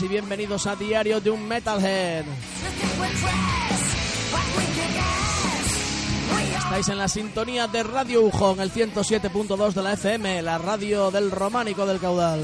y 0.00 0.08
bienvenidos 0.08 0.66
a 0.66 0.74
Diario 0.74 1.20
de 1.20 1.30
un 1.30 1.46
Metalhead. 1.46 2.24
Estáis 6.56 6.88
en 6.88 6.96
la 6.96 7.08
sintonía 7.08 7.66
de 7.66 7.82
Radio 7.82 8.22
Ujo 8.22 8.52
en 8.52 8.60
el 8.60 8.72
107.2 8.72 9.72
de 9.74 9.82
la 9.82 9.92
FM, 9.92 10.40
la 10.40 10.56
radio 10.56 11.10
del 11.10 11.30
románico 11.30 11.84
del 11.84 11.98
caudal. 11.98 12.40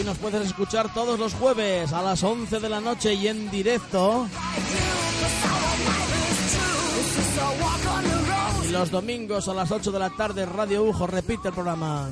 Y 0.00 0.04
nos 0.04 0.16
puedes 0.16 0.46
escuchar 0.46 0.94
todos 0.94 1.18
los 1.18 1.34
jueves 1.34 1.92
a 1.92 2.00
las 2.00 2.22
11 2.22 2.60
de 2.60 2.68
la 2.70 2.80
noche 2.80 3.12
y 3.12 3.28
en 3.28 3.50
directo. 3.50 4.26
Los 8.72 8.90
domingos 8.90 9.48
a 9.48 9.54
las 9.54 9.70
8 9.70 9.92
de 9.92 9.98
la 9.98 10.08
tarde 10.10 10.46
Radio 10.46 10.84
Ujo 10.84 11.06
repite 11.06 11.48
el 11.48 11.54
programa. 11.54 12.08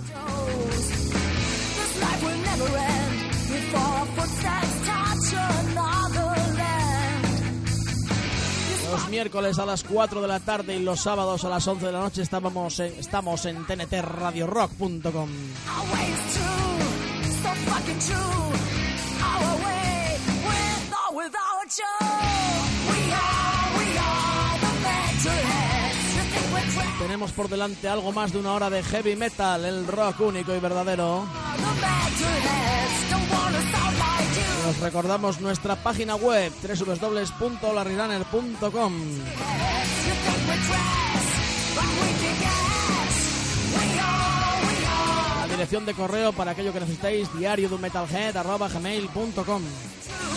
Los 8.91 9.08
miércoles 9.08 9.58
a 9.58 9.64
las 9.64 9.84
4 9.84 10.20
de 10.20 10.28
la 10.28 10.41
tarde 10.41 10.77
y 10.77 10.83
los 10.83 11.00
sábados 11.00 11.44
a 11.44 11.48
las 11.48 11.66
11 11.66 11.86
de 11.86 11.92
la 11.92 12.00
noche 12.00 12.22
estábamos 12.22 12.78
en, 12.81 12.92
estamos 12.98 13.47
en 13.47 13.64
tntradiorock.com. 13.64 15.31
Tenemos 27.01 27.33
por 27.33 27.48
delante 27.48 27.89
algo 27.89 28.12
más 28.12 28.31
de 28.31 28.39
una 28.39 28.53
hora 28.53 28.69
de 28.69 28.83
heavy 28.83 29.17
metal, 29.17 29.65
el 29.65 29.87
rock 29.87 30.20
único 30.20 30.55
y 30.55 30.61
verdadero. 30.61 31.27
The 31.56 31.62
Metalheads 31.62 33.11
don't 33.11 33.33
wanna 33.33 33.62
sound 33.73 33.98
like 33.98 34.37
you. 34.37 34.69
Os 34.69 34.81
recordamos 34.81 35.41
nuestra 35.41 35.77
página 35.77 36.15
web 36.16 36.53
are 36.62 36.84
La 45.38 45.47
dirección 45.49 45.87
de 45.87 45.94
correo 45.94 46.34
para 46.34 46.50
aquello 46.50 46.75
que 46.75 46.81
necesitéis, 46.81 47.32
diario 47.32 47.71
de 47.71 47.75
un 47.77 47.81
arroba 48.37 48.69
gmail.com. 48.69 49.62
We 49.62 50.30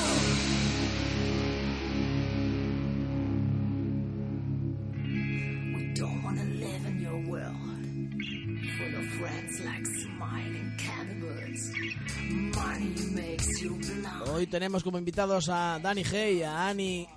Hoy 14.32 14.48
tenemos 14.48 14.84
como 14.84 14.98
invitados 14.98 15.50
a 15.50 15.80
Danny 15.82 16.04
Hay 16.04 16.40
y 16.40 16.44
a 16.44 16.68
Annie 16.68 17.08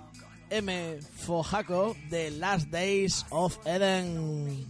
M. 0.49 0.99
Fojaco 1.01 1.95
de 2.09 2.31
Last 2.31 2.69
Days 2.69 3.25
of 3.29 3.57
Eden. 3.65 4.67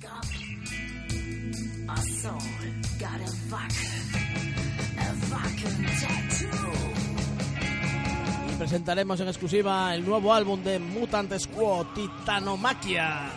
Y 8.50 8.56
presentaremos 8.58 9.20
en 9.20 9.28
exclusiva 9.28 9.94
el 9.94 10.06
nuevo 10.06 10.34
álbum 10.34 10.64
de 10.64 10.80
Mutant 10.80 11.38
Squad, 11.38 11.88
Titanomaquia. 11.94 13.30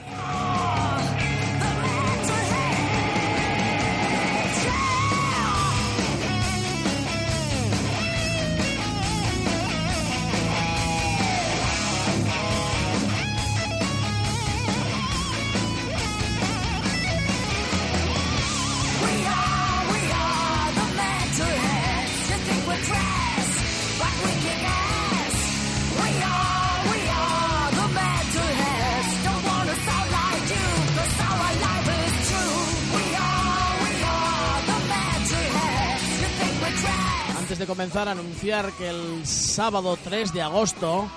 Comenzar, 37.80 38.08
anunciar 38.08 38.72
que 38.72 38.90
el 38.90 39.26
sábado 39.26 39.96
3 40.04 40.34
de 40.34 40.42
agosto, 40.42 41.08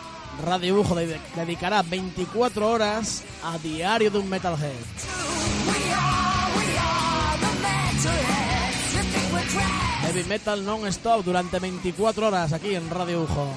Radio 0.46 0.80
Ujo 0.80 0.96
de- 0.96 1.20
dedicará 1.36 1.82
24 1.82 2.70
horas 2.72 3.22
a 3.44 3.58
Diario 3.58 4.10
de 4.10 4.20
un 4.20 4.30
Metalhead. 4.30 4.72
Heavy 10.04 10.24
Metal 10.30 10.64
non-stop 10.64 11.24
durante 11.26 11.60
24 11.60 12.28
horas 12.28 12.54
aquí 12.54 12.76
en 12.76 12.90
Radio 12.90 13.24
Ujo. 13.24 13.52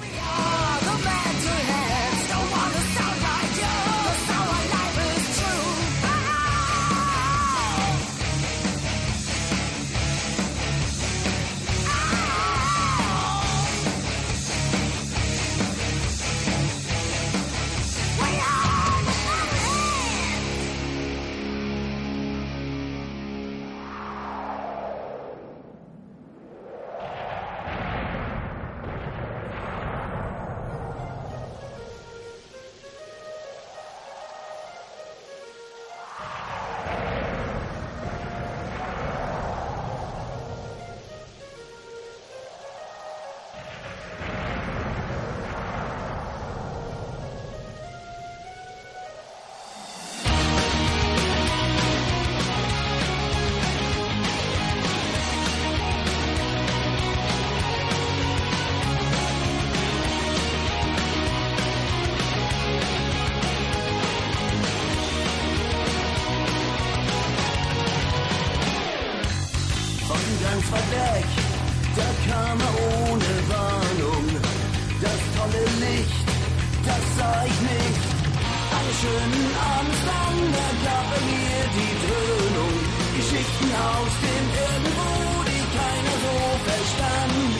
Aus 83.99 84.13
dem 84.25 84.45
Irgendwo, 84.65 85.09
die 85.49 85.63
keiner 85.77 86.15
so 86.23 86.35
verstand. 86.69 87.51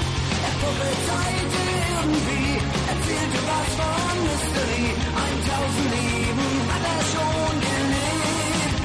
Er 0.48 0.54
prophezeite 0.62 1.62
irgendwie, 1.98 2.50
erzählte 2.94 3.40
was 3.50 3.70
von 3.80 4.16
Mystery. 4.26 4.88
1000 5.30 5.96
Leben 5.98 6.50
hat 6.72 6.84
er 6.94 7.02
schon 7.14 7.56
gelebt. 7.68 8.76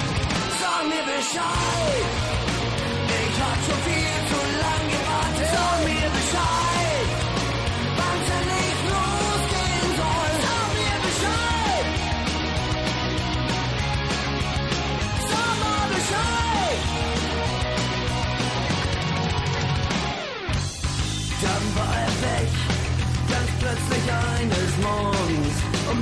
Sag 0.60 0.82
mir 0.90 1.04
Bescheid. 1.12 2.21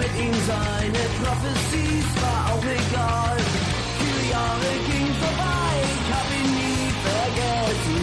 mit 0.01 0.13
ihm 0.17 0.35
seine 0.49 1.03
Prophecies, 1.21 2.09
war 2.25 2.41
auch 2.53 2.67
egal. 2.81 3.37
Viele 4.01 4.25
Jahre 4.33 4.71
gingen 4.89 5.15
vorbei, 5.25 5.73
ich 6.01 6.09
hab 6.15 6.29
ihn 6.41 6.51
nie 6.61 6.87
vergessen. 7.09 7.97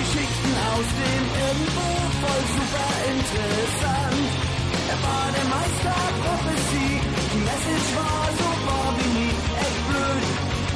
Geschichten 0.00 0.52
aus 0.70 0.88
dem 1.00 1.24
Irgendwo, 1.46 1.88
voll 2.20 2.44
super 2.56 2.92
interessant. 3.12 4.28
Er 4.92 4.98
war 5.06 5.26
der 5.36 5.46
Meister 5.54 5.98
Prophecy, 6.22 6.90
die 7.32 7.42
Message 7.48 7.88
war 7.98 8.26
so 8.40 8.50
wahr 8.66 8.90
wie 8.98 9.10
nie. 9.18 9.34
Echt 9.64 9.82
blöd, 9.88 10.24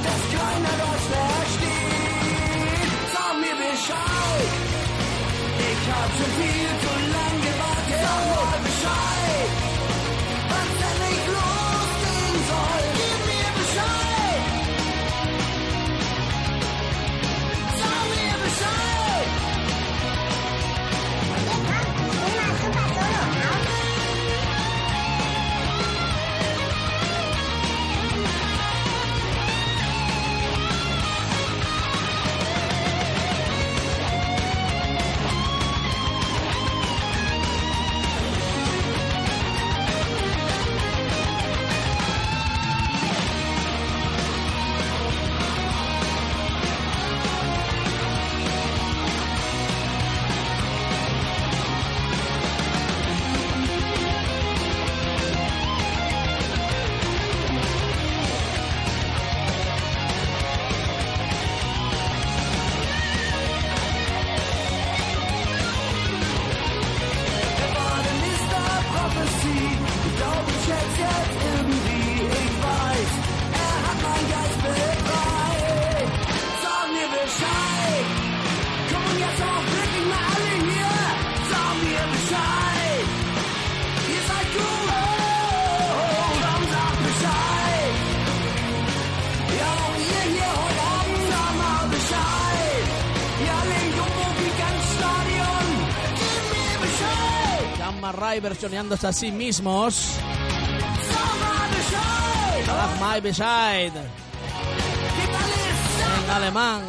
dass 0.07 0.23
keiner 0.37 0.75
das 0.85 1.03
versteht. 1.13 2.91
Sag 3.15 3.35
mir 3.43 3.57
Bescheid, 3.67 4.51
ich 5.71 5.83
hatte 5.91 6.25
viel 6.39 6.71
zu 6.83 6.93
lang. 7.15 7.38
Versioneándose 98.41 99.07
a 99.07 99.13
sí 99.13 99.33
mismos. 99.33 100.19
My 103.01 103.21
Beside. 103.21 103.93
En 106.25 106.31
alemán. 106.31 106.83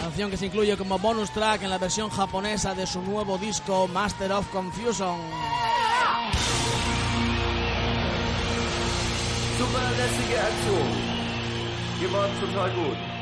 Canción 0.00 0.30
que 0.30 0.36
se 0.36 0.46
incluye 0.46 0.76
como 0.76 0.98
bonus 0.98 1.30
track 1.30 1.62
en 1.62 1.70
la 1.70 1.78
versión 1.78 2.08
japonesa 2.10 2.74
de 2.74 2.86
su 2.86 3.02
nuevo 3.02 3.38
disco 3.38 3.88
Master 3.88 4.32
of 4.32 4.46
Confusion. 4.50 5.18
Super 9.58 9.90
lässige 9.96 10.38
Aktion. 10.38 11.14
Ihr 12.00 12.12
wart 12.12 12.40
total 12.40 12.70
gut. 12.74 13.13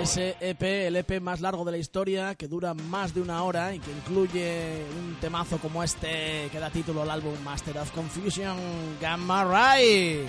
Ese 0.00 0.36
EP, 0.40 0.62
el 0.62 0.96
EP 0.96 1.20
más 1.20 1.40
largo 1.40 1.64
de 1.64 1.72
la 1.72 1.78
historia, 1.78 2.34
que 2.34 2.48
dura 2.48 2.74
más 2.74 3.14
de 3.14 3.20
una 3.20 3.42
hora 3.42 3.74
y 3.74 3.78
que 3.78 3.90
incluye 3.90 4.84
un 4.98 5.16
temazo 5.20 5.58
como 5.58 5.82
este 5.82 6.48
que 6.50 6.58
da 6.58 6.70
título 6.70 7.02
al 7.02 7.10
álbum 7.10 7.34
Master 7.44 7.78
of 7.78 7.90
Confusion, 7.92 8.56
Gamma 9.00 9.44
Ray. 9.44 10.26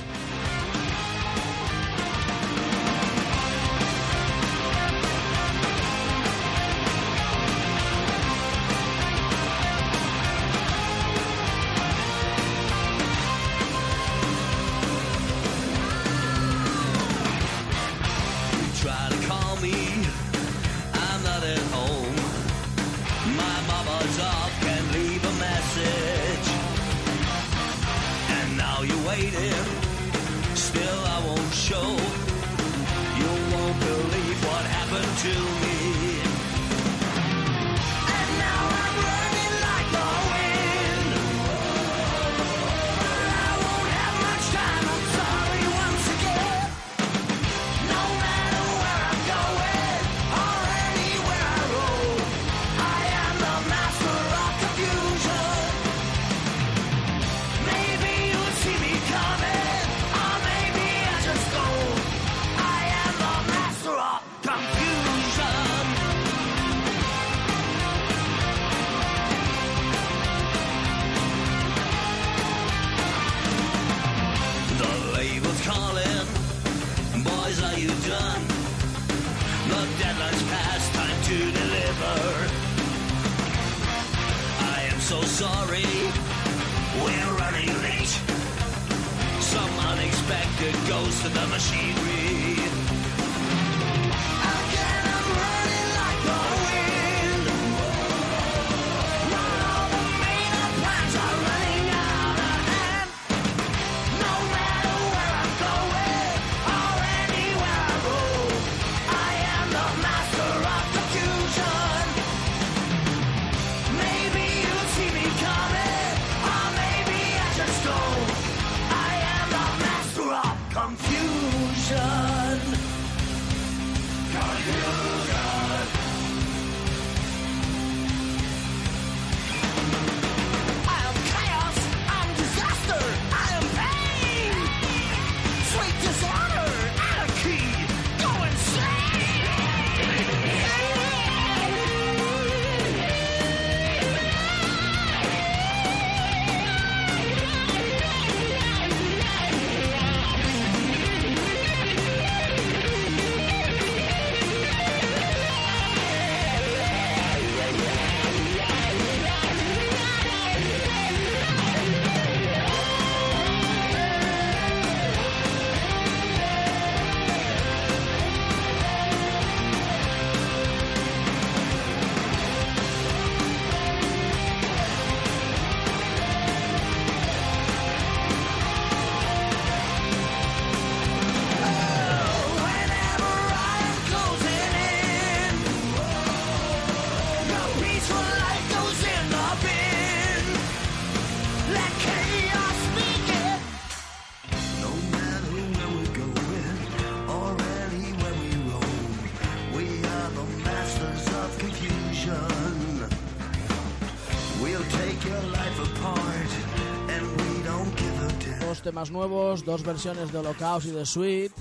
Temas 209.00 209.12
nuevos, 209.12 209.64
dos 209.64 209.82
versiones 209.82 210.30
de 210.30 210.40
Holocaust 210.40 210.88
y 210.88 210.92
de 210.92 211.06
Sweet. 211.06 211.54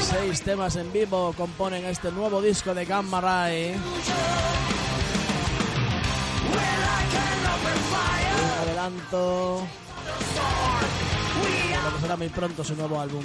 Seis 0.00 0.40
temas 0.40 0.76
en 0.76 0.90
vivo 0.94 1.34
componen 1.36 1.84
este 1.84 2.10
nuevo 2.10 2.40
disco 2.40 2.72
de 2.72 2.86
Gamma 2.86 3.20
Ray. 3.20 3.74
Un 8.32 8.50
adelanto 8.62 9.60
de 11.42 11.82
lo 11.84 11.94
que 11.96 12.00
será 12.00 12.16
muy 12.16 12.30
pronto 12.30 12.64
su 12.64 12.74
nuevo 12.76 12.98
álbum. 12.98 13.24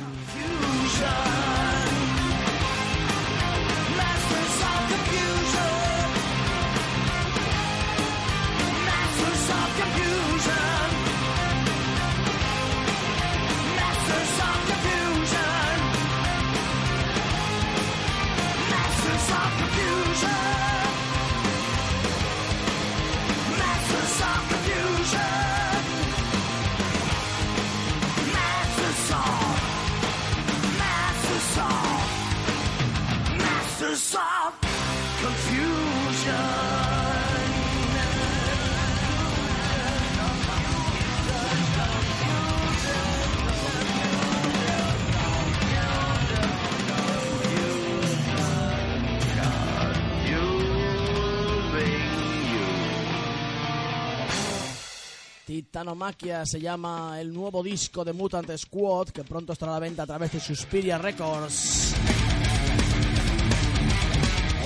Titanomaquia 55.46 56.46
se 56.46 56.60
llama 56.62 57.20
el 57.20 57.34
nuevo 57.34 57.62
disco 57.62 58.06
de 58.06 58.14
Mutant 58.14 58.50
Squad 58.58 59.10
que 59.10 59.24
pronto 59.24 59.54
estará 59.54 59.74
a 59.74 59.76
la 59.76 59.80
venta 59.80 60.04
a 60.04 60.08
través 60.08 60.32
de 60.32 60.40
Suspiria 60.40 60.98
Records. 60.98 62.11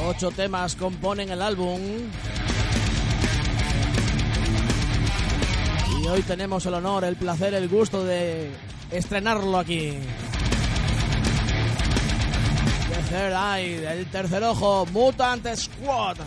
Ocho 0.07 0.29
temas 0.29 0.75
componen 0.75 1.31
el 1.31 1.41
álbum. 1.41 1.81
Y 5.99 6.07
hoy 6.07 6.21
tenemos 6.21 6.63
el 6.67 6.75
honor, 6.75 7.05
el 7.05 7.15
placer, 7.15 7.55
el 7.55 7.67
gusto 7.67 8.05
de 8.05 8.51
estrenarlo 8.91 9.57
aquí. 9.57 9.93
The 12.89 13.01
Third 13.09 13.33
Eye, 13.33 13.99
el 13.99 14.05
tercer 14.11 14.43
ojo, 14.43 14.85
Mutant 14.91 15.47
Squad. 15.55 16.17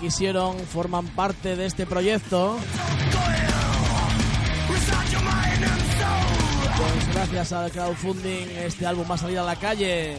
Quisieron 0.00 0.58
forman 0.58 1.06
parte 1.08 1.56
de 1.56 1.66
este 1.66 1.86
proyecto. 1.86 2.58
Pues 6.76 7.14
gracias 7.14 7.52
al 7.52 7.70
crowdfunding 7.70 8.46
este 8.64 8.86
álbum 8.86 9.10
va 9.10 9.14
a 9.16 9.18
salir 9.18 9.38
a 9.38 9.42
la 9.42 9.56
calle. 9.56 10.16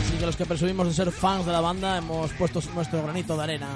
Así 0.00 0.16
que 0.18 0.26
los 0.26 0.36
que 0.36 0.46
presumimos 0.46 0.86
de 0.88 0.94
ser 0.94 1.12
fans 1.12 1.46
de 1.46 1.52
la 1.52 1.60
banda 1.60 1.98
hemos 1.98 2.32
puesto 2.32 2.60
nuestro 2.74 3.02
granito 3.02 3.36
de 3.36 3.42
arena. 3.42 3.68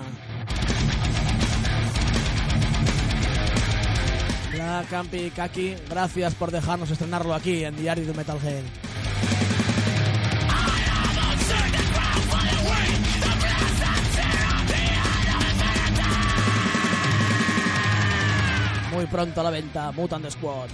Campi 4.85 5.31
Kaki, 5.31 5.75
gracias 5.89 6.35
por 6.35 6.51
dejarnos 6.51 6.91
estrenarlo 6.91 7.35
aquí 7.35 7.65
en 7.65 7.77
Diario 7.77 8.07
de 8.07 8.13
Metalhead. 8.13 8.63
Muy 18.93 19.07
pronto 19.07 19.41
a 19.41 19.45
la 19.45 19.51
venta, 19.51 19.93
Mutant 19.93 20.31
Squad. 20.31 20.69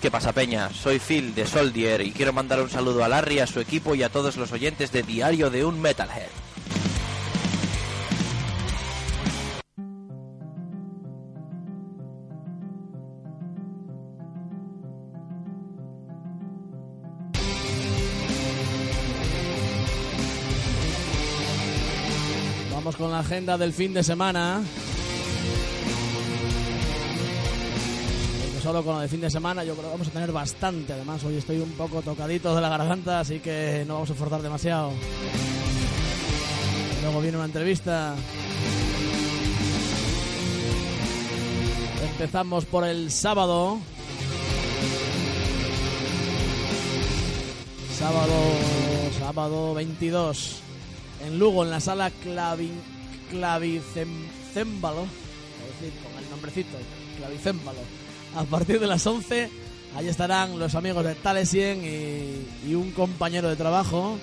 ¿Qué 0.00 0.10
pasa, 0.10 0.32
Peña? 0.32 0.70
Soy 0.70 0.98
Phil 0.98 1.34
de 1.34 1.46
Soldier 1.46 2.00
y 2.00 2.12
quiero 2.12 2.32
mandar 2.32 2.62
un 2.62 2.70
saludo 2.70 3.04
a 3.04 3.08
Larry, 3.08 3.40
a 3.40 3.46
su 3.46 3.60
equipo 3.60 3.94
y 3.94 4.02
a 4.02 4.08
todos 4.08 4.38
los 4.38 4.50
oyentes 4.50 4.92
de 4.92 5.02
Diario 5.02 5.50
de 5.50 5.64
un 5.64 5.78
Metalhead. 5.80 6.49
Con 23.00 23.10
la 23.10 23.20
agenda 23.20 23.56
del 23.56 23.72
fin 23.72 23.94
de 23.94 24.02
semana. 24.02 24.62
Solo 28.62 28.84
con 28.84 29.00
de 29.00 29.08
fin 29.08 29.22
de 29.22 29.30
semana 29.30 29.64
yo 29.64 29.72
creo 29.72 29.86
que 29.86 29.92
vamos 29.92 30.08
a 30.08 30.10
tener 30.10 30.30
bastante. 30.30 30.92
Además, 30.92 31.24
hoy 31.24 31.36
estoy 31.36 31.60
un 31.60 31.70
poco 31.72 32.02
tocadito 32.02 32.54
de 32.54 32.60
la 32.60 32.68
garganta, 32.68 33.20
así 33.20 33.40
que 33.40 33.84
no 33.88 33.94
vamos 33.94 34.10
a 34.10 34.14
forzar 34.14 34.42
demasiado. 34.42 34.92
Luego 37.02 37.22
viene 37.22 37.38
una 37.38 37.46
entrevista. 37.46 38.14
Empezamos 42.12 42.66
por 42.66 42.84
el 42.84 43.10
sábado. 43.10 43.78
Sábado, 47.98 48.34
sábado 49.18 49.74
22 49.74 50.60
en 51.24 51.38
Lugo, 51.38 51.64
en 51.64 51.70
la 51.70 51.80
sala 51.80 52.10
Clavi, 52.10 52.70
Clavicémbalo, 53.30 55.06
con 56.02 56.22
el 56.22 56.30
nombrecito, 56.30 56.76
Clavicémbalo. 57.16 57.80
A 58.36 58.44
partir 58.44 58.78
de 58.78 58.86
las 58.86 59.06
11, 59.06 59.50
ahí 59.96 60.08
estarán 60.08 60.58
los 60.58 60.74
amigos 60.74 61.04
de 61.04 61.14
Talesien 61.14 61.84
y, 61.84 62.68
y 62.68 62.74
un 62.74 62.92
compañero 62.92 63.48
de 63.48 63.56
trabajo 63.56 64.18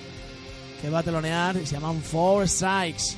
que 0.81 0.89
va 0.89 0.99
a 0.99 1.03
telonear 1.03 1.57
y 1.57 1.65
se 1.65 1.75
llaman 1.75 2.01
Four 2.01 2.47
Sykes. 2.47 3.17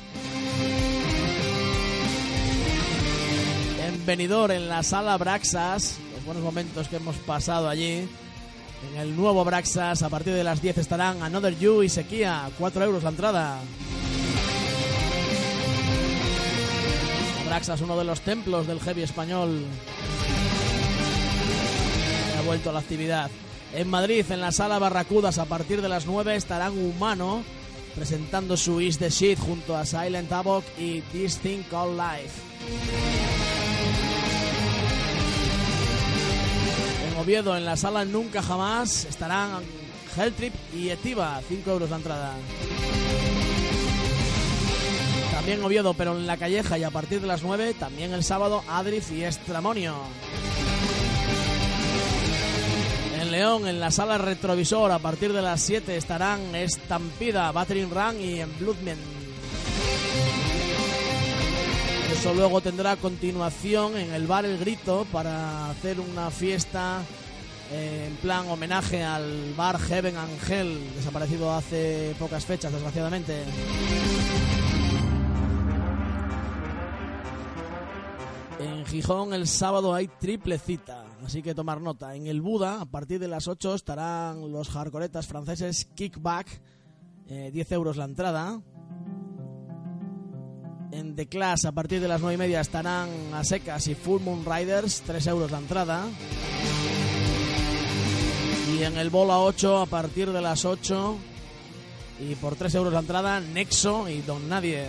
En 4.08 4.50
en 4.50 4.68
la 4.68 4.82
sala 4.82 5.16
Braxas, 5.18 5.98
los 6.14 6.24
buenos 6.24 6.42
momentos 6.42 6.88
que 6.88 6.96
hemos 6.96 7.16
pasado 7.16 7.68
allí. 7.68 8.08
En 8.90 8.96
el 8.98 9.14
nuevo 9.14 9.44
Braxas, 9.44 10.02
a 10.02 10.08
partir 10.08 10.34
de 10.34 10.42
las 10.42 10.60
10 10.60 10.78
estarán 10.78 11.22
Another 11.22 11.56
You 11.58 11.82
y 11.82 11.88
Sequía, 11.88 12.50
4 12.58 12.84
euros 12.84 13.02
la 13.04 13.10
entrada. 13.10 13.60
Braxas, 17.50 17.80
uno 17.80 17.98
de 17.98 18.04
los 18.04 18.20
templos 18.20 18.68
del 18.68 18.78
heavy 18.78 19.02
español, 19.02 19.64
ha 22.38 22.42
vuelto 22.42 22.70
a 22.70 22.72
la 22.72 22.78
actividad. 22.78 23.28
En 23.74 23.90
Madrid, 23.90 24.24
en 24.30 24.40
la 24.40 24.52
sala 24.52 24.78
Barracudas, 24.78 25.38
a 25.38 25.46
partir 25.46 25.82
de 25.82 25.88
las 25.88 26.06
9 26.06 26.36
estarán 26.36 26.78
Humano 26.78 27.42
presentando 27.96 28.56
su 28.56 28.80
Is 28.80 28.98
the 28.98 29.10
Shit 29.10 29.40
junto 29.40 29.76
a 29.76 29.84
Silent 29.84 30.30
Havoc 30.30 30.64
y 30.78 31.00
This 31.10 31.38
Thing 31.38 31.64
Called 31.68 31.96
Life. 31.96 32.40
En 37.10 37.18
Oviedo, 37.18 37.56
en 37.56 37.64
la 37.64 37.76
sala 37.76 38.04
Nunca 38.04 38.42
Jamás, 38.42 39.06
estarán 39.06 39.62
Helltrip 40.16 40.54
y 40.72 40.90
Etiva, 40.90 41.40
5 41.48 41.68
euros 41.68 41.90
la 41.90 41.96
entrada. 41.96 42.34
También 45.50 45.66
Oviedo, 45.66 45.94
pero 45.94 46.16
en 46.16 46.28
la 46.28 46.36
Calleja 46.36 46.78
y 46.78 46.84
a 46.84 46.92
partir 46.92 47.20
de 47.20 47.26
las 47.26 47.42
9, 47.42 47.74
también 47.74 48.12
el 48.12 48.22
sábado 48.22 48.62
Adrif 48.68 49.10
y 49.10 49.24
Estramonio. 49.24 49.96
En 53.20 53.32
León, 53.32 53.66
en 53.66 53.80
la 53.80 53.90
sala 53.90 54.16
Retrovisor, 54.16 54.92
a 54.92 55.00
partir 55.00 55.32
de 55.32 55.42
las 55.42 55.60
7 55.62 55.96
estarán 55.96 56.54
Estampida, 56.54 57.50
Battering 57.50 57.90
Run 57.90 58.20
y 58.20 58.38
en 58.38 58.58
Bloodman. 58.60 58.96
Eso 62.12 62.32
luego 62.32 62.60
tendrá 62.60 62.94
continuación 62.94 63.96
en 63.96 64.14
el 64.14 64.28
bar 64.28 64.44
El 64.44 64.56
Grito 64.56 65.04
para 65.10 65.68
hacer 65.68 65.98
una 65.98 66.30
fiesta 66.30 67.02
eh, 67.72 68.06
en 68.06 68.16
plan 68.18 68.48
homenaje 68.48 69.02
al 69.02 69.52
bar 69.56 69.80
Heaven 69.80 70.16
Angel, 70.16 70.78
desaparecido 70.94 71.52
hace 71.52 72.14
pocas 72.20 72.46
fechas, 72.46 72.72
desgraciadamente. 72.72 73.42
Gijón 78.90 79.32
el 79.32 79.46
sábado 79.46 79.94
hay 79.94 80.08
triple 80.08 80.58
cita, 80.58 81.04
así 81.24 81.42
que 81.42 81.54
tomar 81.54 81.80
nota. 81.80 82.16
En 82.16 82.26
el 82.26 82.40
Buda, 82.40 82.80
a 82.80 82.86
partir 82.86 83.20
de 83.20 83.28
las 83.28 83.46
8, 83.46 83.76
estarán 83.76 84.50
los 84.50 84.68
hardcoretas 84.68 85.28
franceses 85.28 85.84
Kickback, 85.94 86.60
eh, 87.28 87.50
10 87.52 87.70
euros 87.70 87.96
la 87.96 88.06
entrada. 88.06 88.60
En 90.90 91.14
The 91.14 91.28
Class, 91.28 91.66
a 91.66 91.72
partir 91.72 92.00
de 92.00 92.08
las 92.08 92.20
9 92.20 92.34
y 92.34 92.38
media, 92.38 92.60
estarán 92.60 93.08
a 93.32 93.44
secas 93.44 93.86
y 93.86 93.94
Full 93.94 94.22
Moon 94.22 94.44
Riders, 94.44 95.02
3 95.06 95.24
euros 95.28 95.52
la 95.52 95.58
entrada. 95.58 96.08
Y 98.76 98.82
en 98.82 98.98
el 98.98 99.10
Bola 99.10 99.38
8, 99.38 99.82
a 99.82 99.86
partir 99.86 100.32
de 100.32 100.40
las 100.40 100.64
8, 100.64 101.16
y 102.28 102.34
por 102.34 102.56
3 102.56 102.74
euros 102.74 102.92
la 102.92 102.98
entrada, 102.98 103.38
Nexo 103.38 104.08
y 104.08 104.20
Don 104.22 104.48
Nadie. 104.48 104.88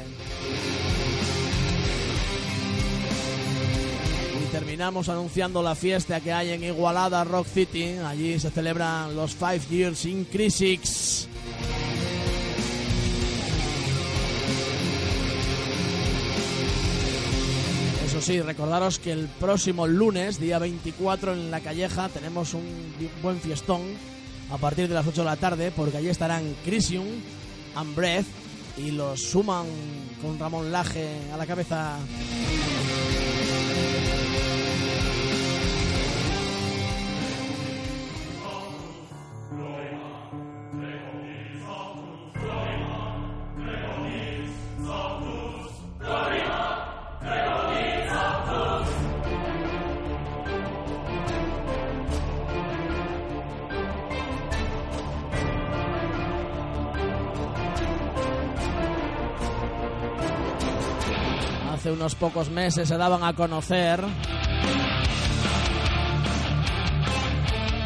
Terminamos 4.72 5.10
anunciando 5.10 5.62
la 5.62 5.76
fiesta 5.76 6.22
que 6.22 6.32
hay 6.32 6.52
en 6.52 6.64
Igualada 6.64 7.26
Rock 7.26 7.46
City. 7.46 7.98
Allí 8.06 8.40
se 8.40 8.50
celebran 8.52 9.18
los 9.18 9.36
Five 9.36 9.60
Years 9.70 10.06
in 10.06 10.24
Crisis. 10.24 11.28
Eso 18.06 18.22
sí, 18.22 18.40
recordaros 18.40 18.98
que 18.98 19.12
el 19.12 19.28
próximo 19.42 19.88
lunes, 19.88 20.40
día 20.40 20.58
24, 20.58 21.34
en 21.34 21.52
La 21.52 21.60
Calleja, 21.60 22.08
tenemos 22.08 22.54
un 22.54 22.64
buen 23.22 23.42
fiestón 23.42 23.82
a 24.50 24.58
partir 24.58 24.88
de 24.88 24.94
las 24.94 25.06
8 25.06 25.20
de 25.20 25.26
la 25.26 25.36
tarde, 25.36 25.74
porque 25.76 25.98
allí 25.98 26.08
estarán 26.08 26.56
Crisium, 26.64 27.08
and 27.76 27.94
Breath 27.94 28.28
y 28.78 28.92
los 28.92 29.22
suman 29.22 29.66
con 30.22 30.40
Ramón 30.40 30.72
Laje 30.72 31.10
a 31.34 31.36
la 31.36 31.46
cabeza. 31.46 31.98
Unos 62.02 62.16
pocos 62.16 62.50
meses 62.50 62.88
se 62.88 62.98
daban 62.98 63.24
a 63.24 63.34
conocer. 63.34 64.04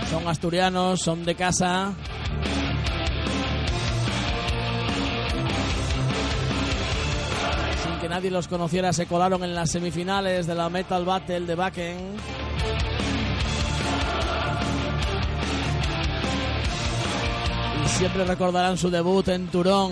Son 0.09 0.25
asturianos, 0.25 1.01
son 1.01 1.25
de 1.25 1.35
casa. 1.35 1.91
Sin 7.83 7.99
que 7.99 8.07
nadie 8.07 8.31
los 8.31 8.47
conociera 8.47 8.93
se 8.93 9.05
colaron 9.05 9.43
en 9.43 9.53
las 9.53 9.71
semifinales 9.71 10.47
de 10.47 10.55
la 10.55 10.69
Metal 10.69 11.03
Battle 11.03 11.41
de 11.41 11.55
Wacken. 11.55 12.15
Y 17.83 17.87
siempre 17.89 18.23
recordarán 18.23 18.77
su 18.77 18.89
debut 18.89 19.27
en 19.27 19.47
Turón. 19.47 19.91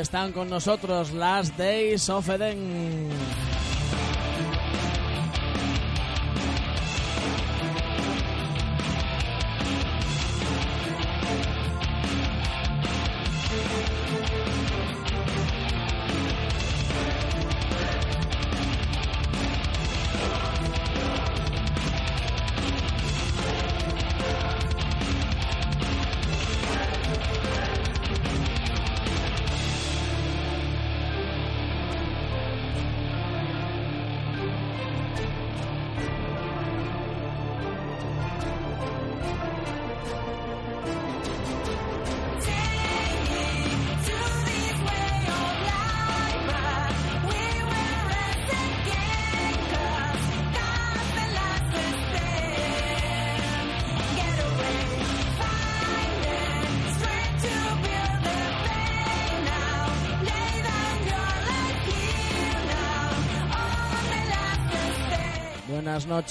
Están 0.00 0.32
con 0.32 0.48
nosotros 0.48 1.12
Last 1.12 1.56
Days 1.56 2.08
of 2.08 2.28
Eden. 2.28 3.09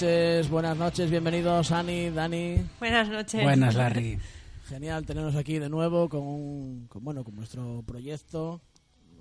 Noches, 0.04 0.48
buenas 0.48 0.78
noches, 0.78 1.10
bienvenidos 1.10 1.70
Ani, 1.72 2.08
Dani. 2.08 2.56
Buenas 2.78 3.06
noches. 3.10 3.42
Buenas, 3.42 3.74
Larry. 3.74 4.18
Genial 4.66 5.04
tenernos 5.04 5.36
aquí 5.36 5.58
de 5.58 5.68
nuevo 5.68 6.08
con, 6.08 6.22
un- 6.22 6.86
con, 6.88 7.04
bueno, 7.04 7.22
con 7.22 7.36
nuestro 7.36 7.82
proyecto. 7.86 8.62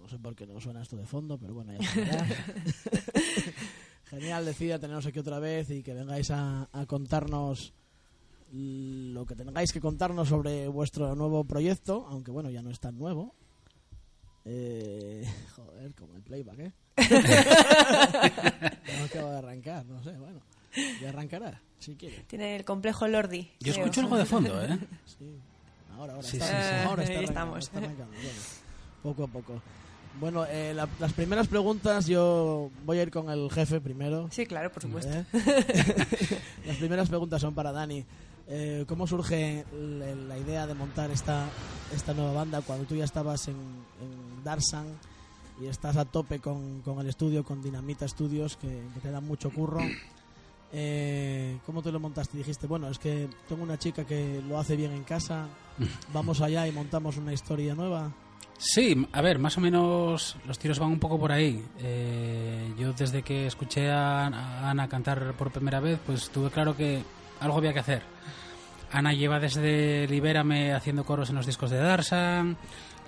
No 0.02 0.08
sé 0.08 0.18
por 0.20 0.38
qué 0.38 0.48
no 0.48 0.62
suena 0.62 0.82
esto 0.82 0.96
de 0.96 1.06
fondo, 1.06 1.38
pero 1.38 1.54
bueno, 1.54 1.74
ya. 1.74 1.86
Genial, 4.10 4.46
decida 4.46 4.80
teneros 4.80 5.06
aquí 5.06 5.20
otra 5.20 5.40
vez 5.40 5.70
y 5.70 5.84
que 5.84 5.94
vengáis 5.94 6.32
a, 6.32 6.70
a 6.72 6.86
contarnos 6.86 7.74
lo 8.54 9.26
que 9.26 9.36
tengáis 9.36 9.74
que 9.74 9.82
contarnos 9.82 10.30
sobre 10.30 10.70
vuestro 10.70 11.14
nuevo 11.14 11.44
proyecto, 11.44 12.08
aunque 12.10 12.32
bueno, 12.32 12.50
ya 12.52 12.62
no 12.62 12.70
es 12.72 12.80
tan 12.80 12.98
nuevo. 12.98 13.36
Eh, 14.46 15.28
joder, 15.58 15.94
como 15.94 16.16
el 16.16 16.22
playback, 16.22 16.60
¿eh? 16.60 16.72
no 18.98 19.04
acaba 19.04 19.32
de 19.32 19.38
arrancar, 19.40 19.86
no 19.86 20.02
sé, 20.04 20.12
bueno. 20.12 20.40
Ya 21.02 21.10
arrancará, 21.10 21.62
si 21.80 21.96
quiere. 21.96 22.24
Tiene 22.28 22.56
el 22.56 22.66
complejo 22.66 23.08
Lordi. 23.08 23.50
Yo 23.60 23.74
creo. 23.74 23.86
escucho 23.86 24.02
algo 24.02 24.18
de 24.18 24.26
fondo, 24.26 24.62
¿eh? 24.64 24.78
Sí, 25.06 25.26
ahora, 25.98 26.14
ahora 26.14 26.28
Sí, 26.28 26.38
está, 26.38 26.48
sí, 26.48 26.70
sí. 26.70 26.88
ahora 26.88 27.04
está 27.04 27.14
Ahí 27.20 27.26
arrancando, 27.26 27.58
estamos. 27.58 27.64
está 27.66 27.78
arrancando, 27.80 28.14
bueno, 28.16 28.40
poco 29.04 29.24
a 29.24 29.28
poco. 29.28 29.62
Bueno, 30.20 30.46
eh, 30.48 30.74
la- 30.76 30.90
las 31.00 31.14
primeras 31.14 31.48
preguntas 31.48 32.06
yo 32.08 32.72
voy 32.86 32.98
a 33.00 33.04
ir 33.04 33.12
con 33.12 33.30
el 33.30 33.50
jefe 33.52 33.80
primero. 33.80 34.28
Sí, 34.32 34.46
claro, 34.46 34.72
por 34.72 34.82
supuesto. 34.84 35.12
¿eh? 35.14 35.26
las 36.66 36.78
primeras 36.78 37.08
preguntas 37.10 37.42
son 37.42 37.54
para 37.54 37.72
Dani. 37.72 38.04
Eh, 38.48 38.86
¿Cómo 38.88 39.06
surge 39.06 39.64
la, 39.72 40.16
la 40.16 40.38
idea 40.40 40.66
de 40.66 40.74
montar 40.74 41.12
esta, 41.12 41.48
esta 41.96 42.14
nueva 42.16 42.34
banda 42.34 42.62
cuando 42.62 42.86
tú 42.86 42.96
ya 42.96 43.04
estabas 43.06 43.48
en, 43.48 43.56
en 43.56 44.44
Darsan 44.44 44.88
y 45.62 45.68
estás 45.68 45.96
a 45.98 46.06
tope 46.06 46.40
con, 46.40 46.82
con 46.82 47.00
el 47.00 47.08
estudio, 47.08 47.44
con 47.44 47.62
Dinamita 47.62 48.08
Studios, 48.08 48.58
que, 48.58 48.68
que 48.94 49.00
te 49.02 49.12
dan 49.12 49.24
mucho 49.26 49.52
curro? 49.52 49.80
Eh, 50.72 51.58
¿Cómo 51.66 51.82
te 51.82 51.92
lo 51.92 52.00
montaste? 52.00 52.38
Dijiste, 52.38 52.68
bueno, 52.68 52.90
es 52.90 53.00
que 53.00 53.28
tengo 53.48 53.64
una 53.64 53.78
chica 53.78 54.06
que 54.06 54.42
lo 54.48 54.60
hace 54.60 54.76
bien 54.76 54.92
en 54.92 55.04
casa, 55.04 55.48
vamos 56.14 56.42
allá 56.42 56.68
y 56.68 56.72
montamos 56.72 57.18
una 57.18 57.34
historia 57.34 57.76
nueva. 57.76 58.12
Sí, 58.58 59.08
a 59.14 59.22
ver, 59.22 59.40
más 59.40 59.58
o 59.58 59.62
menos 59.62 60.36
los 60.46 60.60
tiros 60.60 60.80
van 60.80 60.90
un 60.90 61.00
poco 61.00 61.18
por 61.18 61.32
ahí. 61.32 61.64
Eh, 61.80 62.74
yo 62.78 62.92
desde 62.92 63.22
que 63.24 63.48
escuché 63.48 63.90
a, 63.90 64.28
a 64.28 64.70
Ana 64.70 64.90
cantar 64.90 65.34
por 65.34 65.50
primera 65.50 65.80
vez, 65.80 65.98
pues 66.06 66.30
tuve 66.30 66.50
claro 66.50 66.76
que 66.76 67.02
algo 67.40 67.58
había 67.58 67.72
que 67.74 67.80
hacer. 67.80 68.04
Ana 68.92 69.14
lleva 69.14 69.40
desde 69.40 70.08
Libérame 70.08 70.74
haciendo 70.74 71.06
coros 71.06 71.30
en 71.30 71.36
los 71.36 71.46
discos 71.46 71.70
de 71.70 71.78
Darsan, 71.78 72.58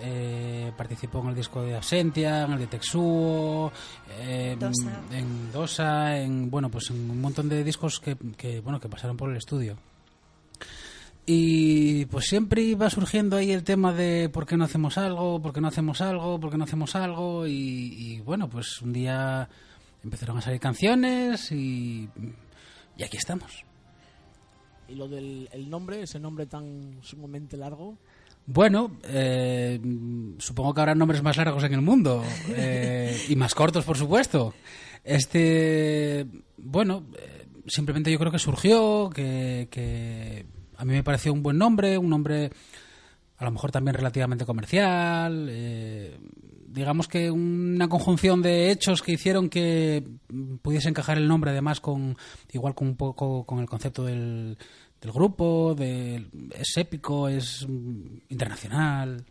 eh, 0.02 0.72
participó 0.76 1.20
en 1.22 1.30
el 1.30 1.36
disco 1.36 1.62
de 1.62 1.76
Absentia, 1.76 2.44
en 2.44 2.54
el 2.54 2.60
de 2.60 2.68
Texuo, 2.68 3.72
eh, 4.20 4.58
Dosa. 4.60 5.02
en 5.12 5.52
Dosa, 5.52 6.18
en 6.18 6.50
bueno, 6.50 6.70
pues 6.70 6.90
en 6.90 7.10
un 7.10 7.22
montón 7.22 7.48
de 7.48 7.64
discos 7.64 8.00
que, 8.00 8.18
que, 8.38 8.60
bueno 8.62 8.80
que 8.80 8.90
pasaron 8.90 9.16
por 9.16 9.30
el 9.30 9.38
estudio. 9.38 9.78
Y 11.26 12.06
pues 12.06 12.26
siempre 12.26 12.64
iba 12.64 12.90
surgiendo 12.90 13.38
ahí 13.38 13.52
el 13.52 13.64
tema 13.64 13.94
de 13.94 14.28
por 14.30 14.46
qué 14.46 14.58
no 14.58 14.66
hacemos 14.66 14.98
algo, 14.98 15.42
por 15.42 15.54
qué 15.54 15.62
no 15.62 15.68
hacemos 15.68 16.02
algo, 16.02 16.40
por 16.40 16.50
qué 16.50 16.58
no 16.58 16.64
hacemos 16.64 16.96
algo. 16.96 17.46
Y, 17.46 17.54
y 17.54 18.20
bueno, 18.22 18.50
pues 18.50 18.82
un 18.82 18.92
día 18.92 19.48
empezaron 20.04 20.38
a 20.38 20.42
salir 20.42 20.60
canciones 20.60 21.52
y, 21.52 22.10
y 22.98 23.04
aquí 23.04 23.18
estamos. 23.18 23.64
Y 24.88 24.96
lo 24.96 25.08
del 25.08 25.48
el 25.54 25.70
nombre, 25.70 26.02
ese 26.02 26.20
nombre 26.20 26.48
tan 26.48 26.98
sumamente 27.02 27.56
largo. 27.56 27.98
Bueno, 28.54 28.92
eh, 29.06 29.80
supongo 30.38 30.74
que 30.74 30.82
habrá 30.82 30.94
nombres 30.94 31.24
más 31.24 31.38
largos 31.38 31.64
en 31.64 31.74
el 31.74 31.82
mundo 31.82 32.22
eh, 32.50 33.18
y 33.30 33.36
más 33.38 33.56
cortos, 33.56 33.86
por 33.86 33.98
supuesto. 33.98 34.54
Este, 35.06 36.28
bueno, 36.58 37.06
eh, 37.18 37.48
simplemente 37.68 38.12
yo 38.12 38.20
creo 38.20 38.32
que 38.32 38.40
surgió, 38.40 39.10
que, 39.10 39.70
que 39.72 40.46
a 40.76 40.84
mí 40.84 40.92
me 40.92 41.02
pareció 41.02 41.32
un 41.32 41.44
buen 41.44 41.58
nombre, 41.58 41.98
un 41.98 42.10
nombre 42.10 42.52
a 43.38 43.46
lo 43.46 43.52
mejor 43.52 43.72
también 43.72 43.96
relativamente 43.96 44.46
comercial. 44.46 45.48
eh, 45.50 46.20
digamos 46.72 47.08
que 47.08 47.30
una 47.30 47.90
conjunción 47.90 48.42
de 48.42 48.72
hechos 48.72 49.02
que 49.02 49.14
hicieron 49.14 49.50
que 49.50 50.04
pudiese 50.62 50.90
encajar 50.90 51.18
el 51.18 51.28
nombre, 51.28 51.52
además, 51.52 51.82
con 51.82 52.18
igual 52.52 52.76
con 52.76 52.88
un 52.90 52.96
poco 52.96 53.46
con 53.46 53.60
el 53.60 53.66
concepto 53.68 54.06
del, 54.06 54.58
del 55.02 55.12
grupo, 55.12 55.74
del, 55.76 56.30
es 56.56 56.78
épico, 56.78 57.28
es 57.28 57.64
internacional. 58.30 59.26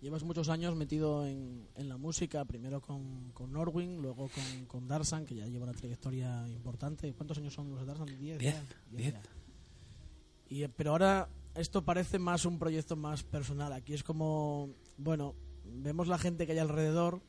Llevas 0.00 0.22
muchos 0.22 0.48
años 0.48 0.76
metido 0.76 1.26
en, 1.26 1.68
en 1.74 1.88
la 1.88 1.96
música, 1.96 2.44
primero 2.44 2.80
con, 2.80 3.32
con 3.32 3.52
Norwin, 3.52 4.00
luego 4.00 4.28
con, 4.28 4.64
con 4.66 4.88
Darsan, 4.88 5.26
que 5.26 5.34
ya 5.34 5.46
lleva 5.46 5.64
una 5.64 5.74
trayectoria 5.74 6.46
importante. 6.48 7.12
¿Cuántos 7.14 7.38
años 7.38 7.52
son 7.52 7.68
los 7.68 7.80
de 7.80 7.86
Darsan? 7.86 8.06
¿Diez? 8.18 8.38
Diez. 8.38 9.14
Y, 10.48 10.62
eh, 10.62 10.68
pero 10.68 10.92
ahora 10.92 11.28
esto 11.54 11.84
parece 11.84 12.18
más 12.18 12.44
un 12.44 12.58
proyecto 12.58 12.96
más 12.96 13.24
personal. 13.24 13.72
Aquí 13.72 13.92
es 13.92 14.04
como, 14.04 14.70
bueno, 14.96 15.34
vemos 15.64 16.06
la 16.06 16.16
gente 16.16 16.46
que 16.46 16.52
hay 16.52 16.58
alrededor, 16.58 17.20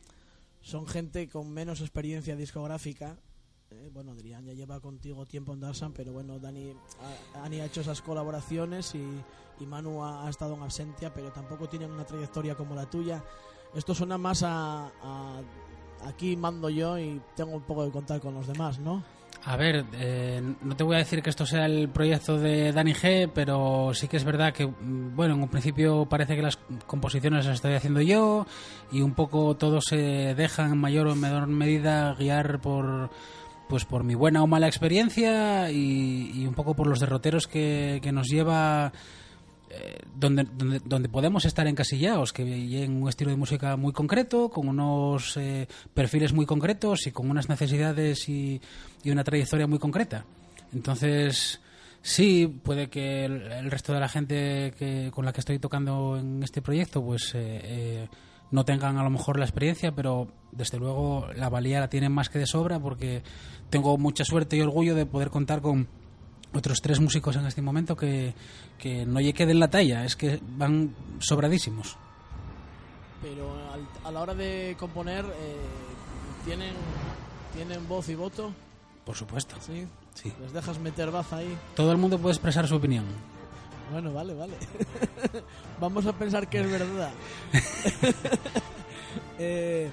son 0.62 0.88
gente 0.88 1.28
con 1.28 1.52
menos 1.52 1.82
experiencia 1.82 2.36
discográfica. 2.36 3.18
Eh, 3.72 3.90
bueno, 3.94 4.14
Adrián 4.14 4.44
ya 4.46 4.54
lleva 4.54 4.80
contigo 4.80 5.26
tiempo 5.26 5.54
en 5.54 5.60
Darsan, 5.60 5.94
pero 5.94 6.12
bueno, 6.12 6.40
Dani 6.40 6.74
ha, 7.36 7.44
Ani 7.44 7.60
ha 7.60 7.66
hecho 7.66 7.82
esas 7.82 8.02
colaboraciones 8.02 8.96
y, 8.96 9.04
y 9.60 9.66
Manu 9.66 10.04
ha, 10.04 10.28
estado 10.28 10.56
en 10.56 10.64
Absentia, 10.64 11.14
pero 11.14 11.32
tampoco 11.32 11.70
tienen 11.70 11.92
una 11.92 12.04
trayectoria 12.04 12.56
como 12.56 12.74
la 12.74 12.90
tuya. 12.90 13.24
Esto 13.76 13.94
suena 13.94 14.18
más 14.18 14.44
a, 14.44 14.90
aquí 16.04 16.36
mando 16.36 16.70
yo 16.70 16.98
y 16.98 17.22
tengo 17.36 17.52
un 17.52 17.62
poco 17.62 17.86
de 17.86 17.92
contar 17.92 18.20
con 18.20 18.34
los 18.34 18.48
demás, 18.48 18.80
¿no? 18.80 19.04
A 19.46 19.56
ver, 19.56 19.86
eh, 19.94 20.42
no 20.62 20.76
te 20.76 20.84
voy 20.84 20.96
a 20.96 21.00
decir 21.00 21.22
que 21.22 21.30
esto 21.30 21.46
sea 21.46 21.66
el 21.66 21.90
proyecto 21.90 22.38
de 22.38 22.74
Dani 22.74 22.94
G, 22.94 23.32
pero 23.34 23.94
sí 23.94 24.08
que 24.08 24.18
es 24.18 24.26
verdad 24.26 24.52
que, 24.52 24.68
mm, 24.68 25.16
bueno, 25.16 25.36
en 25.36 25.44
un 25.44 25.48
principio 25.48 26.06
parece 26.06 26.36
que 26.36 26.42
las 26.42 26.58
composiciones 26.88 27.46
las 27.46 27.56
estoy 27.56 27.74
haciendo 27.74 28.02
yo 28.02 28.46
y 28.92 29.02
un 29.02 29.14
poco 29.14 29.56
todos 29.56 29.86
se 29.88 30.34
dejan 30.36 30.74
en 30.74 30.78
mayor 30.80 31.08
o 31.08 31.16
menor 31.16 31.48
medida 31.48 32.16
guiar 32.16 32.60
por 32.60 33.12
pues 33.70 33.86
por 33.86 34.04
mi 34.04 34.16
buena 34.16 34.42
o 34.42 34.48
mala 34.48 34.68
experiencia 34.68 35.70
y, 35.70 36.32
y 36.34 36.48
un 36.48 36.56
poco 36.56 36.74
por 36.74 36.88
los 36.88 37.00
derroteros 37.00 37.48
que, 37.48 38.00
que 38.02 38.12
nos 38.12 38.28
lleva 38.28 38.92
eh, 39.70 40.00
donde, 40.16 40.48
donde, 40.58 40.82
donde 40.84 41.08
podemos 41.08 41.46
estar 41.46 41.68
encasillados, 41.68 42.34
que 42.34 42.42
en 42.84 43.04
un 43.04 43.08
estilo 43.08 43.30
de 43.30 43.38
música 43.38 43.78
muy 43.78 43.94
concreto, 43.94 44.50
con 44.50 44.68
unos 44.68 45.38
eh, 45.38 45.68
perfiles 45.94 46.34
muy 46.34 46.48
concretos 46.48 47.06
y 47.06 47.12
con 47.12 47.30
unas 47.30 47.48
necesidades 47.48 48.28
y, 48.28 48.60
y 49.04 49.12
una 49.12 49.24
trayectoria 49.24 49.68
muy 49.68 49.78
concreta. 49.78 50.26
Entonces, 50.74 51.62
sí, 52.02 52.48
puede 52.48 52.90
que 52.90 53.26
el, 53.26 53.52
el 53.52 53.70
resto 53.70 53.94
de 53.94 54.00
la 54.00 54.10
gente 54.10 54.74
que, 54.80 55.12
con 55.14 55.26
la 55.26 55.32
que 55.32 55.42
estoy 55.42 55.60
tocando 55.60 56.18
en 56.18 56.42
este 56.42 56.64
proyecto, 56.64 57.04
pues 57.04 57.36
eh, 57.36 57.62
eh, 57.64 58.08
no 58.52 58.66
tengan 58.66 58.98
a 58.98 59.04
lo 59.04 59.10
mejor 59.10 59.38
la 59.38 59.46
experiencia, 59.46 59.92
pero 59.92 60.28
desde 60.52 60.80
luego 60.80 61.28
la 61.36 61.50
valía 61.50 61.80
la 61.80 61.90
tienen 61.90 62.12
más 62.12 62.30
que 62.30 62.40
de 62.40 62.48
sobra 62.48 62.80
porque 62.80 63.24
tengo 63.70 63.98
mucha 63.98 64.26
suerte 64.26 64.58
y 64.58 64.62
orgullo 64.62 64.96
de 64.96 65.06
poder 65.06 65.30
contar 65.30 65.62
con 65.62 65.88
otros 66.54 66.80
tres 66.82 67.00
músicos 67.00 67.36
en 67.36 67.46
este 67.46 67.62
momento 67.62 67.96
que, 67.96 68.34
que 68.78 69.06
no 69.06 69.20
queden 69.34 69.60
la 69.60 69.70
talla, 69.70 70.04
es 70.04 70.16
que 70.16 70.40
van 70.58 70.96
sobradísimos. 71.20 71.98
Pero 73.22 73.54
a 74.04 74.12
la 74.12 74.22
hora 74.22 74.34
de 74.34 74.76
componer, 74.80 75.26
eh, 75.26 75.56
¿tienen, 76.46 76.74
¿tienen 77.54 77.88
voz 77.88 78.10
y 78.10 78.16
voto? 78.16 78.52
Por 79.06 79.16
supuesto. 79.16 79.56
¿Sí? 79.60 79.86
Sí. 80.14 80.34
¿Les 80.42 80.54
dejas 80.54 80.80
meter 80.80 81.12
baza 81.12 81.38
ahí? 81.38 81.58
Todo 81.76 81.92
el 81.92 81.98
mundo 81.98 82.18
puede 82.18 82.34
expresar 82.34 82.68
su 82.68 82.76
opinión. 82.76 83.06
Bueno, 83.92 84.14
vale, 84.14 84.34
vale. 84.34 84.54
vamos 85.80 86.06
a 86.06 86.14
pensar 86.14 86.48
que 86.48 86.60
es 86.60 86.72
verdad. 86.72 87.12
Eh, 89.42 89.90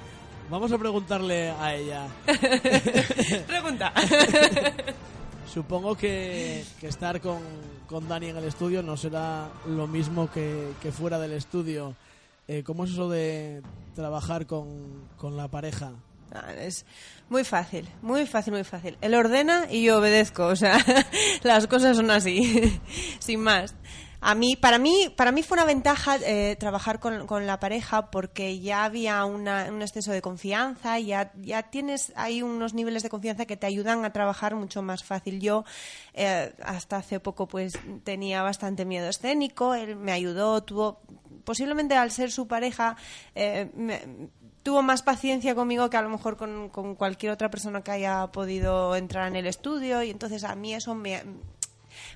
vamos 0.50 0.72
a 0.72 0.76
preguntarle 0.76 1.50
a 1.50 1.72
ella. 1.72 2.08
Pregunta. 3.46 3.92
Supongo 5.46 5.94
que, 5.94 6.64
que 6.80 6.88
estar 6.88 7.20
con, 7.20 7.38
con 7.86 8.08
Dani 8.08 8.26
en 8.26 8.38
el 8.38 8.44
estudio 8.44 8.82
no 8.82 8.96
será 8.96 9.48
lo 9.68 9.86
mismo 9.86 10.28
que, 10.32 10.72
que 10.82 10.90
fuera 10.90 11.20
del 11.20 11.32
estudio. 11.32 11.94
Eh, 12.48 12.64
¿Cómo 12.64 12.84
es 12.84 12.90
eso 12.90 13.08
de 13.08 13.62
trabajar 13.94 14.46
con, 14.46 14.68
con 15.16 15.36
la 15.36 15.46
pareja? 15.46 15.92
Es 16.58 16.84
muy 17.28 17.44
fácil, 17.44 17.88
muy 18.02 18.26
fácil, 18.26 18.52
muy 18.52 18.64
fácil. 18.64 18.96
Él 19.00 19.14
ordena 19.14 19.66
y 19.70 19.82
yo 19.84 19.98
obedezco, 19.98 20.46
o 20.46 20.56
sea, 20.56 20.78
las 21.42 21.66
cosas 21.66 21.96
son 21.96 22.10
así, 22.10 22.80
sin 23.18 23.40
más. 23.40 23.74
A 24.18 24.34
mí, 24.34 24.56
para 24.56 24.78
mí, 24.78 25.12
para 25.14 25.30
mí 25.30 25.42
fue 25.42 25.56
una 25.56 25.66
ventaja 25.66 26.16
eh, 26.24 26.56
trabajar 26.58 26.98
con, 26.98 27.26
con 27.26 27.46
la 27.46 27.60
pareja 27.60 28.10
porque 28.10 28.58
ya 28.58 28.84
había 28.84 29.24
una- 29.26 29.66
un 29.70 29.82
exceso 29.82 30.10
de 30.10 30.22
confianza, 30.22 30.98
ya, 30.98 31.32
ya 31.36 31.64
tienes 31.64 32.12
ahí 32.16 32.42
unos 32.42 32.72
niveles 32.72 33.02
de 33.02 33.10
confianza 33.10 33.44
que 33.44 33.58
te 33.58 33.66
ayudan 33.66 34.04
a 34.04 34.12
trabajar 34.12 34.54
mucho 34.56 34.80
más 34.82 35.04
fácil. 35.04 35.38
Yo 35.38 35.64
eh, 36.14 36.52
hasta 36.64 36.96
hace 36.96 37.20
poco 37.20 37.46
pues 37.46 37.74
tenía 38.04 38.42
bastante 38.42 38.84
miedo 38.86 39.08
escénico, 39.08 39.74
él 39.74 39.94
me 39.96 40.12
ayudó, 40.12 40.62
tuvo 40.62 41.02
posiblemente 41.44 41.94
al 41.94 42.10
ser 42.10 42.32
su 42.32 42.48
pareja 42.48 42.96
eh, 43.34 43.70
me- 43.76 44.30
tuvo 44.66 44.82
más 44.82 45.02
paciencia 45.02 45.54
conmigo 45.54 45.88
que 45.88 45.96
a 45.96 46.02
lo 46.02 46.08
mejor 46.08 46.36
con, 46.36 46.70
con 46.70 46.96
cualquier 46.96 47.30
otra 47.30 47.48
persona 47.52 47.82
que 47.82 47.92
haya 47.92 48.26
podido 48.32 48.96
entrar 48.96 49.28
en 49.28 49.36
el 49.36 49.46
estudio 49.46 50.02
y 50.02 50.10
entonces 50.10 50.42
a 50.42 50.56
mí 50.56 50.74
eso 50.74 50.92
me, 50.96 51.22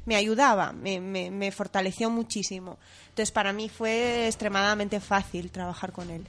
me 0.04 0.16
ayudaba, 0.16 0.72
me, 0.72 1.00
me, 1.00 1.30
me 1.30 1.52
fortaleció 1.52 2.10
muchísimo. 2.10 2.80
Entonces 3.10 3.30
para 3.30 3.52
mí 3.52 3.68
fue 3.68 4.26
extremadamente 4.26 4.98
fácil 4.98 5.52
trabajar 5.52 5.92
con 5.92 6.10
él. 6.10 6.26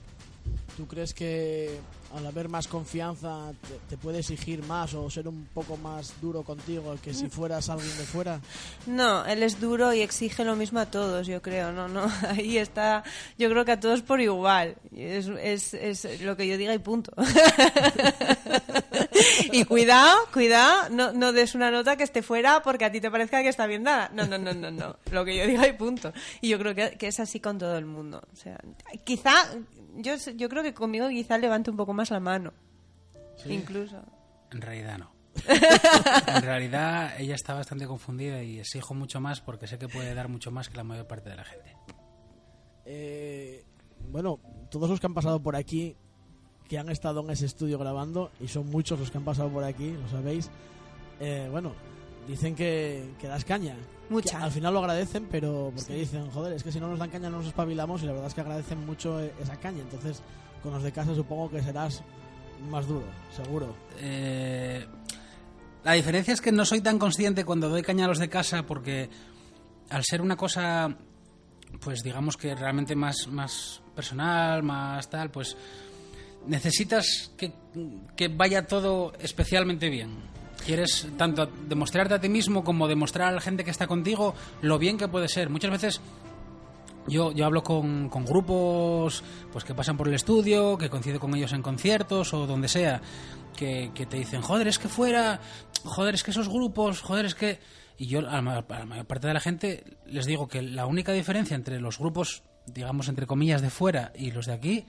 ¿Tú 0.77 0.85
crees 0.85 1.15
que 1.15 1.79
al 2.15 2.25
haber 2.25 2.49
más 2.49 2.67
confianza 2.67 3.51
te, 3.67 3.75
te 3.89 3.97
puede 3.97 4.19
exigir 4.19 4.63
más 4.63 4.93
o 4.93 5.09
ser 5.09 5.27
un 5.27 5.47
poco 5.53 5.77
más 5.77 6.13
duro 6.21 6.43
contigo 6.43 6.95
que 7.03 7.13
si 7.13 7.29
fueras 7.29 7.69
alguien 7.69 7.95
de 7.97 8.03
fuera? 8.03 8.39
No, 8.85 9.25
él 9.25 9.43
es 9.43 9.59
duro 9.59 9.93
y 9.93 10.01
exige 10.01 10.43
lo 10.43 10.55
mismo 10.55 10.79
a 10.79 10.85
todos, 10.85 11.27
yo 11.27 11.41
creo. 11.41 11.71
No, 11.71 11.87
no, 11.87 12.11
ahí 12.29 12.57
está. 12.57 13.03
Yo 13.37 13.49
creo 13.49 13.65
que 13.65 13.73
a 13.73 13.79
todos 13.79 14.01
por 14.01 14.21
igual. 14.21 14.75
Es, 14.95 15.27
es, 15.27 15.73
es 15.73 16.21
lo 16.21 16.35
que 16.35 16.47
yo 16.47 16.57
diga 16.57 16.73
y 16.73 16.79
punto. 16.79 17.11
y 19.51 19.63
cuidado, 19.65 20.17
cuidado, 20.33 20.89
no, 20.89 21.11
no 21.13 21.31
des 21.31 21.55
una 21.55 21.71
nota 21.71 21.95
que 21.95 22.03
esté 22.03 22.21
fuera 22.21 22.61
porque 22.61 22.85
a 22.85 22.91
ti 22.91 23.01
te 23.01 23.11
parezca 23.11 23.41
que 23.41 23.49
está 23.49 23.67
bien 23.67 23.83
dada. 23.83 24.09
No, 24.13 24.25
no, 24.25 24.37
no, 24.37 24.53
no, 24.53 24.71
no. 24.71 24.97
Lo 25.11 25.25
que 25.25 25.35
yo 25.35 25.47
diga 25.47 25.67
y 25.67 25.73
punto. 25.73 26.13
Y 26.41 26.49
yo 26.49 26.59
creo 26.59 26.75
que, 26.75 26.97
que 26.97 27.07
es 27.07 27.19
así 27.19 27.39
con 27.39 27.57
todo 27.57 27.77
el 27.77 27.85
mundo. 27.85 28.21
O 28.33 28.35
sea, 28.35 28.59
quizá, 29.03 29.33
yo, 29.97 30.15
yo 30.35 30.49
creo 30.49 30.63
que 30.63 30.73
conmigo 30.73 31.09
quizá 31.09 31.37
levante 31.37 31.71
un 31.71 31.77
poco 31.77 31.93
más 31.93 32.11
la 32.11 32.19
mano. 32.19 32.53
Incluso. 33.45 34.01
En 34.51 34.61
realidad 34.61 34.97
no. 34.97 35.11
en 35.47 36.43
realidad 36.43 37.13
ella 37.19 37.35
está 37.35 37.53
bastante 37.53 37.87
confundida 37.87 38.43
y 38.43 38.59
exijo 38.59 38.93
mucho 38.93 39.21
más 39.21 39.39
porque 39.39 39.65
sé 39.65 39.77
que 39.77 39.87
puede 39.87 40.13
dar 40.13 40.27
mucho 40.27 40.51
más 40.51 40.67
que 40.67 40.75
la 40.77 40.83
mayor 40.83 41.07
parte 41.07 41.29
de 41.29 41.35
la 41.35 41.43
gente. 41.45 41.75
Eh, 42.85 43.65
bueno, 44.09 44.39
todos 44.69 44.89
los 44.89 44.99
que 44.99 45.07
han 45.07 45.13
pasado 45.13 45.41
por 45.41 45.55
aquí, 45.55 45.95
que 46.67 46.77
han 46.77 46.89
estado 46.89 47.21
en 47.21 47.29
ese 47.29 47.45
estudio 47.45 47.79
grabando, 47.79 48.31
y 48.39 48.47
son 48.47 48.69
muchos 48.69 48.99
los 48.99 49.11
que 49.11 49.17
han 49.17 49.23
pasado 49.23 49.49
por 49.49 49.63
aquí, 49.63 49.91
lo 49.91 50.07
sabéis, 50.09 50.49
eh, 51.19 51.47
bueno, 51.49 51.73
dicen 52.27 52.55
que, 52.55 53.13
que 53.19 53.27
das 53.27 53.45
caña. 53.45 53.77
Mucha. 54.11 54.39
Que 54.39 54.43
al 54.43 54.51
final 54.51 54.73
lo 54.73 54.79
agradecen, 54.81 55.25
pero 55.31 55.71
porque 55.73 55.93
dicen, 55.93 56.29
joder, 56.31 56.51
es 56.51 56.63
que 56.63 56.71
si 56.71 56.81
no 56.81 56.89
nos 56.89 56.99
dan 56.99 57.09
caña 57.09 57.29
no 57.29 57.37
nos 57.37 57.47
espabilamos, 57.47 58.03
y 58.03 58.07
la 58.07 58.11
verdad 58.11 58.27
es 58.27 58.33
que 58.33 58.41
agradecen 58.41 58.85
mucho 58.85 59.21
eh, 59.21 59.33
esa 59.41 59.55
caña. 59.55 59.79
Entonces, 59.79 60.21
con 60.61 60.73
los 60.73 60.83
de 60.83 60.91
casa 60.91 61.15
supongo 61.15 61.49
que 61.49 61.63
serás 61.63 62.03
más 62.69 62.85
duro, 62.87 63.05
seguro. 63.33 63.73
Eh, 63.99 64.85
la 65.85 65.93
diferencia 65.93 66.33
es 66.33 66.41
que 66.41 66.51
no 66.51 66.65
soy 66.65 66.81
tan 66.81 66.99
consciente 66.99 67.45
cuando 67.45 67.69
doy 67.69 67.83
caña 67.83 68.03
a 68.03 68.09
los 68.09 68.19
de 68.19 68.27
casa 68.27 68.63
porque 68.63 69.09
al 69.89 70.03
ser 70.03 70.21
una 70.21 70.35
cosa, 70.35 70.93
pues 71.79 72.03
digamos 72.03 72.35
que 72.35 72.53
realmente 72.53 72.95
más, 72.95 73.29
más 73.29 73.81
personal, 73.95 74.61
más 74.61 75.09
tal, 75.09 75.31
pues 75.31 75.55
necesitas 76.47 77.31
que, 77.37 77.53
que 78.17 78.27
vaya 78.27 78.67
todo 78.67 79.13
especialmente 79.19 79.89
bien. 79.89 80.30
Quieres 80.65 81.07
tanto 81.17 81.49
demostrarte 81.67 82.13
a 82.13 82.21
ti 82.21 82.29
mismo 82.29 82.63
como 82.63 82.87
demostrar 82.87 83.29
a 83.29 83.31
la 83.31 83.41
gente 83.41 83.63
que 83.63 83.71
está 83.71 83.87
contigo 83.87 84.35
lo 84.61 84.77
bien 84.77 84.97
que 84.97 85.07
puede 85.07 85.27
ser. 85.27 85.49
Muchas 85.49 85.71
veces 85.71 86.01
yo, 87.07 87.31
yo 87.31 87.45
hablo 87.45 87.63
con, 87.63 88.09
con 88.09 88.25
grupos 88.25 89.23
pues 89.51 89.63
que 89.63 89.73
pasan 89.73 89.97
por 89.97 90.07
el 90.07 90.13
estudio, 90.13 90.77
que 90.77 90.89
coincido 90.89 91.19
con 91.19 91.33
ellos 91.35 91.53
en 91.53 91.61
conciertos 91.61 92.33
o 92.33 92.45
donde 92.45 92.67
sea, 92.67 93.01
que, 93.55 93.91
que 93.93 94.05
te 94.05 94.17
dicen, 94.17 94.41
joder, 94.41 94.67
es 94.67 94.79
que 94.79 94.87
fuera, 94.87 95.39
joder, 95.83 96.15
es 96.15 96.23
que 96.23 96.31
esos 96.31 96.49
grupos, 96.49 97.01
joder, 97.01 97.25
es 97.25 97.35
que... 97.35 97.59
Y 97.97 98.07
yo 98.07 98.19
a 98.19 98.41
la, 98.41 98.65
a 98.67 98.79
la 98.79 98.85
mayor 98.85 99.05
parte 99.05 99.27
de 99.27 99.33
la 99.33 99.39
gente 99.39 99.83
les 100.07 100.25
digo 100.25 100.47
que 100.47 100.61
la 100.61 100.87
única 100.87 101.11
diferencia 101.11 101.55
entre 101.55 101.79
los 101.79 101.99
grupos, 101.99 102.43
digamos, 102.65 103.07
entre 103.09 103.27
comillas, 103.27 103.61
de 103.61 103.69
fuera 103.69 104.11
y 104.15 104.31
los 104.31 104.47
de 104.47 104.53
aquí 104.53 104.85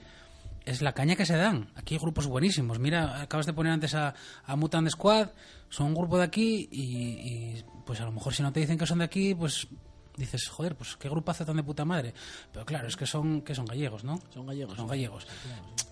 es 0.65 0.81
la 0.81 0.93
caña 0.93 1.15
que 1.15 1.25
se 1.25 1.35
dan. 1.35 1.71
Aquí 1.75 1.95
hay 1.95 1.99
grupos 1.99 2.27
buenísimos. 2.27 2.79
Mira, 2.79 3.21
acabas 3.21 3.45
de 3.45 3.53
poner 3.53 3.73
antes 3.73 3.95
a, 3.95 4.13
a 4.45 4.55
Mutant 4.55 4.89
Squad, 4.89 5.29
son 5.69 5.87
un 5.87 5.95
grupo 5.95 6.17
de 6.17 6.23
aquí 6.23 6.69
y, 6.71 6.83
y, 6.83 7.65
pues 7.85 7.99
a 8.01 8.05
lo 8.05 8.11
mejor 8.11 8.33
si 8.33 8.43
no 8.43 8.53
te 8.53 8.59
dicen 8.59 8.77
que 8.77 8.85
son 8.85 8.99
de 8.99 9.05
aquí, 9.05 9.35
pues 9.35 9.67
dices, 10.15 10.47
joder, 10.47 10.75
pues 10.75 10.95
qué 10.95 11.09
grupazo 11.09 11.45
tan 11.45 11.57
de 11.57 11.63
puta 11.63 11.85
madre. 11.85 12.13
Pero 12.51 12.65
claro, 12.65 12.87
es 12.87 12.95
que 12.95 13.05
son, 13.05 13.41
que 13.41 13.55
son 13.55 13.65
gallegos, 13.65 14.03
¿no? 14.03 14.19
Son 14.33 14.45
gallegos. 14.45 14.77
Son 14.77 14.87
gallegos. 14.87 15.27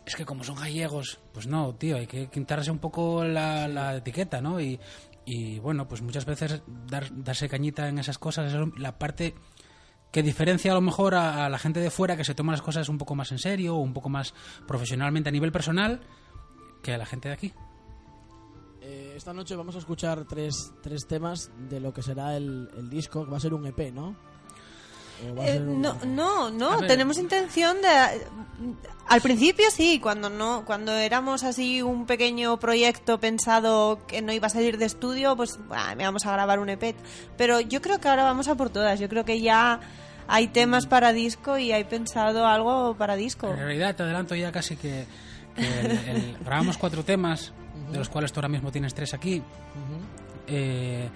Es 0.05 0.15
que 0.15 0.25
como 0.25 0.43
son 0.43 0.55
gallegos, 0.55 1.19
pues 1.34 1.47
no, 1.47 1.73
tío, 1.75 1.97
hay 1.97 2.07
que 2.07 2.27
quitarse 2.29 2.71
un 2.71 2.79
poco 2.79 3.23
la, 3.23 3.67
la 3.67 3.95
etiqueta, 3.95 4.41
¿no? 4.41 4.60
Y, 4.62 4.79
y 5.25 5.60
bueno, 5.60 5.88
pues 5.88 6.01
muchas 6.01 6.25
veces 6.25 6.62
dar, 6.88 7.07
darse 7.12 7.47
cañita 7.47 7.88
en 7.88 7.99
esas 7.99 8.17
cosas 8.17 8.53
es 8.53 8.60
la 8.77 8.97
parte 8.97 9.36
que 10.12 10.24
diferencia 10.24 10.71
a 10.71 10.76
lo 10.76 10.82
mejor 10.82 11.15
a, 11.15 11.50
la 11.50 11.58
gente 11.58 11.80
de 11.80 11.89
fuera 11.89 12.17
que 12.17 12.24
se 12.24 12.36
toma 12.36 12.52
las 12.52 12.62
cosas 12.62 12.89
un 12.89 12.97
poco 12.97 13.15
más 13.15 13.32
en 13.32 13.39
serio 13.39 13.76
un 13.76 13.93
poco 13.93 14.10
más 14.10 14.34
profesionalmente 14.67 15.30
a 15.30 15.32
nivel 15.32 15.52
personal 15.52 16.02
que 16.84 16.93
a 16.93 16.97
la 16.97 17.06
gente 17.06 17.30
de 17.30 17.34
aquí. 17.34 17.54
Eh, 18.82 19.13
esta 19.15 19.34
noche 19.34 19.56
vamos 19.56 19.76
a 19.76 19.80
escuchar 19.80 20.26
tres, 20.26 20.74
tres 20.82 21.08
temas 21.08 21.52
de 21.69 21.80
lo 21.80 21.93
que 21.93 22.02
será 22.02 22.36
el, 22.36 22.69
el 22.76 22.89
disco, 22.89 23.28
va 23.28 23.38
a 23.38 23.39
ser 23.39 23.54
un 23.54 23.67
EP, 23.67 23.93
¿no? 23.93 24.15
Eh, 25.21 25.60
no, 25.63 25.95
no, 26.05 26.49
no, 26.49 26.79
tenemos 26.88 27.17
intención 27.17 27.77
de... 27.81 27.88
Al 29.07 29.21
principio 29.21 29.65
sí, 29.71 29.99
cuando 29.99 30.29
no, 30.29 30.63
cuando 30.65 30.93
éramos 30.93 31.43
así 31.43 31.81
un 31.81 32.05
pequeño 32.05 32.57
proyecto 32.60 33.19
pensado 33.19 33.99
que 34.07 34.21
no 34.21 34.31
iba 34.31 34.47
a 34.47 34.49
salir 34.49 34.77
de 34.77 34.86
estudio, 34.86 35.36
pues 35.36 35.60
bah, 35.67 35.93
vamos 35.97 36.25
a 36.25 36.31
grabar 36.31 36.60
un 36.60 36.69
EP. 36.69 36.95
Pero 37.38 37.60
yo 37.60 37.81
creo 37.81 37.99
que 37.99 38.07
ahora 38.07 38.23
vamos 38.23 38.47
a 38.47 38.55
por 38.55 38.69
todas. 38.69 38.99
Yo 38.99 39.10
creo 39.10 39.25
que 39.25 39.41
ya 39.41 39.79
hay 40.27 40.47
temas 40.47 40.86
para 40.86 41.12
disco 41.12 41.57
y 41.57 41.71
hay 41.73 41.84
pensado 41.84 42.47
algo 42.47 42.95
para 42.97 43.15
disco. 43.15 43.49
En 43.49 43.57
realidad 43.57 43.95
te 43.95 44.03
adelanto 44.03 44.34
ya 44.36 44.51
casi 44.51 44.77
que, 44.77 45.05
que 45.55 45.79
el- 45.81 45.91
el- 45.91 46.38
grabamos 46.45 46.77
cuatro 46.77 47.03
temas, 47.03 47.51
de 47.91 47.97
los 47.97 48.07
cuales 48.10 48.31
tú 48.31 48.39
ahora 48.39 48.47
mismo 48.49 48.71
tienes 48.71 48.93
tres 48.93 49.13
aquí. 49.13 49.41
Eh, 50.47 51.10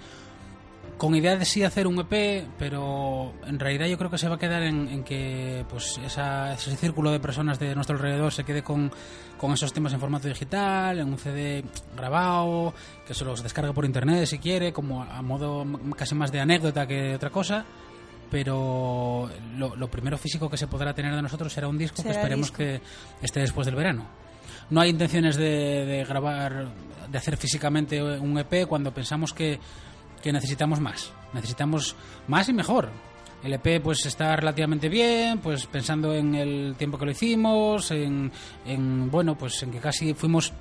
con 0.98 1.14
idea 1.14 1.36
de 1.36 1.44
sí 1.44 1.62
hacer 1.62 1.86
un 1.86 1.98
EP, 1.98 2.46
pero 2.58 3.34
en 3.46 3.58
realidad 3.58 3.86
yo 3.86 3.98
creo 3.98 4.10
que 4.10 4.16
se 4.18 4.28
va 4.28 4.36
a 4.36 4.38
quedar 4.38 4.62
en, 4.62 4.88
en 4.88 5.04
que 5.04 5.64
pues 5.68 5.98
esa- 6.04 6.54
ese 6.54 6.74
círculo 6.76 7.10
de 7.10 7.20
personas 7.20 7.58
de 7.58 7.74
nuestro 7.74 7.96
alrededor 7.96 8.32
se 8.32 8.44
quede 8.44 8.62
con, 8.62 8.90
con 9.36 9.52
esos 9.52 9.72
temas 9.72 9.92
en 9.92 10.00
formato 10.00 10.26
digital, 10.28 10.98
en 10.98 11.08
un 11.08 11.18
CD 11.18 11.64
grabado, 11.96 12.72
que 13.06 13.12
se 13.14 13.24
los 13.24 13.42
descargue 13.42 13.72
por 13.74 13.84
internet 13.84 14.24
si 14.26 14.38
quiere, 14.38 14.72
como 14.72 15.02
a 15.02 15.20
modo 15.22 15.66
casi 15.96 16.14
más 16.14 16.32
de 16.32 16.40
anécdota 16.40 16.86
que 16.86 17.14
otra 17.14 17.30
cosa. 17.30 17.64
Pero 18.30 19.30
lo, 19.56 19.76
lo 19.76 19.88
primero 19.88 20.18
físico 20.18 20.50
que 20.50 20.56
se 20.56 20.66
podrá 20.66 20.92
tener 20.94 21.14
de 21.14 21.22
nosotros 21.22 21.52
será 21.52 21.68
un 21.68 21.78
disco 21.78 22.02
que 22.02 22.10
esperemos 22.10 22.48
disco. 22.48 22.56
que 22.58 22.80
esté 23.22 23.40
después 23.40 23.66
del 23.66 23.76
verano. 23.76 24.06
No 24.70 24.80
hay 24.80 24.90
intenciones 24.90 25.36
de, 25.36 25.86
de 25.86 26.04
grabar, 26.04 26.66
de 27.08 27.18
hacer 27.18 27.36
físicamente 27.36 28.02
un 28.02 28.36
EP 28.38 28.66
cuando 28.66 28.92
pensamos 28.92 29.32
que, 29.32 29.60
que 30.22 30.32
necesitamos 30.32 30.80
más. 30.80 31.12
Necesitamos 31.32 31.96
más 32.28 32.48
y 32.48 32.52
mejor. 32.52 32.90
El 33.42 33.52
EP 33.52 33.82
pues 33.82 34.04
está 34.06 34.34
relativamente 34.34 34.88
bien, 34.88 35.38
pues 35.38 35.66
pensando 35.66 36.12
en 36.14 36.34
el 36.34 36.74
tiempo 36.76 36.98
que 36.98 37.04
lo 37.04 37.10
hicimos, 37.12 37.90
en, 37.90 38.32
en 38.64 39.10
bueno, 39.10 39.36
pues 39.36 39.62
en 39.62 39.70
que 39.70 39.78
casi 39.78 40.14
fuimos 40.14 40.52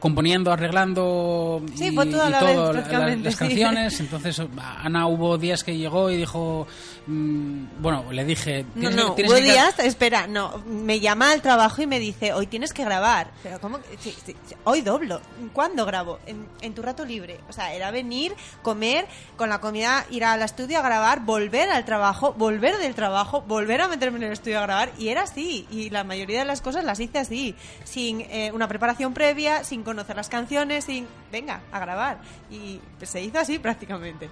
componiendo, 0.00 0.50
arreglando 0.52 1.62
Sí, 1.76 1.94
toda 1.94 2.28
y 2.28 2.30
la 2.32 2.42
vez, 2.42 2.54
todo, 2.54 2.66
la- 2.66 2.72
prácticamente, 2.72 3.24
las 3.24 3.34
sí. 3.34 3.38
canciones. 3.38 4.00
Entonces 4.00 4.42
Ana 4.82 5.06
hubo 5.06 5.38
días 5.38 5.62
que 5.62 5.76
llegó 5.76 6.10
y 6.10 6.16
dijo, 6.16 6.66
mm, 7.06 7.64
bueno, 7.80 8.04
le 8.10 8.24
dije, 8.24 8.64
No, 8.74 8.80
"Tienes 8.80 8.96
no, 8.96 9.06
hubo 9.12 9.14
que 9.34 9.42
días, 9.42 9.78
espera, 9.80 10.26
no, 10.26 10.58
me 10.66 11.00
llama 11.00 11.30
al 11.32 11.42
trabajo 11.42 11.82
y 11.82 11.86
me 11.86 12.00
dice, 12.00 12.32
hoy 12.32 12.46
tienes 12.46 12.72
que 12.72 12.84
grabar. 12.84 13.30
Pero 13.42 13.60
¿cómo? 13.60 13.78
que- 13.80 13.98
sí, 13.98 14.14
sí, 14.24 14.34
sí, 14.48 14.54
hoy 14.64 14.80
doblo. 14.80 15.20
¿Cuándo 15.52 15.84
grabo? 15.86 16.18
En, 16.26 16.46
en 16.62 16.74
tu 16.74 16.82
rato 16.82 17.04
libre. 17.04 17.38
O 17.48 17.52
sea, 17.52 17.74
era 17.74 17.90
venir, 17.90 18.34
comer, 18.62 19.06
con 19.36 19.48
la 19.50 19.60
comida 19.60 20.06
ir 20.10 20.24
al 20.24 20.42
estudio 20.42 20.78
a 20.78 20.82
grabar, 20.82 21.20
volver 21.24 21.70
al 21.70 21.84
trabajo, 21.84 22.32
volver 22.38 22.78
del 22.78 22.94
trabajo, 22.94 23.42
volver 23.42 23.82
a 23.82 23.88
meterme 23.88 24.16
en 24.18 24.24
el 24.24 24.32
estudio 24.32 24.58
a 24.58 24.62
grabar. 24.62 24.92
Y 24.98 25.08
era 25.08 25.22
así. 25.22 25.66
Y 25.70 25.90
la 25.90 26.04
mayoría 26.04 26.38
de 26.38 26.44
las 26.46 26.60
cosas 26.62 26.84
las 26.84 27.00
hice 27.00 27.18
así. 27.18 27.54
Sin 27.84 28.22
eh, 28.22 28.50
una 28.54 28.66
preparación 28.68 29.12
previa, 29.14 29.62
sin 29.64 29.82
conocer 29.90 30.16
las 30.16 30.28
canciones, 30.28 30.84
sin... 30.84 31.06
Venga, 31.32 31.60
a 31.72 31.78
grabar. 31.80 32.18
Y 32.50 32.80
pues, 32.98 33.10
se 33.10 33.20
hizo 33.22 33.38
así 33.38 33.58
prácticamente. 33.58 34.30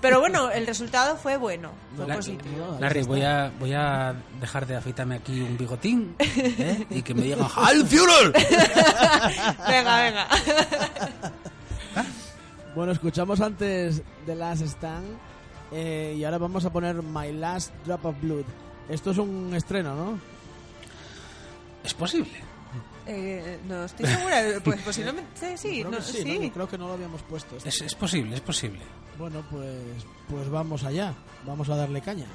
Pero 0.00 0.20
bueno, 0.20 0.50
el 0.52 0.66
resultado 0.68 1.16
fue 1.16 1.36
bueno, 1.36 1.72
fue 1.96 2.06
La- 2.06 2.14
positivo. 2.14 2.76
Larry, 2.78 3.02
voy 3.02 3.22
a, 3.22 3.50
voy 3.58 3.72
a 3.74 4.14
dejar 4.40 4.64
de 4.64 4.76
afeitarme 4.76 5.16
aquí 5.16 5.40
un 5.40 5.58
bigotín 5.58 6.14
¿eh? 6.20 6.86
y 6.90 7.02
que 7.02 7.12
me 7.12 7.22
digan 7.22 7.40
¡Heil 7.40 7.84
Führer! 7.84 8.32
Venga, 9.68 10.02
venga. 10.02 10.28
Bueno, 12.72 12.92
escuchamos 12.92 13.40
antes 13.40 14.00
The 14.26 14.36
Last 14.36 14.62
Stand 14.62 15.18
eh, 15.72 16.14
y 16.16 16.22
ahora 16.22 16.38
vamos 16.38 16.64
a 16.64 16.70
poner 16.70 17.02
My 17.02 17.32
Last 17.32 17.72
Drop 17.84 18.04
of 18.06 18.14
Blood. 18.22 18.44
Esto 18.88 19.10
es 19.10 19.18
un 19.18 19.52
estreno, 19.56 19.96
¿no? 19.96 20.20
Es 21.82 21.92
posible. 21.94 22.30
Eh, 23.06 23.58
no 23.66 23.84
estoy 23.84 24.06
segura. 24.06 24.42
Pues 24.64 24.80
posiblemente 24.82 25.56
sí. 25.56 25.80
creo 25.80 25.90
no, 25.90 25.96
que 25.98 26.02
sí, 26.02 26.22
sí. 26.22 26.38
¿no? 26.38 26.52
creo 26.52 26.68
que 26.68 26.78
no 26.78 26.86
lo 26.88 26.94
habíamos 26.94 27.22
puesto. 27.22 27.56
esto. 27.56 27.68
Es, 27.68 27.80
es 27.80 27.94
posible, 27.94 28.34
es 28.34 28.40
posible. 28.40 28.80
Bueno, 29.18 29.44
pues, 29.50 30.06
pues 30.28 30.48
vamos 30.48 30.84
allá, 30.84 31.14
vamos 31.44 31.68
a 31.68 31.76
darle 31.76 32.00
caña. 32.00 32.26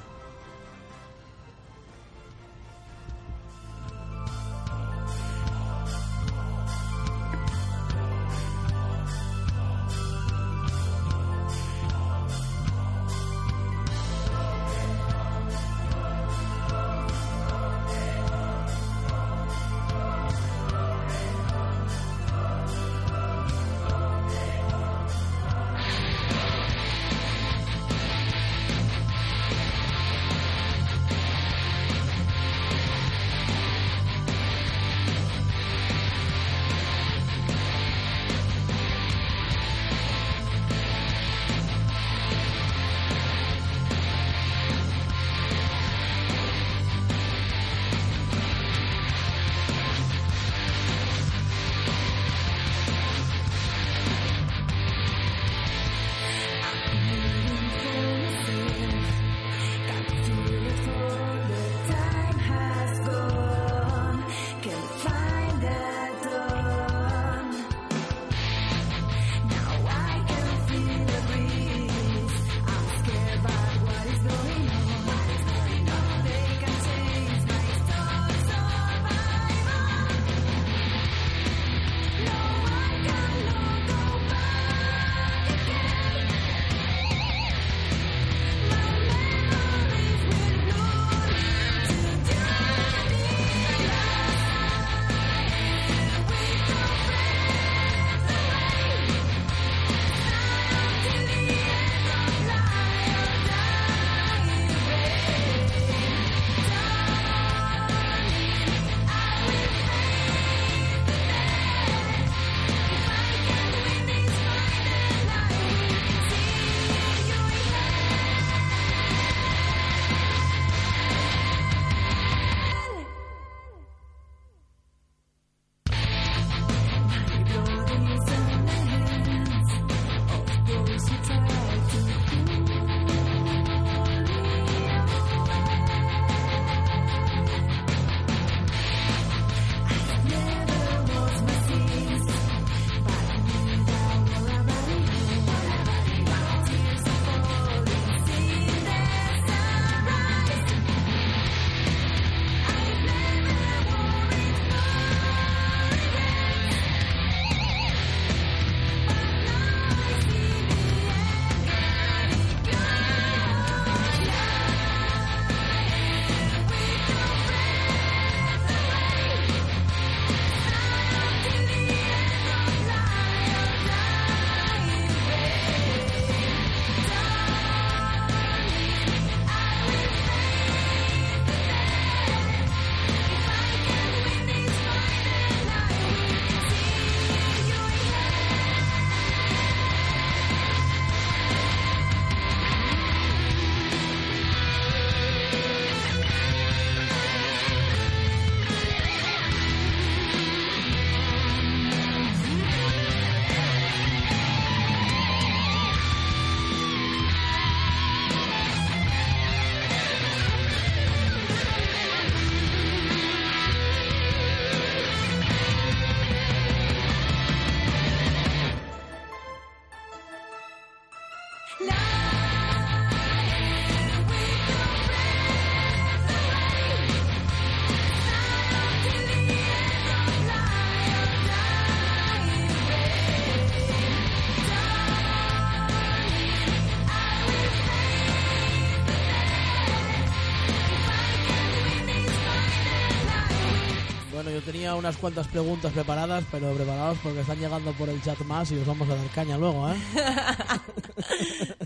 Unas 245.06 245.18
cuantas 245.18 245.46
preguntas 245.46 245.92
preparadas, 245.92 246.44
pero 246.50 246.74
preparados 246.74 247.16
porque 247.22 247.38
están 247.38 247.60
llegando 247.60 247.92
por 247.92 248.08
el 248.08 248.20
chat 248.22 248.40
más 248.40 248.72
y 248.72 248.76
os 248.76 248.84
vamos 248.84 249.08
a 249.08 249.14
dar 249.14 249.28
caña 249.28 249.56
luego, 249.56 249.88
¿eh? 249.88 249.94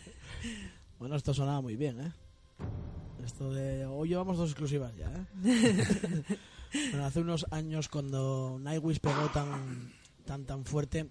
bueno, 0.98 1.16
esto 1.16 1.34
sonaba 1.34 1.60
muy 1.60 1.76
bien, 1.76 2.00
¿eh? 2.00 2.12
Esto 3.22 3.52
de... 3.52 3.84
Hoy 3.84 4.08
llevamos 4.08 4.38
dos 4.38 4.48
exclusivas 4.48 4.96
ya, 4.96 5.12
¿eh? 5.12 6.24
bueno, 6.92 7.04
hace 7.04 7.20
unos 7.20 7.44
años 7.50 7.90
cuando 7.90 8.56
Nightwish 8.58 9.00
pegó 9.00 9.28
tan, 9.34 9.92
tan, 10.24 10.46
tan 10.46 10.64
fuerte, 10.64 11.10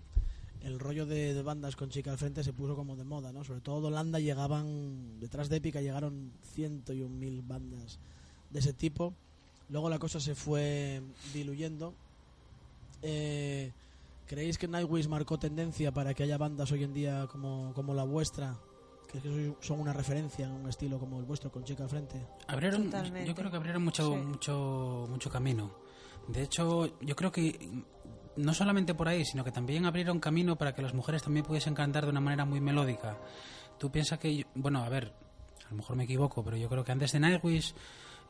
el 0.61 0.79
rollo 0.79 1.05
de, 1.05 1.35
de 1.35 1.43
bandas 1.43 1.75
con 1.75 1.91
chica 1.91 2.09
al 2.09 2.17
frente 2.17 2.43
se 2.43 2.53
puso 2.53 2.75
como 2.75 2.95
de 2.95 3.03
moda, 3.03 3.31
¿no? 3.31 3.43
Sobre 3.43 3.61
todo 3.61 3.81
de 3.81 3.87
Holanda 3.89 4.19
llegaban, 4.19 5.19
detrás 5.19 5.47
de 5.47 5.57
Épica 5.57 5.79
llegaron 5.79 6.33
ciento 6.41 6.91
y 6.91 7.03
un 7.03 7.19
mil 7.19 7.43
bandas 7.43 7.99
de 8.49 8.57
ese 8.57 8.73
tipo. 8.73 9.13
Luego 9.69 9.89
la 9.89 9.99
cosa 9.99 10.19
se 10.19 10.35
fue 10.35 11.01
diluyendo. 11.33 11.93
Eh, 13.01 13.71
¿Creéis 14.27 14.57
que 14.57 14.67
Nightwish 14.67 15.07
marcó 15.07 15.39
tendencia 15.39 15.91
para 15.91 16.13
que 16.13 16.23
haya 16.23 16.37
bandas 16.37 16.71
hoy 16.71 16.83
en 16.83 16.93
día 16.93 17.27
como, 17.31 17.73
como 17.73 17.93
la 17.93 18.03
vuestra? 18.03 18.55
Que 19.11 19.19
son 19.61 19.79
una 19.79 19.91
referencia 19.93 20.45
en 20.45 20.51
un 20.51 20.69
estilo 20.69 20.99
como 20.99 21.19
el 21.19 21.25
vuestro 21.25 21.51
con 21.51 21.63
chica 21.63 21.83
al 21.83 21.89
frente. 21.89 22.23
Abrieron, 22.47 22.85
Totalmente. 22.85 23.27
yo 23.27 23.33
creo 23.33 23.49
que 23.49 23.57
abrieron 23.57 23.83
mucho, 23.83 24.11
Sí. 24.13 24.17
mucho, 24.19 25.07
mucho 25.09 25.29
camino. 25.31 25.71
De 26.27 26.43
hecho, 26.43 26.99
yo 27.01 27.15
creo 27.15 27.31
que 27.31 27.83
no 28.35 28.53
solamente 28.53 28.93
por 28.93 29.07
ahí, 29.07 29.25
sino 29.25 29.43
que 29.43 29.51
también 29.51 29.85
abrieron 29.85 30.19
camino 30.19 30.55
para 30.57 30.75
que 30.75 30.83
las 30.83 30.93
mujeres 30.93 31.23
también 31.23 31.43
pudiesen 31.43 31.73
cantar 31.73 32.03
de 32.03 32.11
una 32.11 32.19
manera 32.21 32.45
muy 32.45 32.61
melódica. 32.61 33.17
Tú 33.79 33.89
piensas 33.91 34.19
que, 34.19 34.35
yo- 34.37 34.45
bueno, 34.53 34.83
a 34.83 34.89
ver, 34.89 35.11
a 35.65 35.69
lo 35.71 35.77
mejor 35.77 35.95
me 35.95 36.03
equivoco, 36.03 36.43
pero 36.43 36.55
yo 36.57 36.69
creo 36.69 36.83
que 36.83 36.91
antes 36.91 37.11
de 37.11 37.19
Nightwish 37.19 37.73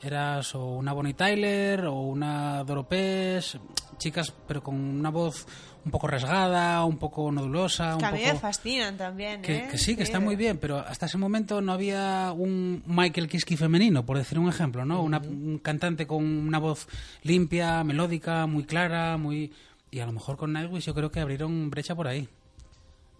eras 0.01 0.55
o 0.55 0.65
una 0.75 0.93
Bonnie 0.93 1.13
Tyler 1.13 1.85
o 1.85 1.93
una 2.01 2.63
Doropés, 2.63 3.57
chicas 3.97 4.33
pero 4.47 4.63
con 4.63 4.75
una 4.75 5.09
voz 5.09 5.45
un 5.83 5.91
poco 5.91 6.07
rasgada, 6.07 6.83
un 6.85 6.97
poco 6.97 7.31
nodulosa, 7.31 7.93
un 7.95 7.99
Que 7.99 8.05
a 8.05 8.11
mí 8.11 8.19
poco... 8.19 8.33
me 8.33 8.39
fascinan 8.39 8.97
también, 8.97 9.41
Que, 9.41 9.57
¿eh? 9.57 9.67
que 9.71 9.77
sí, 9.77 9.95
que 9.95 10.03
está 10.03 10.19
muy 10.19 10.35
bien, 10.35 10.57
pero 10.57 10.77
hasta 10.79 11.05
ese 11.05 11.17
momento 11.17 11.61
no 11.61 11.71
había 11.73 12.33
un 12.35 12.83
Michael 12.85 13.27
Kiske 13.27 13.57
femenino, 13.57 14.05
por 14.05 14.17
decir 14.17 14.37
un 14.39 14.49
ejemplo, 14.49 14.85
¿no? 14.85 15.01
Una- 15.01 15.19
un 15.19 15.59
cantante 15.59 16.05
con 16.05 16.23
una 16.23 16.59
voz 16.59 16.87
limpia, 17.23 17.83
melódica, 17.83 18.45
muy 18.45 18.63
clara, 18.65 19.17
muy... 19.17 19.51
Y 19.91 19.99
a 20.01 20.05
lo 20.05 20.11
mejor 20.11 20.37
con 20.37 20.53
Nightwish 20.53 20.85
yo 20.85 20.93
creo 20.93 21.11
que 21.11 21.19
abrieron 21.21 21.69
brecha 21.69 21.95
por 21.95 22.07
ahí. 22.07 22.27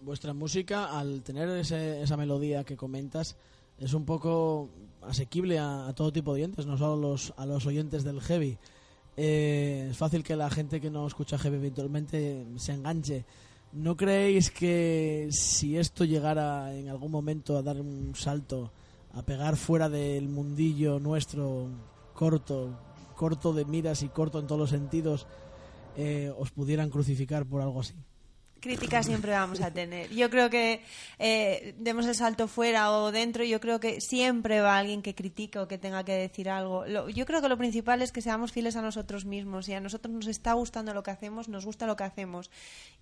Vuestra 0.02 0.32
música, 0.32 0.96
al 0.98 1.22
tener 1.22 1.48
ese- 1.50 2.02
esa 2.02 2.16
melodía 2.16 2.64
que 2.64 2.76
comentas, 2.76 3.36
es 3.78 3.92
un 3.94 4.04
poco 4.04 4.68
asequible 5.02 5.58
a, 5.58 5.92
todo 5.94 6.12
tipo 6.12 6.34
de 6.34 6.42
oyentes, 6.42 6.66
no 6.66 6.76
solo 6.76 6.96
los, 6.96 7.32
a 7.36 7.46
los 7.46 7.66
oyentes 7.66 8.04
del 8.04 8.20
heavy. 8.20 8.58
Eh, 9.16 9.88
es 9.90 9.96
fácil 9.96 10.22
que 10.22 10.36
la 10.36 10.50
gente 10.50 10.80
que 10.80 10.90
no 10.90 11.06
escucha 11.06 11.38
heavy 11.38 11.56
eventualmente 11.56 12.46
se 12.56 12.72
enganche. 12.72 13.24
¿No 13.72 13.96
creéis 13.96 14.50
que 14.50 15.28
si 15.30 15.76
esto 15.76 16.04
llegara 16.04 16.74
en 16.74 16.88
algún 16.88 17.12
momento 17.12 17.56
a 17.56 17.62
dar 17.62 17.80
un 17.80 18.14
salto, 18.16 18.72
a 19.12 19.22
pegar 19.22 19.56
fuera 19.56 19.88
del 19.88 20.28
mundillo 20.28 20.98
nuestro 20.98 21.68
corto, 22.14 22.76
corto 23.16 23.52
de 23.52 23.64
miras 23.64 24.02
y 24.02 24.08
corto 24.08 24.40
en 24.40 24.46
todos 24.46 24.60
los 24.60 24.70
sentidos, 24.70 25.26
eh, 25.96 26.32
os 26.36 26.50
pudieran 26.50 26.90
crucificar 26.90 27.46
por 27.46 27.62
algo 27.62 27.80
así? 27.80 27.94
Críticas 28.60 29.06
siempre 29.06 29.32
vamos 29.32 29.60
a 29.62 29.70
tener. 29.72 30.10
Yo 30.10 30.28
creo 30.28 30.50
que 30.50 30.82
eh, 31.18 31.74
demos 31.78 32.04
el 32.06 32.14
salto 32.14 32.46
fuera 32.46 32.92
o 32.92 33.10
dentro, 33.10 33.42
yo 33.42 33.58
creo 33.58 33.80
que 33.80 34.02
siempre 34.02 34.60
va 34.60 34.76
alguien 34.76 35.00
que 35.00 35.14
critique 35.14 35.58
o 35.58 35.66
que 35.66 35.78
tenga 35.78 36.04
que 36.04 36.12
decir 36.12 36.50
algo. 36.50 36.84
Lo- 36.86 37.08
yo 37.08 37.24
creo 37.24 37.40
que 37.40 37.48
lo 37.48 37.56
principal 37.56 38.02
es 38.02 38.12
que 38.12 38.20
seamos 38.20 38.52
fieles 38.52 38.76
a 38.76 38.82
nosotros 38.82 39.24
mismos 39.24 39.66
y 39.68 39.72
a 39.72 39.80
nosotros 39.80 40.14
nos 40.14 40.26
está 40.26 40.52
gustando 40.52 40.92
lo 40.92 41.02
que 41.02 41.10
hacemos, 41.10 41.48
nos 41.48 41.64
gusta 41.64 41.86
lo 41.86 41.96
que 41.96 42.04
hacemos. 42.04 42.50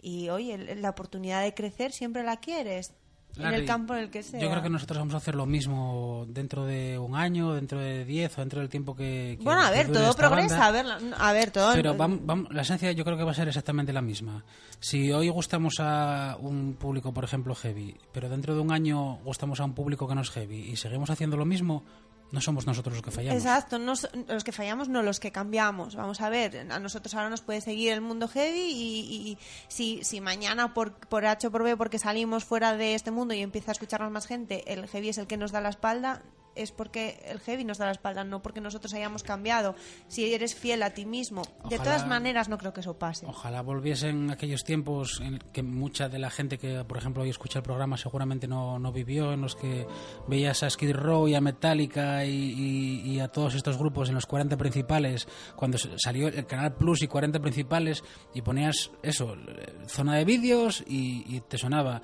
Y 0.00 0.28
oye, 0.28 0.76
la 0.76 0.90
oportunidad 0.90 1.42
de 1.42 1.54
crecer 1.54 1.90
siempre 1.92 2.22
la 2.22 2.36
quieres, 2.36 2.92
en 3.36 3.54
el 3.54 3.64
campo 3.66 3.94
en 3.94 4.00
el 4.04 4.10
que 4.10 4.22
sea. 4.22 4.40
Yo 4.40 4.50
creo 4.50 4.62
que 4.62 4.68
nosotros 4.70 4.98
vamos 4.98 5.14
a 5.14 5.18
hacer 5.18 5.34
lo 5.34 5.46
mismo 5.46 6.24
dentro 6.28 6.64
de 6.66 6.98
un 6.98 7.14
año, 7.14 7.52
dentro 7.54 7.78
de 7.78 8.04
diez 8.04 8.36
o 8.36 8.40
dentro 8.40 8.60
del 8.60 8.68
tiempo 8.68 8.96
que... 8.96 9.36
que- 9.38 9.44
Bueno, 9.44 9.60
a 9.62 9.70
ver, 9.70 9.86
todo 9.92 10.14
progresa, 10.14 10.66
a 10.66 10.70
ver, 10.72 10.86
a 11.16 11.32
ver, 11.32 11.50
todo. 11.50 11.72
Pero 11.74 11.94
vam- 11.96 12.20
vam- 12.26 12.48
la 12.50 12.62
esencia 12.62 12.90
yo 12.92 13.04
creo 13.04 13.16
que 13.16 13.24
va 13.24 13.30
a 13.30 13.34
ser 13.34 13.46
exactamente 13.48 13.92
la 13.92 14.02
misma. 14.02 14.44
Si 14.80 15.12
hoy 15.12 15.28
gustamos 15.28 15.74
a 15.78 16.36
un 16.40 16.74
público, 16.78 17.12
por 17.12 17.24
ejemplo, 17.24 17.54
heavy, 17.54 17.96
pero 18.12 18.28
dentro 18.28 18.54
de 18.54 18.60
un 18.60 18.72
año 18.72 19.16
gustamos 19.24 19.60
a 19.60 19.64
un 19.64 19.74
público 19.74 20.08
que 20.08 20.14
no 20.14 20.22
es 20.22 20.30
heavy 20.30 20.70
y 20.70 20.76
seguimos 20.76 21.10
haciendo 21.10 21.36
lo 21.36 21.44
mismo, 21.44 21.84
no 22.30 22.40
somos 22.40 22.66
nosotros 22.66 22.94
los 22.96 23.02
que 23.02 23.10
fallamos. 23.10 23.42
Exacto, 23.42 23.78
no 23.78 23.94
los 24.28 24.44
que 24.44 24.52
fallamos 24.52 24.88
no 24.88 25.02
los 25.02 25.20
que 25.20 25.32
cambiamos. 25.32 25.94
Vamos 25.94 26.20
a 26.20 26.28
ver, 26.28 26.70
a 26.70 26.78
nosotros 26.78 27.14
ahora 27.14 27.30
nos 27.30 27.40
puede 27.40 27.60
seguir 27.60 27.92
el 27.92 28.00
mundo 28.00 28.28
heavy 28.28 28.60
y, 28.60 29.30
y 29.30 29.38
si, 29.68 30.04
si 30.04 30.20
mañana 30.20 30.74
por, 30.74 30.92
por 30.92 31.24
H 31.24 31.46
o 31.46 31.50
por 31.50 31.62
B, 31.62 31.76
porque 31.76 31.98
salimos 31.98 32.44
fuera 32.44 32.76
de 32.76 32.94
este 32.94 33.10
mundo 33.10 33.34
y 33.34 33.40
empieza 33.40 33.70
a 33.70 33.72
escucharnos 33.72 34.10
más 34.10 34.26
gente, 34.26 34.72
el 34.72 34.86
heavy 34.88 35.08
es 35.08 35.18
el 35.18 35.26
que 35.26 35.36
nos 35.36 35.52
da 35.52 35.60
la 35.60 35.70
espalda, 35.70 36.22
es 36.62 36.72
porque 36.72 37.22
el 37.26 37.40
heavy 37.40 37.64
nos 37.64 37.78
da 37.78 37.86
la 37.86 37.92
espalda, 37.92 38.24
no 38.24 38.42
porque 38.42 38.60
nosotros 38.60 38.92
hayamos 38.94 39.22
cambiado. 39.22 39.74
Si 40.08 40.32
eres 40.32 40.54
fiel 40.54 40.82
a 40.82 40.90
ti 40.90 41.06
mismo, 41.06 41.42
de 41.68 41.76
Ojalá- 41.76 41.82
todas 41.84 42.06
maneras 42.06 42.48
no 42.48 42.58
creo 42.58 42.72
que 42.72 42.80
eso 42.80 42.98
pase. 42.98 43.26
Ojalá 43.26 43.62
volviesen 43.62 44.30
aquellos 44.30 44.64
tiempos 44.64 45.20
en 45.22 45.38
que 45.52 45.62
mucha 45.62 46.08
de 46.08 46.18
la 46.18 46.30
gente 46.30 46.58
que, 46.58 46.84
por 46.84 46.98
ejemplo, 46.98 47.22
hoy 47.22 47.30
escucha 47.30 47.58
el 47.60 47.62
programa 47.62 47.96
seguramente 47.96 48.46
no, 48.48 48.78
no 48.78 48.92
vivió, 48.92 49.32
en 49.32 49.40
los 49.40 49.56
que 49.56 49.86
veías 50.26 50.62
a 50.62 50.70
Skid 50.70 50.92
Row 50.94 51.28
y 51.28 51.34
a 51.34 51.40
Metallica 51.40 52.24
y, 52.24 52.30
y- 52.30 53.00
y 53.10 53.20
a 53.20 53.28
todos 53.28 53.54
estos 53.54 53.78
grupos 53.78 54.08
en 54.08 54.14
los 54.14 54.26
40 54.26 54.56
principales, 54.56 55.26
cuando 55.56 55.78
salió 55.96 56.28
el 56.28 56.46
Canal 56.46 56.74
Plus 56.74 57.02
y 57.02 57.08
40 57.08 57.40
principales, 57.40 58.02
y 58.34 58.42
ponías 58.42 58.90
eso, 59.02 59.34
eh, 59.34 59.74
zona 59.86 60.16
de 60.16 60.24
vídeos 60.24 60.82
y, 60.86 61.24
y 61.36 61.40
te 61.40 61.58
sonaba 61.58 62.00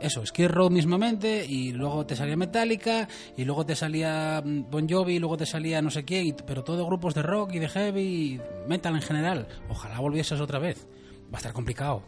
eso, 0.00 0.24
Skid 0.24 0.48
Row 0.48 0.70
mismamente, 0.70 1.44
y 1.44 1.72
luego 1.72 2.06
te 2.06 2.14
salía 2.16 2.36
Metallica, 2.36 3.08
y 3.36 3.44
luego 3.44 3.66
te 3.66 3.74
salía 3.76 4.42
mm, 4.44 4.70
Bon 4.70 4.88
Jovi, 4.88 5.16
y 5.16 5.18
luego 5.18 5.36
te 5.36 5.46
salía 5.46 5.82
no 5.82 5.90
sé 5.90 6.04
quién, 6.04 6.26
y- 6.28 6.32
pero 6.32 6.62
todo 6.64 6.86
grupos 6.86 7.14
de 7.14 7.22
rock 7.22 7.54
y 7.54 7.58
de 7.58 7.68
heavy 7.68 8.00
y 8.02 8.40
metal 8.68 8.94
en 8.94 9.02
general. 9.02 9.48
Ojalá 9.68 9.98
volvieses 10.00 10.40
otra 10.40 10.58
vez. 10.58 10.86
Va 11.32 11.34
a 11.34 11.36
estar 11.38 11.52
complicado, 11.52 12.02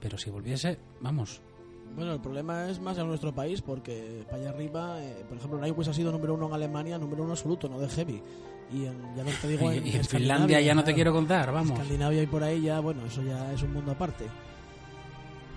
pero 0.00 0.16
si 0.18 0.30
volviese, 0.30 0.78
vamos. 1.00 1.40
Bueno, 1.94 2.12
el 2.12 2.20
problema 2.20 2.68
es 2.68 2.80
más 2.80 2.98
en 2.98 3.06
nuestro 3.06 3.32
país 3.32 3.60
porque 3.62 4.24
para 4.24 4.38
allá 4.38 4.50
arriba, 4.50 5.00
eh, 5.00 5.24
por 5.28 5.38
ejemplo, 5.38 5.60
Nightwish 5.60 5.88
ha 5.90 5.94
sido 5.94 6.10
número 6.10 6.34
uno 6.34 6.48
en 6.48 6.54
Alemania, 6.54 6.98
número 6.98 7.22
uno 7.22 7.32
absoluto, 7.32 7.68
no 7.68 7.78
de 7.78 7.88
heavy. 7.88 8.20
Y 8.72 8.86
en, 8.86 9.14
ya 9.14 9.22
no 9.22 9.30
te 9.40 9.46
digo 9.46 9.70
Y, 9.70 9.76
en, 9.78 9.86
y 9.86 9.90
en 9.90 10.00
Escandinavia, 10.00 10.08
Finlandia 10.08 10.60
ya 10.60 10.74
no 10.74 10.80
te 10.80 10.86
claro. 10.86 10.94
quiero 10.96 11.12
contar, 11.12 11.52
vamos. 11.52 11.72
Escandinavia 11.78 12.22
y 12.22 12.26
por 12.26 12.42
ahí 12.42 12.62
ya, 12.62 12.80
bueno, 12.80 13.06
eso 13.06 13.22
ya 13.22 13.52
es 13.52 13.62
un 13.62 13.74
mundo 13.74 13.92
aparte. 13.92 14.24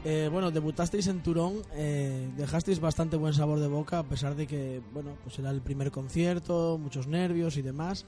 Eh, 0.10 0.30
bueno, 0.32 0.52
debutasteis 0.52 1.08
en 1.08 1.22
Turón, 1.22 1.56
eh, 1.74 2.30
dejasteis 2.38 2.80
bastante 2.80 3.18
buen 3.18 3.34
sabor 3.34 3.60
de 3.60 3.68
boca 3.68 4.00
a 4.00 4.04
pesar 4.04 4.36
de 4.36 4.48
que, 4.48 4.82
bueno, 4.94 5.18
pues 5.24 5.38
era 5.38 5.50
el 5.50 5.60
primer 5.62 5.92
concierto, 5.92 6.78
muchos 6.82 7.08
nervios 7.08 7.58
y 7.58 7.62
demás. 7.62 8.06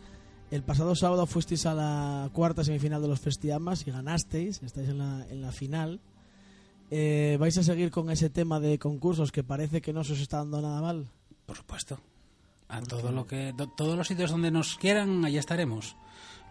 El 0.49 0.63
pasado 0.63 0.95
sábado 0.95 1.25
fuisteis 1.25 1.65
a 1.65 1.73
la 1.73 2.29
cuarta 2.31 2.63
semifinal 2.63 3.01
de 3.01 3.09
los 3.09 3.19
Festiamas 3.19 3.85
y 3.85 3.91
ganasteis, 3.91 4.63
estáis 4.63 4.87
en 4.87 4.97
la, 4.99 5.25
en 5.29 5.41
la 5.41 5.51
final. 5.51 5.99
Eh, 6.89 7.35
¿Vais 7.37 7.57
a 7.57 7.63
seguir 7.63 7.91
con 7.91 8.09
ese 8.09 8.29
tema 8.29 8.61
de 8.61 8.79
concursos 8.79 9.33
que 9.33 9.43
parece 9.43 9.81
que 9.81 9.91
no 9.91 10.05
se 10.05 10.13
os 10.13 10.21
está 10.21 10.37
dando 10.37 10.61
nada 10.61 10.79
mal? 10.81 11.05
Por 11.45 11.57
supuesto. 11.57 11.99
A 12.69 12.81
todo 12.81 13.11
lo 13.11 13.27
que, 13.27 13.51
do- 13.51 13.67
todos 13.75 13.97
los 13.97 14.07
sitios 14.07 14.31
donde 14.31 14.51
nos 14.51 14.75
quieran, 14.77 15.25
allí 15.25 15.37
estaremos. 15.37 15.97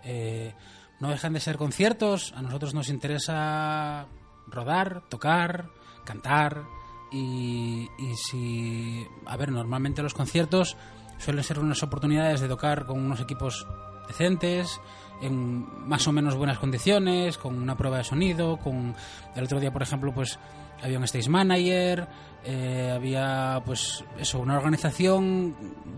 Eh, 0.04 0.52
no 1.00 1.08
dejan 1.08 1.32
de 1.32 1.40
ser 1.40 1.56
conciertos. 1.56 2.34
A 2.36 2.42
nosotros 2.42 2.74
nos 2.74 2.88
interesa 2.90 4.06
rodar, 4.50 5.02
tocar, 5.08 5.70
cantar. 6.04 6.64
Y, 7.10 7.88
y 7.98 8.14
si. 8.16 9.06
A 9.26 9.36
ver, 9.36 9.50
normalmente 9.50 10.02
los 10.02 10.14
conciertos 10.14 10.76
suelen 11.18 11.44
ser 11.44 11.58
unas 11.58 11.82
oportunidades 11.82 12.40
de 12.40 12.48
tocar 12.48 12.86
con 12.86 13.00
unos 13.00 13.20
equipos 13.20 13.66
decentes, 14.06 14.80
en 15.20 15.88
más 15.88 16.06
o 16.06 16.12
menos 16.12 16.36
buenas 16.36 16.58
condiciones, 16.58 17.38
con 17.38 17.60
una 17.60 17.76
prueba 17.76 17.98
de 17.98 18.04
sonido, 18.04 18.56
con 18.58 18.94
el 19.34 19.44
otro 19.44 19.60
día, 19.60 19.72
por 19.72 19.82
ejemplo, 19.82 20.12
pues 20.12 20.38
había 20.82 20.98
un 20.98 21.04
stage 21.04 21.28
manager, 21.28 22.08
eh, 22.44 22.92
había 22.94 23.60
pues 23.64 24.04
eso, 24.18 24.38
una 24.38 24.56
organización 24.56 25.54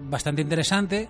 bastante 0.08 0.42
interesante 0.42 1.08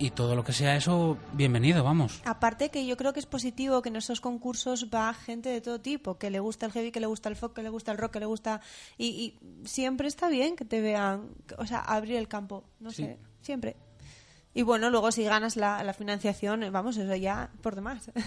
y 0.00 0.10
todo 0.10 0.36
lo 0.36 0.44
que 0.44 0.52
sea 0.52 0.76
eso, 0.76 1.18
bienvenido, 1.32 1.82
vamos. 1.82 2.22
Aparte 2.24 2.70
que 2.70 2.86
yo 2.86 2.96
creo 2.96 3.12
que 3.12 3.18
es 3.20 3.26
positivo 3.26 3.82
que 3.82 3.88
en 3.88 3.96
esos 3.96 4.20
concursos 4.20 4.88
va 4.94 5.12
gente 5.12 5.48
de 5.48 5.60
todo 5.60 5.80
tipo, 5.80 6.18
que 6.18 6.30
le 6.30 6.38
gusta 6.38 6.66
el 6.66 6.72
heavy, 6.72 6.92
que 6.92 7.00
le 7.00 7.06
gusta 7.06 7.28
el 7.28 7.34
folk, 7.36 7.52
que 7.54 7.62
le 7.62 7.68
gusta 7.68 7.90
el 7.92 7.98
rock, 7.98 8.12
que 8.12 8.20
le 8.20 8.26
gusta... 8.26 8.60
Y, 8.96 9.06
y 9.06 9.66
siempre 9.66 10.06
está 10.06 10.28
bien 10.28 10.54
que 10.54 10.64
te 10.64 10.80
vean, 10.80 11.30
o 11.56 11.66
sea, 11.66 11.80
abrir 11.80 12.16
el 12.16 12.28
campo, 12.28 12.64
no 12.78 12.90
Sí. 12.92 13.02
sé, 13.04 13.18
siempre. 13.42 13.74
Y 14.54 14.62
bueno, 14.62 14.88
luego 14.90 15.10
si 15.10 15.24
ganas 15.24 15.56
la, 15.56 15.82
la 15.82 15.92
financiación, 15.94 16.62
eh, 16.62 16.70
vamos, 16.70 16.96
eso 16.96 17.14
ya 17.16 17.50
por 17.62 17.74
demás. 17.74 18.10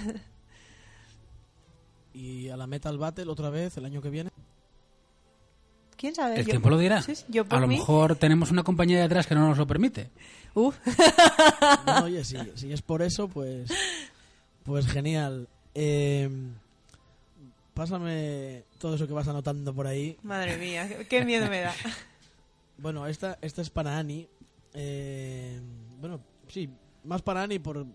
Y 2.13 2.49
a 2.49 2.57
la 2.57 2.67
Metal 2.67 2.97
Battle 2.97 3.29
otra 3.31 3.49
vez 3.49 3.77
el 3.77 3.85
año 3.85 4.01
que 4.01 4.09
viene. 4.09 4.31
¿Quién 6.01 6.15
sabe? 6.15 6.33
El 6.39 6.45
Yo- 6.45 6.49
tiempo 6.49 6.69
lo 6.71 6.77
dirá. 6.79 7.01
Sí, 7.03 7.13
sí, 7.15 7.25
yo 7.29 7.45
por 7.45 7.59
A 7.59 7.61
lo 7.61 7.67
mí- 7.67 7.77
mejor 7.77 8.15
tenemos 8.15 8.49
una 8.51 8.63
compañía 8.63 8.99
detrás 8.99 9.27
que 9.27 9.35
no 9.35 9.47
nos 9.47 9.57
lo 9.59 9.67
permite. 9.67 10.09
Uf. 10.55 10.75
Bueno, 11.85 12.03
oye, 12.05 12.23
si, 12.25 12.35
si 12.55 12.73
es 12.73 12.81
por 12.81 13.01
eso, 13.03 13.27
pues, 13.27 13.71
pues 14.63 14.87
genial. 14.87 15.47
Eh, 15.75 16.27
pásame 17.73 18.63
todo 18.79 18.95
eso 18.95 19.07
que 19.07 19.13
vas 19.13 19.27
anotando 19.27 19.73
por 19.73 19.87
ahí. 19.87 20.17
Madre 20.23 20.57
mía, 20.57 20.87
qué- 20.87 21.07
qué 21.07 21.25
miedo 21.25 21.47
me 21.49 21.61
da. 21.61 21.73
Bueno, 22.77 23.05
esta, 23.05 23.37
esta 23.43 23.61
es 23.61 23.69
para 23.69 23.99
Ani. 23.99 24.27
Eh, 24.73 25.61
bueno, 25.99 26.19
sí, 26.47 26.67
más 27.03 27.21
para 27.21 27.43
Ani 27.43 27.59
por, 27.59 27.85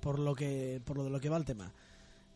por 0.00 0.18
lo 0.18 0.34
que 0.34 0.80
por 0.82 0.96
lo 0.96 1.04
de 1.04 1.10
lo 1.10 1.20
que 1.20 1.28
va 1.28 1.36
el 1.36 1.44
tema. 1.44 1.70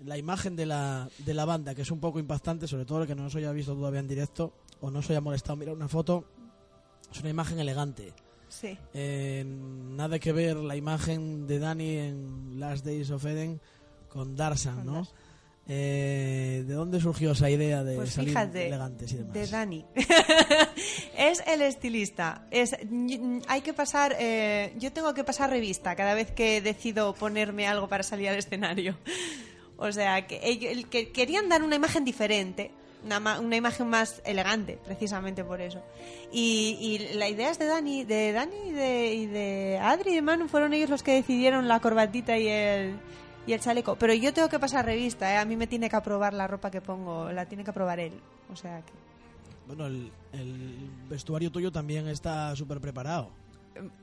La 0.01 0.19
imagen 0.19 0.57
de 0.57 0.67
la, 0.67 1.09
de 1.19 1.35
la 1.35 1.45
banda, 1.45 1.75
que 1.75 1.83
es 1.83 1.91
un 1.91 2.01
poco 2.01 2.19
impactante, 2.19 2.67
sobre 2.67 2.85
todo 2.85 3.03
el 3.03 3.07
que 3.07 3.15
no 3.15 3.27
os 3.27 3.35
haya 3.37 3.53
visto 3.53 3.75
todavía 3.75 4.01
en 4.01 4.09
directo 4.09 4.53
o 4.81 4.91
no 4.91 4.99
os 4.99 5.09
haya 5.11 5.21
molestado 5.21 5.57
mirar 5.57 5.75
una 5.75 5.89
foto, 5.89 6.25
es 7.13 7.21
una 7.21 7.31
imagen 7.31 7.59
elegante. 7.61 8.13
Sí. 8.49 8.77
Eh, 8.93 9.45
nada 9.47 10.19
que 10.19 10.33
ver 10.33 10.57
la 10.57 10.77
imagen 10.77 11.47
de 11.47 11.59
Dani 11.59 11.97
en 11.97 12.61
Last 12.61 12.85
Days 12.85 13.11
of 13.11 13.25
Eden 13.25 13.61
con 14.09 14.37
Darsan, 14.37 14.85
¿no? 14.85 14.95
Darsan. 14.95 15.15
Eh, 15.67 16.63
¿De 16.67 16.75
dónde 16.75 17.01
surgió 17.01 17.33
esa 17.33 17.49
idea 17.49 17.83
de 17.83 17.97
Pues 17.97 18.11
salir 18.11 18.31
fíjate, 18.31 18.67
elegantes 18.67 19.13
y 19.13 19.17
demás? 19.17 19.33
de 19.33 19.47
Dani. 19.47 19.85
es 21.17 21.43
el 21.47 21.63
estilista. 21.63 22.47
Es, 22.51 22.77
hay 23.49 23.61
que 23.63 23.73
pasar, 23.73 24.15
eh, 24.19 24.75
yo 24.79 24.93
tengo 24.93 25.15
que 25.15 25.25
pasar 25.25 25.49
revista 25.51 25.97
cada 25.97 26.13
vez 26.15 26.31
que 26.33 26.61
decido 26.61 27.15
ponerme 27.15 27.67
algo 27.67 27.89
para 27.89 28.03
salir 28.03 28.29
al 28.29 28.37
escenario. 28.37 28.97
O 29.77 29.91
sea, 29.93 30.27
que, 30.27 30.85
que 30.91 31.11
querían 31.13 31.49
dar 31.49 31.63
una 31.63 31.77
imagen 31.77 32.05
diferente, 32.05 32.71
una, 33.05 33.21
ma- 33.21 33.41
una 33.41 33.57
imagen 33.57 33.89
más 33.89 34.23
elegante, 34.25 34.79
precisamente 34.85 35.45
por 35.45 35.61
eso. 35.61 35.83
Y, 36.33 36.79
y 36.81 37.15
la 37.17 37.29
idea 37.29 37.51
es 37.51 37.59
de 37.59 37.67
Dani, 37.67 38.05
de 38.05 38.33
Dani 38.33 38.57
y 38.69 38.73
de, 38.73 39.15
y 39.15 39.27
de 39.27 39.79
Adri 39.83 40.13
y 40.13 40.15
de 40.15 40.23
Manu, 40.23 40.49
fueron 40.49 40.73
ellos 40.73 40.91
los 40.91 41.03
que 41.03 41.13
decidieron 41.15 41.69
la 41.69 41.81
corbatita 41.81 42.39
y 42.39 42.49
el, 42.49 42.97
y 43.47 43.53
el 43.53 43.61
chaleco. 43.61 43.97
Pero 43.97 44.15
yo 44.15 44.33
tengo 44.33 44.49
que 44.49 44.59
pasar 44.59 44.85
revista, 44.87 45.33
¿eh? 45.35 45.37
a 45.37 45.45
mí 45.45 45.57
me 45.57 45.67
tiene 45.67 45.91
que 45.91 45.97
aprobar 45.97 46.33
la 46.35 46.47
ropa 46.47 46.71
que 46.71 46.81
pongo, 46.81 47.31
la 47.33 47.47
tiene 47.47 47.65
que 47.65 47.71
aprobar 47.71 48.01
él. 48.01 48.15
O 48.53 48.57
sea 48.57 48.81
que... 48.81 48.93
Bueno, 49.67 49.87
el, 49.87 50.11
el 50.33 50.91
vestuario 51.09 51.51
tuyo 51.51 51.73
también 51.73 52.07
está 52.09 52.55
súper 52.55 52.81
preparado. 52.81 53.31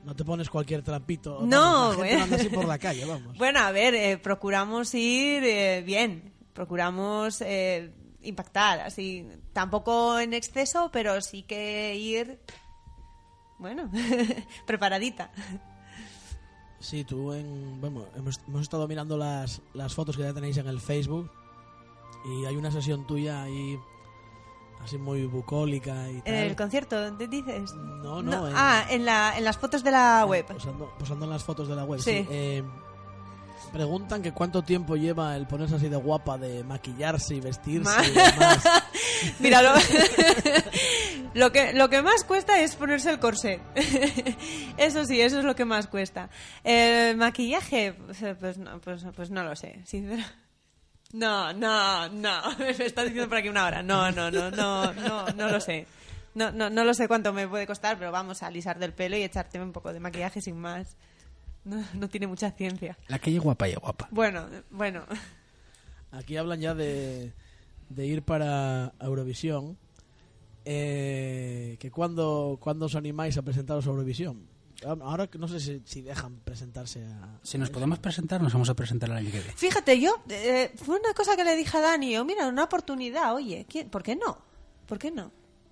No 0.03 0.15
te 0.15 0.23
pones 0.25 0.49
cualquier 0.49 0.83
trampito. 0.83 1.39
No, 1.41 1.89
vamos, 1.89 1.97
la 1.97 2.05
gente 2.05 2.07
güey. 2.07 2.17
no 2.17 2.23
anda 2.23 2.35
así 2.37 2.49
por 2.49 2.65
la 2.65 2.77
calle, 2.77 3.05
vamos. 3.05 3.37
Bueno, 3.37 3.59
a 3.59 3.71
ver, 3.71 3.95
eh, 3.95 4.17
procuramos 4.17 4.93
ir 4.93 5.43
eh, 5.43 5.83
bien, 5.85 6.33
procuramos 6.53 7.41
eh, 7.41 7.93
impactar, 8.21 8.81
así, 8.81 9.27
tampoco 9.53 10.19
en 10.19 10.33
exceso, 10.33 10.89
pero 10.91 11.21
sí 11.21 11.43
que 11.43 11.95
ir, 11.95 12.39
bueno, 13.59 13.89
preparadita. 14.67 15.31
Sí, 16.79 17.03
tú 17.03 17.31
en... 17.33 17.79
Bueno, 17.79 18.05
hemos, 18.15 18.39
hemos 18.47 18.61
estado 18.61 18.87
mirando 18.87 19.15
las, 19.15 19.61
las 19.73 19.93
fotos 19.93 20.17
que 20.17 20.23
ya 20.23 20.33
tenéis 20.33 20.57
en 20.57 20.67
el 20.67 20.81
Facebook 20.81 21.31
y 22.25 22.45
hay 22.45 22.55
una 22.55 22.71
sesión 22.71 23.05
tuya 23.05 23.43
ahí 23.43 23.77
así 24.83 24.97
muy 24.97 25.25
bucólica 25.25 26.09
y 26.09 26.21
tal. 26.21 26.33
En 26.33 26.43
el 26.43 26.55
concierto, 26.55 27.13
¿te 27.13 27.27
dices? 27.27 27.73
No, 27.75 28.21
no, 28.21 28.47
en- 28.47 28.53
Ah, 28.55 28.85
en, 28.89 29.05
la, 29.05 29.37
en 29.37 29.43
las 29.43 29.57
fotos 29.57 29.83
de 29.83 29.91
la 29.91 30.25
web. 30.25 30.45
Posando, 30.45 30.91
posando 30.97 31.25
en 31.25 31.31
las 31.31 31.43
fotos 31.43 31.67
de 31.67 31.75
la 31.75 31.83
web, 31.85 31.99
Sí. 31.99 32.11
sí. 32.21 32.27
Eh, 32.29 32.63
preguntan 33.71 34.21
que 34.21 34.33
cuánto 34.33 34.63
tiempo 34.63 34.95
lleva 34.97 35.35
el 35.37 35.47
ponerse 35.47 35.75
así 35.75 35.87
de 35.87 35.95
guapa, 35.95 36.37
de 36.37 36.63
maquillarse 36.63 37.35
y 37.35 37.39
vestirse 37.39 37.83
Ma- 37.95 38.05
y 38.05 38.11
demás. 38.11 38.63
Mira, 39.39 39.61
lo, 39.61 39.71
lo 41.33 41.51
que, 41.51 41.71
lo 41.73 41.89
que 41.89 42.01
más 42.01 42.23
cuesta 42.23 42.59
es 42.59 42.75
ponerse 42.75 43.09
el 43.11 43.19
corset. 43.19 43.61
Eso 44.77 45.05
sí, 45.05 45.21
eso 45.21 45.39
es 45.39 45.45
lo 45.45 45.55
que 45.55 45.63
más 45.65 45.87
cuesta. 45.87 46.29
El 46.63 47.15
maquillaje, 47.17 47.93
pues, 47.93 48.17
pues, 48.39 48.57
no, 48.57 48.79
pues, 48.81 49.05
pues 49.15 49.29
no 49.29 49.43
lo 49.43 49.55
sé, 49.55 49.81
sinceramente. 49.85 50.40
No, 51.13 51.53
no, 51.53 52.09
no. 52.09 52.41
Me 52.59 52.69
está 52.71 53.03
diciendo 53.03 53.27
por 53.27 53.37
aquí 53.37 53.49
una 53.49 53.65
hora. 53.65 53.83
No, 53.83 54.11
no, 54.11 54.31
no, 54.31 54.51
no, 54.51 54.93
no, 54.93 55.25
no 55.27 55.49
lo 55.49 55.59
sé. 55.59 55.87
No, 56.33 56.51
no, 56.51 56.69
no 56.69 56.83
lo 56.83 56.93
sé 56.93 57.07
cuánto 57.07 57.33
me 57.33 57.47
puede 57.47 57.67
costar, 57.67 57.97
pero 57.97 58.11
vamos 58.11 58.41
a 58.41 58.47
alisar 58.47 58.79
del 58.79 58.93
pelo 58.93 59.17
y 59.17 59.23
echarte 59.23 59.59
un 59.59 59.73
poco 59.73 59.91
de 59.91 59.99
maquillaje 59.99 60.41
sin 60.41 60.57
más. 60.57 60.95
No, 61.65 61.83
no 61.93 62.09
tiene 62.09 62.27
mucha 62.27 62.51
ciencia. 62.51 62.97
La 63.07 63.19
que 63.19 63.35
es 63.35 63.41
guapa 63.41 63.67
y 63.67 63.75
guapa. 63.75 64.07
Bueno, 64.11 64.47
bueno. 64.69 65.03
Aquí 66.11 66.37
hablan 66.37 66.61
ya 66.61 66.73
de, 66.73 67.33
de 67.89 68.05
ir 68.05 68.23
para 68.23 68.93
Eurovisión. 68.99 69.77
Eh, 70.63 71.77
que 71.79 71.89
cuando, 71.91 72.57
cuando 72.61 72.85
os 72.85 72.95
animáis 72.95 73.37
a 73.37 73.41
presentaros 73.41 73.85
a 73.87 73.89
Eurovisión. 73.89 74.47
Ahora 74.85 75.27
que 75.27 75.37
no 75.37 75.47
sé 75.47 75.59
si, 75.59 75.81
si 75.85 76.01
dejan 76.01 76.37
presentarse 76.37 77.05
a... 77.05 77.39
Si 77.43 77.57
nos 77.57 77.69
podemos 77.69 77.99
presentar, 77.99 78.41
nos 78.41 78.51
vamos 78.53 78.69
a 78.69 78.73
presentar 78.75 79.09
el 79.09 79.15
año 79.17 79.31
que 79.31 79.37
viene. 79.39 79.53
Fíjate, 79.55 79.99
yo, 79.99 80.23
eh, 80.29 80.71
fue 80.75 80.99
una 80.99 81.13
cosa 81.13 81.35
que 81.35 81.43
le 81.43 81.55
dije 81.55 81.77
a 81.77 81.81
Dani, 81.81 82.13
yo, 82.13 82.25
mira, 82.25 82.47
una 82.47 82.63
oportunidad, 82.63 83.35
oye, 83.35 83.65
¿quién- 83.69 83.89
¿por 83.89 84.01
qué 84.03 84.15
no? 84.15 84.37
¿Por 84.87 84.97
qué 84.97 85.11
no? 85.11 85.31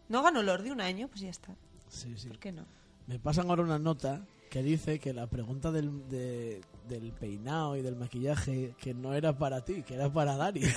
No 0.09 0.21
ganó 0.23 0.43
Lordi 0.43 0.69
un 0.69 0.81
año, 0.81 1.07
pues 1.07 1.21
ya 1.21 1.29
está. 1.29 1.55
Sí, 1.89 2.13
sí. 2.17 2.27
¿Por 2.27 2.37
qué 2.39 2.51
no? 2.51 2.65
Me 3.07 3.17
pasan 3.19 3.49
ahora 3.49 3.63
una 3.63 3.79
nota 3.79 4.25
que 4.51 4.61
dice 4.63 4.99
que 4.99 5.13
la 5.13 5.27
pregunta 5.27 5.71
del, 5.71 6.07
de- 6.09 6.61
del 6.89 7.11
peinado 7.13 7.77
y 7.77 7.81
del 7.81 7.95
maquillaje 7.95 8.73
que 8.81 8.93
no 8.93 9.13
era 9.13 9.37
para 9.37 9.61
ti, 9.63 9.83
que 9.83 9.93
era 9.93 10.11
para 10.11 10.35
Dani. 10.35 10.61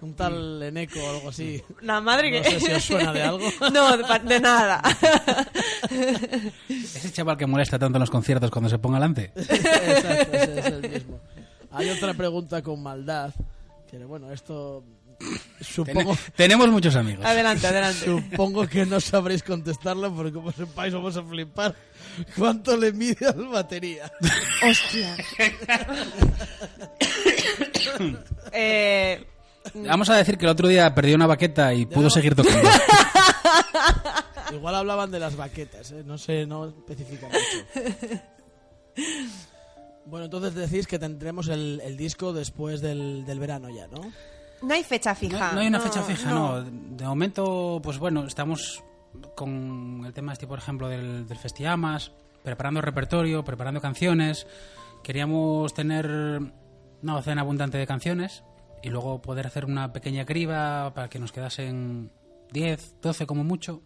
Un 0.00 0.14
tal 0.14 0.62
Eneco 0.62 0.98
o 1.00 1.10
algo 1.10 1.28
así. 1.28 1.62
La 1.82 2.00
madre 2.00 2.30
No 2.30 2.42
que... 2.42 2.50
sé 2.52 2.60
si 2.60 2.72
os 2.72 2.84
suena 2.84 3.12
de 3.12 3.22
algo. 3.22 3.46
no, 3.72 3.96
de, 3.96 4.18
de 4.20 4.40
nada. 4.40 4.82
Ese 6.68 7.12
chaval 7.12 7.36
que 7.36 7.46
molesta 7.46 7.78
tanto 7.78 7.98
en 7.98 8.00
los 8.00 8.10
conciertos 8.10 8.50
cuando 8.50 8.68
se 8.70 8.78
ponga 8.78 8.96
delante. 8.96 9.32
Exacto, 9.36 10.36
ese 10.36 10.58
es 10.58 10.66
el 10.66 10.90
mismo. 10.90 11.20
Hay 11.72 11.90
otra 11.90 12.14
pregunta 12.14 12.62
con 12.62 12.82
maldad. 12.82 13.32
Que 13.90 13.98
bueno, 14.04 14.32
esto 14.32 14.82
supongo, 15.60 16.16
tenemos 16.36 16.68
muchos 16.68 16.94
amigos. 16.96 17.24
adelante, 17.24 17.66
adelante. 17.66 18.04
supongo 18.04 18.66
que 18.66 18.86
no 18.86 19.00
sabréis 19.00 19.42
contestarla 19.42 20.10
porque 20.10 20.32
como 20.32 20.52
sepáis 20.52 20.94
vamos 20.94 21.16
a 21.16 21.22
flipar. 21.22 21.74
¿Cuánto 22.36 22.76
le 22.76 22.92
mide 22.92 23.26
al 23.26 23.48
batería? 23.48 24.10
Hostia. 24.62 25.16
eh, 28.52 29.26
Vamos 29.72 30.10
a 30.10 30.16
decir 30.16 30.36
que 30.36 30.44
el 30.44 30.50
otro 30.50 30.68
día 30.68 30.94
perdió 30.94 31.16
una 31.16 31.26
baqueta 31.26 31.72
y 31.72 31.86
pudo 31.86 32.10
seguir 32.10 32.34
tocando. 32.34 32.68
Igual 34.52 34.74
hablaban 34.74 35.10
de 35.10 35.18
las 35.18 35.36
baquetas, 35.36 35.90
¿eh? 35.92 36.02
no 36.04 36.18
sé, 36.18 36.46
no 36.46 36.68
especifican 36.68 37.30
mucho. 37.30 38.20
Bueno, 40.06 40.26
entonces 40.26 40.54
decís 40.54 40.86
que 40.86 40.98
tendremos 40.98 41.48
el, 41.48 41.80
el 41.82 41.96
disco 41.96 42.34
después 42.34 42.82
del, 42.82 43.24
del 43.24 43.40
verano 43.40 43.70
ya, 43.70 43.86
¿no? 43.86 44.12
No 44.62 44.74
hay 44.74 44.82
fecha 44.82 45.14
fija. 45.14 45.52
no 45.52 45.60
hay 45.60 45.68
una 45.68 45.80
fecha 45.80 46.02
fija, 46.02 46.30
no. 46.30 46.62
De 46.62 47.04
momento, 47.04 47.80
pues 47.82 47.98
bueno, 47.98 48.26
estamos 48.26 48.82
con 49.34 50.02
el 50.04 50.12
tema 50.12 50.32
este, 50.32 50.46
por 50.46 50.58
ejemplo, 50.58 50.88
del, 50.88 51.26
del 51.26 51.38
Festiamas, 51.38 52.12
preparando 52.42 52.80
repertorio, 52.80 53.44
preparando 53.44 53.80
canciones. 53.80 54.46
Queríamos 55.02 55.74
tener 55.74 56.06
una 57.02 57.14
docena 57.14 57.42
abundante 57.42 57.78
de 57.78 57.86
canciones 57.86 58.42
y 58.82 58.90
luego 58.90 59.20
poder 59.20 59.46
hacer 59.46 59.64
una 59.64 59.92
pequeña 59.92 60.24
criba 60.24 60.92
para 60.94 61.08
que 61.08 61.18
nos 61.18 61.32
quedasen 61.32 62.10
10, 62.52 63.00
12 63.00 63.26
como 63.26 63.44
mucho 63.44 63.82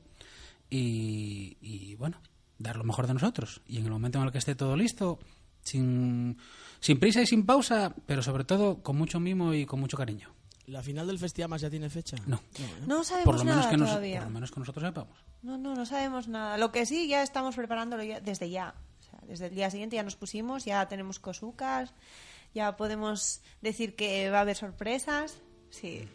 y, 0.71 1.57
y, 1.61 1.95
bueno, 1.97 2.21
dar 2.59 2.77
lo 2.77 2.85
mejor 2.85 3.07
de 3.07 3.15
nosotros. 3.15 3.63
Y 3.67 3.79
en 3.79 3.85
el 3.85 3.91
momento 3.91 4.19
en 4.19 4.25
el 4.25 4.33
que 4.33 4.39
esté 4.39 4.55
todo 4.55 4.77
listo, 4.77 5.19
sin, 5.61 6.37
sin 6.81 6.99
prisa 6.99 7.23
y 7.23 7.27
sin 7.27 7.47
pausa, 7.47 7.95
pero 8.07 8.23
sobre 8.23 8.45
todo 8.45 8.83
con 8.83 8.97
mucho 8.97 9.21
mimo 9.21 9.55
y 9.55 9.67
con 9.67 9.81
mucho 9.81 9.97
cariño. 9.97 10.35
¿La 10.69 10.83
final 10.83 11.07
del 11.07 11.19
Festiamas 11.19 11.61
ya 11.63 11.71
tiene 11.71 11.89
fecha? 11.91 12.17
No. 12.27 12.37
¿eh? 12.37 12.41
No 12.87 13.03
sabemos 13.05 13.25
Por 13.25 13.35
lo, 13.37 13.45
menos 13.45 13.57
nada 13.61 13.71
que 13.71 13.77
nos- 13.77 13.89
todavía. 13.89 14.19
por 14.21 14.29
lo 14.29 14.35
menos 14.35 14.51
que 14.51 14.61
nosotros 14.61 14.85
sepamos. 14.85 15.19
No, 15.43 15.57
no, 15.59 15.75
no 15.75 15.87
sabemos 15.87 16.29
nada. 16.29 16.59
Lo 16.59 16.71
que 16.73 16.85
sí, 16.87 17.09
ya 17.09 17.23
estamos 17.23 17.55
preparándolo 17.57 18.03
ya, 18.03 18.21
desde 18.21 18.51
ya. 18.51 18.75
O 18.99 19.03
sea, 19.03 19.21
desde 19.27 19.47
el 19.47 19.55
día 19.55 19.71
siguiente 19.71 19.97
ya 19.97 20.03
nos 20.03 20.17
pusimos, 20.17 20.65
ya 20.65 20.87
tenemos 20.89 21.19
cosucas, 21.19 21.95
ya 22.55 22.77
podemos 22.77 23.41
decir 23.63 23.97
que 23.97 24.31
va 24.31 24.39
a 24.39 24.41
haber 24.43 24.57
sorpresas. 24.57 25.39
Sí. 25.71 26.07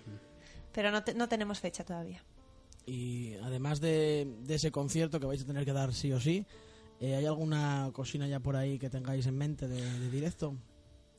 Pero 0.72 0.91
no, 0.91 1.04
te- 1.04 1.14
no 1.16 1.28
tenemos 1.30 1.60
fecha 1.60 1.84
todavía. 1.84 2.24
Y 2.86 3.36
además 3.43 3.80
de, 3.80 4.28
de 4.41 4.56
ese 4.56 4.72
concierto 4.72 5.20
que 5.20 5.26
vais 5.26 5.41
a 5.41 5.45
tener 5.45 5.64
que 5.66 5.74
dar 5.74 5.93
sí 5.93 6.12
o 6.12 6.20
sí, 6.20 6.45
eh, 6.99 7.16
¿hay 7.16 7.26
alguna 7.26 7.89
cocina 7.93 8.28
ya 8.28 8.39
por 8.39 8.56
ahí 8.56 8.78
que 8.78 8.89
tengáis 8.89 9.26
en 9.26 9.38
mente 9.38 9.68
de, 9.68 9.82
de 9.99 10.10
directo? 10.10 10.56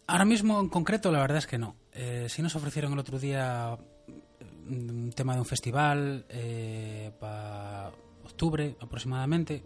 Ahora 0.07 0.25
mismo, 0.25 0.61
en 0.61 0.69
concreto, 0.69 1.11
la 1.11 1.21
verdad 1.21 1.39
es 1.39 1.47
que 1.47 1.59
no. 1.59 1.77
Eh, 1.93 2.27
sí 2.29 2.43
nos 2.43 2.57
ofrecieron 2.57 2.93
el 2.93 2.99
otro 2.99 3.19
día 3.19 3.79
mm, 4.67 4.91
un 4.91 5.13
tema 5.15 5.35
de 5.35 5.41
un 5.41 5.47
festival 5.47 6.27
para 7.19 7.91
octubre 8.25 8.77
aproximadamente. 8.81 9.63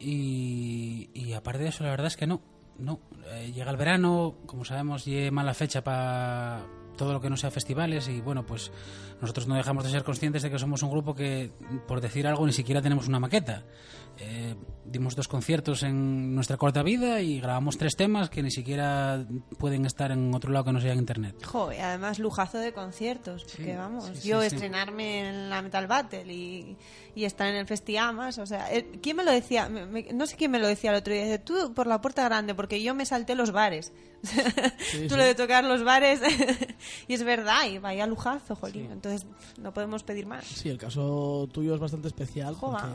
Y, 0.00 1.32
aparte 1.34 1.62
de 1.62 1.68
eso, 1.68 1.84
la 1.84 1.90
verdad 1.90 2.06
es 2.06 2.16
que 2.16 2.26
no. 2.26 2.40
no. 2.78 3.00
Eh, 3.32 3.52
llega 3.54 3.70
el 3.70 3.76
verano, 3.76 4.36
como 4.46 4.64
sabemos, 4.64 5.06
y 5.06 5.30
mala 5.30 5.54
fecha 5.54 5.84
para 5.84 6.64
todo 7.00 7.14
lo 7.14 7.20
que 7.22 7.30
no 7.30 7.36
sea 7.38 7.50
festivales 7.50 8.08
y 8.08 8.20
bueno, 8.20 8.44
pues 8.44 8.70
nosotros 9.22 9.48
no 9.48 9.54
dejamos 9.54 9.84
de 9.84 9.90
ser 9.90 10.04
conscientes 10.04 10.42
de 10.42 10.50
que 10.50 10.58
somos 10.58 10.82
un 10.82 10.90
grupo 10.90 11.14
que, 11.14 11.50
por 11.88 12.02
decir 12.02 12.26
algo, 12.26 12.46
ni 12.46 12.52
siquiera 12.52 12.82
tenemos 12.82 13.08
una 13.08 13.18
maqueta. 13.18 13.64
Eh, 14.18 14.54
dimos 14.84 15.16
dos 15.16 15.28
conciertos 15.28 15.82
en 15.82 16.34
nuestra 16.34 16.58
corta 16.58 16.82
vida 16.82 17.22
y 17.22 17.40
grabamos 17.40 17.78
tres 17.78 17.96
temas 17.96 18.28
que 18.28 18.42
ni 18.42 18.50
siquiera 18.50 19.24
pueden 19.58 19.86
estar 19.86 20.10
en 20.12 20.34
otro 20.34 20.52
lado 20.52 20.66
que 20.66 20.72
no 20.72 20.80
sea 20.80 20.92
en 20.92 20.98
internet. 20.98 21.36
Jo, 21.42 21.72
y 21.72 21.76
además 21.78 22.18
lujazo 22.18 22.58
de 22.58 22.74
conciertos, 22.74 23.44
porque 23.44 23.76
vamos, 23.76 24.04
sí, 24.04 24.16
sí, 24.16 24.28
yo 24.28 24.40
sí. 24.42 24.48
estrenarme 24.48 25.26
en 25.26 25.48
la 25.48 25.62
Metal 25.62 25.86
Battle 25.86 26.30
y, 26.30 26.76
y 27.14 27.24
estar 27.24 27.46
en 27.48 27.56
el 27.56 27.66
Festiamas, 27.66 28.36
o 28.36 28.44
sea, 28.44 28.70
eh, 28.74 28.98
¿quién 29.02 29.16
me 29.16 29.24
lo 29.24 29.30
decía? 29.32 29.70
Me- 29.70 29.86
me- 29.86 30.12
no 30.12 30.26
sé 30.26 30.36
quién 30.36 30.50
me 30.50 30.58
lo 30.58 30.66
decía 30.66 30.90
el 30.90 30.96
otro 30.98 31.14
día, 31.14 31.22
dice, 31.24 31.38
tú 31.38 31.72
por 31.72 31.86
la 31.86 32.02
puerta 32.02 32.22
grande, 32.24 32.54
porque 32.54 32.82
yo 32.82 32.94
me 32.94 33.06
salté 33.06 33.34
los 33.34 33.52
bares. 33.52 33.92
tú 35.08 35.16
lo 35.16 35.24
de 35.24 35.34
tocar 35.34 35.64
los 35.64 35.82
bares, 35.84 36.20
y 37.08 37.14
es 37.14 37.22
verdad, 37.24 37.66
y 37.68 37.78
vaya 37.78 38.06
lujazo, 38.06 38.54
jolín, 38.56 38.90
entonces 38.92 39.26
no 39.58 39.72
podemos 39.72 40.02
pedir 40.02 40.26
más. 40.26 40.44
Sí, 40.44 40.68
el 40.68 40.78
caso 40.78 41.48
tuyo 41.52 41.74
es 41.74 41.80
bastante 41.80 42.08
especial 42.08 42.54
Joa. 42.54 42.80
porque 42.82 42.94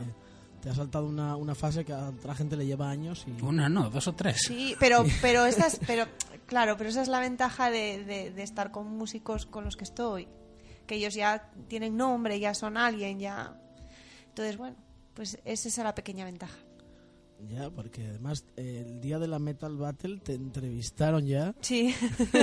te 0.62 0.70
ha 0.70 0.74
saltado 0.74 1.06
una, 1.06 1.36
una 1.36 1.54
fase 1.54 1.84
que 1.84 1.92
a 1.92 2.08
otra 2.10 2.34
gente 2.34 2.56
le 2.56 2.66
lleva 2.66 2.88
años 2.90 3.24
y... 3.26 3.42
Una, 3.42 3.68
no, 3.68 3.90
dos 3.90 4.06
o 4.08 4.14
tres. 4.14 4.38
Sí, 4.46 4.74
pero, 4.80 5.04
pero 5.20 5.44
esa 5.46 5.66
es, 5.66 5.78
pero, 5.86 6.06
claro, 6.46 6.76
pero 6.76 6.90
esa 6.90 7.02
es 7.02 7.08
la 7.08 7.20
ventaja 7.20 7.70
de, 7.70 8.04
de- 8.04 8.30
de 8.30 8.42
estar 8.42 8.70
con 8.70 8.86
músicos 8.96 9.46
con 9.46 9.64
los 9.64 9.76
que 9.76 9.84
estoy. 9.84 10.28
Que 10.86 10.94
ellos 10.96 11.14
ya 11.14 11.50
tienen 11.68 11.96
nombre, 11.96 12.38
ya 12.40 12.54
son 12.54 12.76
alguien, 12.76 13.18
ya. 13.18 13.54
Entonces, 14.28 14.56
bueno, 14.56 14.76
pues 15.14 15.38
esa 15.44 15.68
es 15.68 15.78
la 15.78 15.94
pequeña 15.94 16.24
ventaja. 16.24 16.56
Ya, 17.48 17.70
porque 17.70 18.06
además 18.06 18.44
el 18.56 19.00
día 19.00 19.18
de 19.18 19.28
la 19.28 19.38
Metal 19.38 19.76
Battle 19.76 20.18
te 20.18 20.34
entrevistaron 20.34 21.26
ya. 21.26 21.54
Sí, 21.60 21.94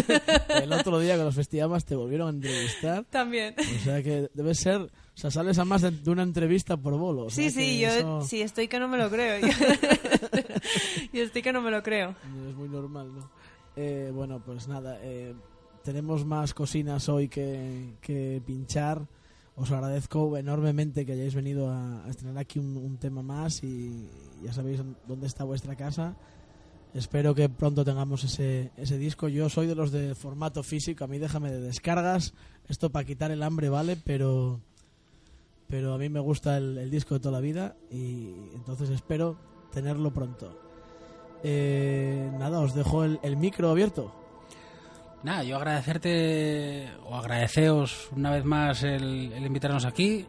El 0.50 0.72
otro 0.72 1.00
día 1.00 1.16
con 1.16 1.26
los 1.26 1.36
festivales 1.36 1.84
te 1.86 1.96
volvieron 1.96 2.28
a 2.28 2.30
entrevistar. 2.32 3.06
también. 3.10 3.56
O 3.58 3.84
sea 3.84 4.04
que 4.04 4.30
debe 4.34 4.54
ser... 4.56 4.82
O 4.82 4.90
sea, 5.16 5.30
sales 5.30 5.60
a 5.60 5.66
más 5.66 5.82
de, 5.82 6.10
una 6.10 6.24
entrevista 6.24 6.78
por 6.78 6.98
bolo. 6.98 7.26
o 7.26 7.30
sea 7.30 7.44
Sí, 7.44 7.52
sí, 7.52 7.60
que 7.60 7.80
yo 7.80 7.88
eso 7.90 8.22
sí 8.22 8.42
estoy 8.42 8.68
que 8.68 8.80
no 8.80 8.88
me 8.88 8.98
lo 8.98 9.10
creo. 9.12 9.40
Yo, 9.40 9.48
yo 11.14 11.24
estoy 11.24 11.42
que 11.42 11.54
no 11.54 11.62
me 11.62 11.70
lo 11.70 11.84
creo. 11.84 12.16
Es 12.50 12.56
muy 12.56 12.68
normal, 12.68 13.14
¿no? 13.14 13.30
Eh, 13.76 14.12
bueno, 14.14 14.42
pues 14.44 14.68
nada, 14.68 15.00
eh, 15.02 15.36
tenemos 15.84 16.26
más 16.26 16.54
cocinas 16.54 17.10
hoy 17.10 17.30
que, 17.30 17.96
que 18.02 18.42
pinchar. 18.46 19.08
Os 19.56 19.72
agradezco 19.72 20.36
enormemente 20.36 21.06
que 21.06 21.12
hayáis 21.12 21.36
venido 21.36 21.70
a, 21.70 22.06
a 22.06 22.10
estrenar 22.10 22.40
aquí 22.40 22.58
un, 22.58 22.76
un 22.76 22.98
tema 22.98 23.22
más 23.22 23.64
y 23.64 24.10
ya 24.44 24.54
sabéis 24.54 24.82
dónde 25.08 25.28
está 25.28 25.44
vuestra 25.44 25.76
casa. 25.76 26.16
Espero 26.94 27.34
que 27.34 27.50
pronto 27.50 27.84
tengamos 27.84 28.24
ese, 28.24 28.72
ese 28.78 28.98
disco. 28.98 29.28
Yo 29.28 29.50
soy 29.50 29.66
de 29.66 29.76
los 29.76 29.92
de 29.92 30.14
formato 30.14 30.62
físico, 30.62 31.04
a 31.04 31.08
mí 31.08 31.18
déjame 31.18 31.52
de 31.52 31.60
descargas. 31.60 32.34
Esto 32.68 32.92
para 32.92 33.06
quitar 33.06 33.32
el 33.32 33.42
hambre 33.42 33.70
vale, 33.70 33.98
pero 33.98 34.60
pero 35.68 35.96
a 35.96 35.98
mí 35.98 36.08
me 36.08 36.20
gusta 36.20 36.58
el, 36.58 36.78
el 36.78 36.92
disco 36.92 37.16
de 37.16 37.20
toda 37.20 37.32
la 37.32 37.40
vida 37.40 37.76
y 37.90 38.32
entonces 38.54 38.92
espero 38.92 39.38
tenerlo 39.72 40.14
pronto. 40.14 40.60
Eh, 41.44 42.32
nada, 42.38 42.60
os 42.60 42.76
dejo 42.76 43.04
el, 43.04 43.20
el 43.24 43.38
micro 43.38 43.72
abierto. 43.72 44.14
Nada, 45.24 45.44
yo 45.44 45.56
agradecerte 45.56 46.90
o 47.06 47.16
agradeceos 47.16 48.10
una 48.16 48.30
vez 48.30 48.46
más 48.46 48.84
el, 48.84 49.32
el 49.34 49.46
invitarnos 49.46 49.86
aquí. 49.86 50.28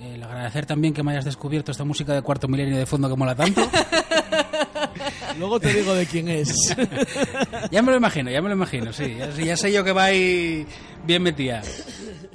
El 0.00 0.22
agradecer 0.22 0.66
también 0.66 0.94
que 0.94 1.02
me 1.02 1.12
hayas 1.12 1.24
descubierto 1.24 1.70
esta 1.70 1.84
música 1.84 2.14
de 2.14 2.22
cuarto 2.22 2.48
milenio 2.48 2.76
de 2.76 2.86
fondo 2.86 3.08
que 3.08 3.16
mola 3.16 3.34
tanto. 3.34 3.62
Luego 5.38 5.60
te 5.60 5.72
digo 5.72 5.94
de 5.94 6.06
quién 6.06 6.28
es. 6.28 6.54
ya 7.70 7.82
me 7.82 7.92
lo 7.92 7.96
imagino, 7.96 8.30
ya 8.30 8.42
me 8.42 8.48
lo 8.48 8.54
imagino, 8.54 8.92
sí. 8.92 9.14
Ya, 9.16 9.30
ya 9.30 9.56
sé 9.56 9.72
yo 9.72 9.84
que 9.84 9.92
va 9.92 10.04
ahí 10.04 10.66
bien 11.04 11.22
metida. 11.22 11.62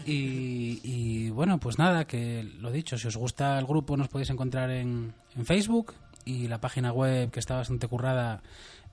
Y, 0.05 0.79
y 0.83 1.29
bueno, 1.29 1.59
pues 1.59 1.77
nada, 1.77 2.05
que 2.05 2.43
lo 2.59 2.71
dicho, 2.71 2.97
si 2.97 3.07
os 3.07 3.17
gusta 3.17 3.59
el 3.59 3.65
grupo 3.65 3.97
nos 3.97 4.07
podéis 4.07 4.29
encontrar 4.29 4.71
en, 4.71 5.13
en 5.35 5.45
Facebook 5.45 5.93
y 6.25 6.47
la 6.47 6.59
página 6.59 6.91
web 6.91 7.31
que 7.31 7.39
está 7.39 7.55
bastante 7.55 7.87
currada 7.87 8.41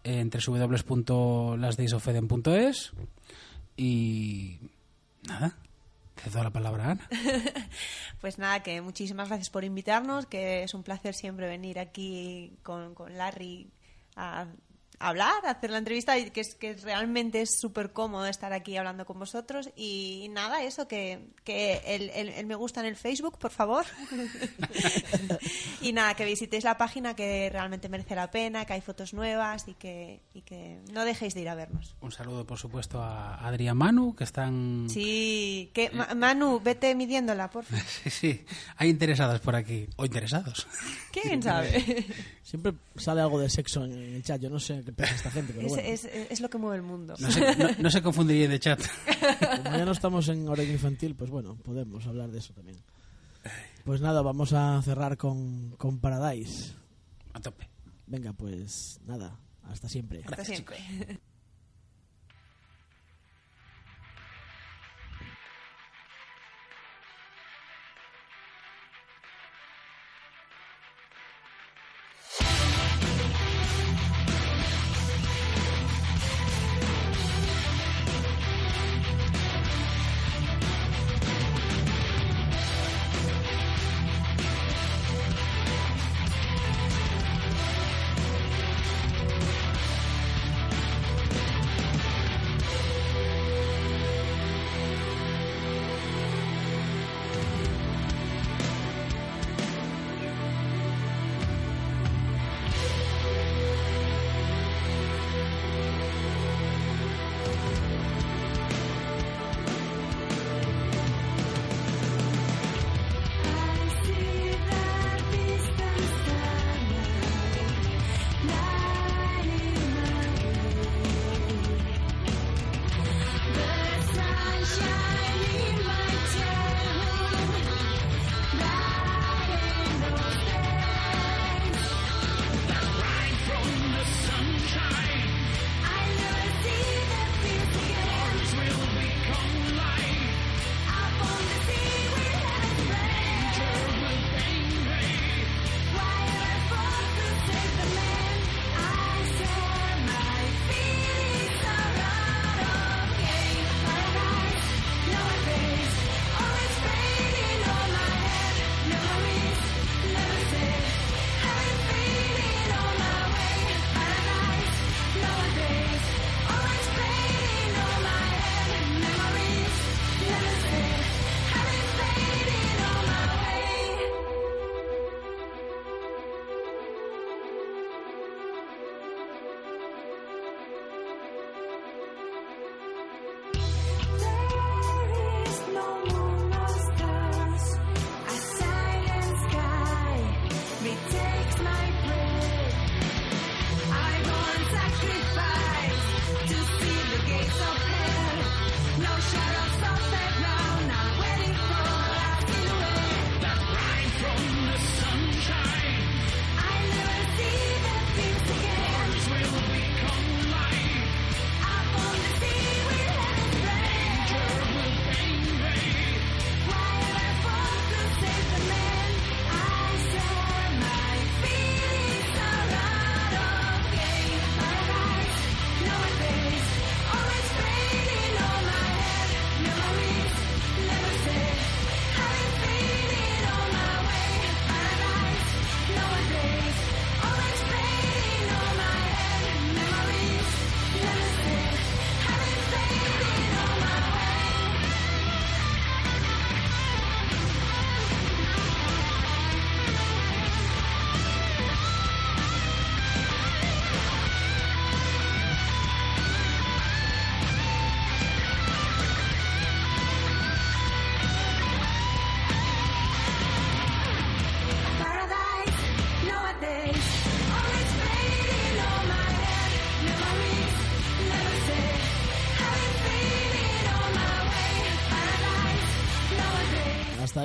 en 0.04 0.30
www.lasdaysofeden.es 0.30 2.92
y 3.76 4.58
nada, 5.26 5.56
te 6.22 6.30
doy 6.30 6.42
la 6.42 6.50
palabra 6.50 6.92
Ana. 6.92 7.08
Pues 8.20 8.38
nada, 8.38 8.62
que 8.62 8.80
muchísimas 8.80 9.28
gracias 9.28 9.50
por 9.50 9.64
invitarnos, 9.64 10.26
que 10.26 10.62
es 10.62 10.72
un 10.72 10.82
placer 10.82 11.14
siempre 11.14 11.46
venir 11.46 11.78
aquí 11.78 12.56
con, 12.62 12.94
con 12.94 13.16
Larry 13.18 13.70
a 14.16 14.46
hablar, 14.98 15.44
a 15.44 15.50
hacer 15.50 15.70
la 15.70 15.78
entrevista, 15.78 16.18
y 16.18 16.30
que, 16.30 16.40
es, 16.40 16.54
que 16.54 16.74
realmente 16.74 17.40
es 17.42 17.58
súper 17.58 17.92
cómodo 17.92 18.26
estar 18.26 18.52
aquí 18.52 18.76
hablando 18.76 19.04
con 19.04 19.18
vosotros. 19.18 19.68
Y 19.76 20.28
nada, 20.30 20.62
eso, 20.62 20.86
que, 20.88 21.28
que 21.44 21.80
el, 21.86 22.10
el- 22.10 22.28
el 22.30 22.46
me 22.46 22.54
gusta 22.54 22.80
en 22.80 22.86
el 22.86 22.96
Facebook, 22.96 23.38
por 23.38 23.50
favor. 23.50 23.84
y 25.80 25.92
nada, 25.92 26.14
que 26.14 26.24
visitéis 26.24 26.64
la 26.64 26.76
página, 26.76 27.14
que 27.14 27.50
realmente 27.50 27.88
merece 27.88 28.14
la 28.14 28.30
pena, 28.30 28.64
que 28.64 28.72
hay 28.74 28.80
fotos 28.80 29.14
nuevas 29.14 29.66
y 29.68 29.74
que, 29.74 30.20
y 30.34 30.42
que 30.42 30.78
no 30.92 31.04
dejéis 31.04 31.34
de 31.34 31.40
ir 31.42 31.48
a 31.48 31.54
vernos. 31.54 31.94
Un 32.00 32.12
saludo, 32.12 32.46
por 32.46 32.58
supuesto, 32.58 33.02
a 33.02 33.36
Adrián 33.46 33.76
Manu, 33.76 34.14
que 34.14 34.24
están... 34.24 34.86
Sí, 34.88 35.70
que 35.74 35.90
Ma- 35.90 36.14
Manu, 36.14 36.60
vete 36.60 36.94
midiéndola, 36.94 37.50
por 37.50 37.64
favor. 37.64 37.84
sí, 38.04 38.10
sí, 38.10 38.44
hay 38.76 38.88
interesadas 38.90 39.40
por 39.40 39.54
aquí, 39.56 39.86
o 39.96 40.04
interesados. 40.04 40.66
¿Quién 41.12 41.42
sabe? 41.42 42.06
Siempre 42.42 42.74
sale 42.96 43.20
algo 43.20 43.40
de 43.40 43.48
sexo 43.50 43.84
en 43.84 43.92
el 43.92 44.22
chat. 44.22 44.40
Yo 44.40 44.50
no 44.50 44.60
sé 44.60 44.83
qué 44.92 45.04
esta 45.04 45.30
gente, 45.30 45.52
pero 45.54 45.66
Es, 45.66 45.72
bueno. 45.72 45.88
es, 45.88 46.04
es 46.04 46.40
lo 46.40 46.50
que 46.50 46.58
mueve 46.58 46.76
el 46.76 46.82
mundo. 46.82 47.14
No 47.18 47.30
se, 47.30 47.56
no, 47.56 47.68
no 47.78 47.90
se 47.90 48.02
confundiría 48.02 48.48
de 48.48 48.58
chat. 48.58 48.80
Como 49.64 49.76
ya 49.76 49.84
no 49.84 49.92
estamos 49.92 50.28
en 50.28 50.46
horario 50.48 50.72
infantil, 50.72 51.14
pues 51.14 51.30
bueno, 51.30 51.56
podemos 51.56 52.06
hablar 52.06 52.30
de 52.30 52.38
eso 52.38 52.52
también. 52.52 52.76
Pues 53.84 54.00
nada, 54.00 54.22
vamos 54.22 54.52
a 54.52 54.80
cerrar 54.82 55.16
con, 55.16 55.70
con 55.76 55.98
Paradise. 56.00 56.72
A 57.32 57.40
tope. 57.40 57.68
Venga, 58.06 58.32
pues 58.32 58.98
nada, 59.06 59.38
hasta 59.62 59.88
siempre. 59.88 60.22
Hasta 60.26 60.44
siempre. 60.44 60.76
Paradise 60.76 61.20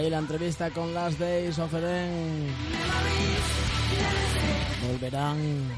La 0.10 0.18
entrevista 0.18 0.72
con 0.72 0.92
Last 0.92 1.20
Days 1.20 1.60
of 1.60 1.72
Eden. 1.72 2.48
Volverán. 4.88 5.72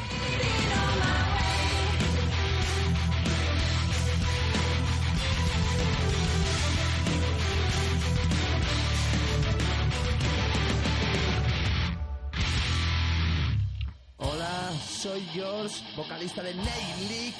Hola, 14.18 14.72
soy 14.90 15.28
George, 15.34 15.76
vocalista 15.98 16.42
de 16.42 16.56
Nail 16.56 16.68
League. 17.10 17.34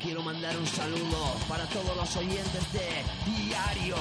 Quiero 0.00 0.22
mandar 0.22 0.56
un 0.56 0.66
saludo 0.68 1.34
para 1.48 1.64
todos 1.66 1.96
los 1.96 2.16
oyentes 2.16 2.72
de 2.72 2.88
Diario. 3.26 3.96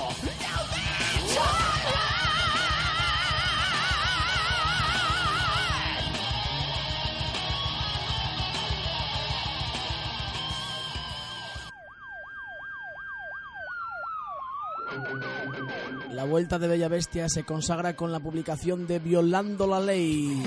La 16.18 16.24
vuelta 16.24 16.58
de 16.58 16.68
Bella 16.68 16.88
Bestia 16.88 17.30
se 17.30 17.44
consagra 17.44 17.96
con 17.96 18.12
la 18.12 18.20
publicación 18.20 18.88
de 18.88 18.98
Violando 18.98 19.68
la 19.68 19.80
Ley. 19.80 20.42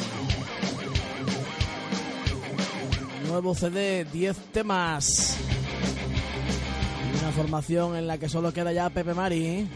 Nuevo 3.28 3.54
CD, 3.54 4.04
10 4.12 4.36
temas. 4.52 5.38
Una 7.20 7.30
formación 7.30 7.94
en 7.94 8.08
la 8.08 8.18
que 8.18 8.28
solo 8.28 8.52
queda 8.52 8.72
ya 8.72 8.90
Pepe 8.90 9.14
Mari. 9.14 9.68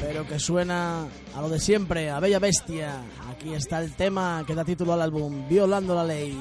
Pero 0.00 0.26
que 0.26 0.38
suena 0.38 1.08
a 1.34 1.40
lo 1.42 1.50
de 1.50 1.60
siempre, 1.60 2.08
a 2.08 2.18
Bella 2.18 2.38
Bestia. 2.38 3.02
Aquí 3.30 3.52
está 3.52 3.78
el 3.78 3.92
tema 3.92 4.42
que 4.46 4.54
da 4.54 4.64
título 4.64 4.94
al 4.94 5.02
álbum, 5.02 5.46
Violando 5.50 5.94
la 5.94 6.04
Ley. 6.04 6.34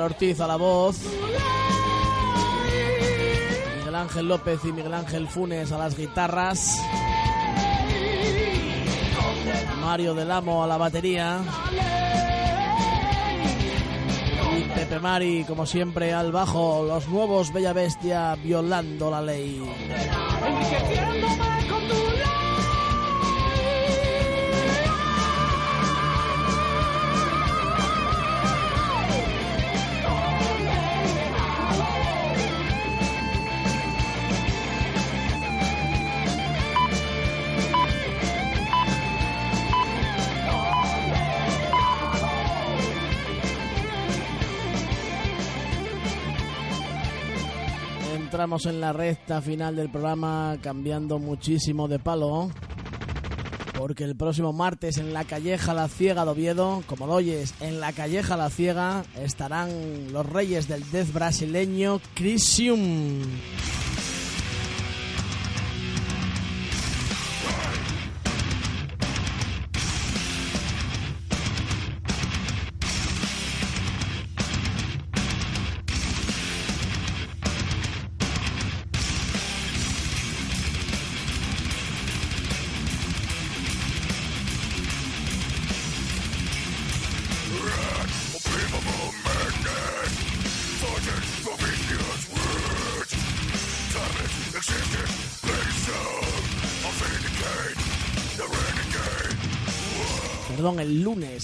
Ortiz 0.00 0.40
a 0.40 0.46
la 0.46 0.56
voz. 0.56 0.96
Miguel 3.78 3.94
Ángel 3.94 4.28
López 4.28 4.60
y 4.64 4.72
Miguel 4.72 4.94
Ángel 4.94 5.28
Funes 5.28 5.72
a 5.72 5.78
las 5.78 5.96
guitarras. 5.96 6.78
Mario 9.80 10.14
del 10.14 10.30
Amo 10.30 10.62
a 10.62 10.66
la 10.66 10.76
batería. 10.76 11.40
Y 14.56 14.62
Pepe 14.74 15.00
Mari, 15.00 15.44
como 15.44 15.66
siempre, 15.66 16.12
al 16.12 16.32
bajo. 16.32 16.84
Los 16.86 17.08
nuevos 17.08 17.52
Bella 17.52 17.72
Bestia 17.72 18.36
violando 18.36 19.10
la 19.10 19.22
ley. 19.22 19.62
Entramos 48.40 48.64
en 48.64 48.80
la 48.80 48.94
recta 48.94 49.42
final 49.42 49.76
del 49.76 49.90
programa 49.90 50.56
cambiando 50.62 51.18
muchísimo 51.18 51.88
de 51.88 51.98
palo. 51.98 52.50
Porque 53.76 54.04
el 54.04 54.16
próximo 54.16 54.54
martes 54.54 54.96
en 54.96 55.12
la 55.12 55.24
Calleja 55.24 55.74
La 55.74 55.88
Ciega 55.88 56.24
de 56.24 56.30
Oviedo, 56.30 56.82
como 56.86 57.06
lo 57.06 57.16
oyes, 57.16 57.52
en 57.60 57.80
la 57.80 57.92
Calleja 57.92 58.38
La 58.38 58.48
Ciega 58.48 59.04
estarán 59.20 60.10
los 60.10 60.24
reyes 60.24 60.68
del 60.68 60.90
death 60.90 61.12
brasileño 61.12 62.00
Crisium. 62.14 63.20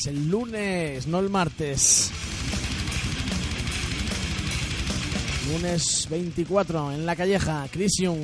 El 0.05 0.28
lunes, 0.28 1.07
no 1.07 1.20
el 1.20 1.30
martes. 1.30 2.11
Lunes 5.51 6.07
24 6.11 6.92
en 6.92 7.07
la 7.07 7.16
calleja, 7.16 7.66
Crisium. 7.70 8.18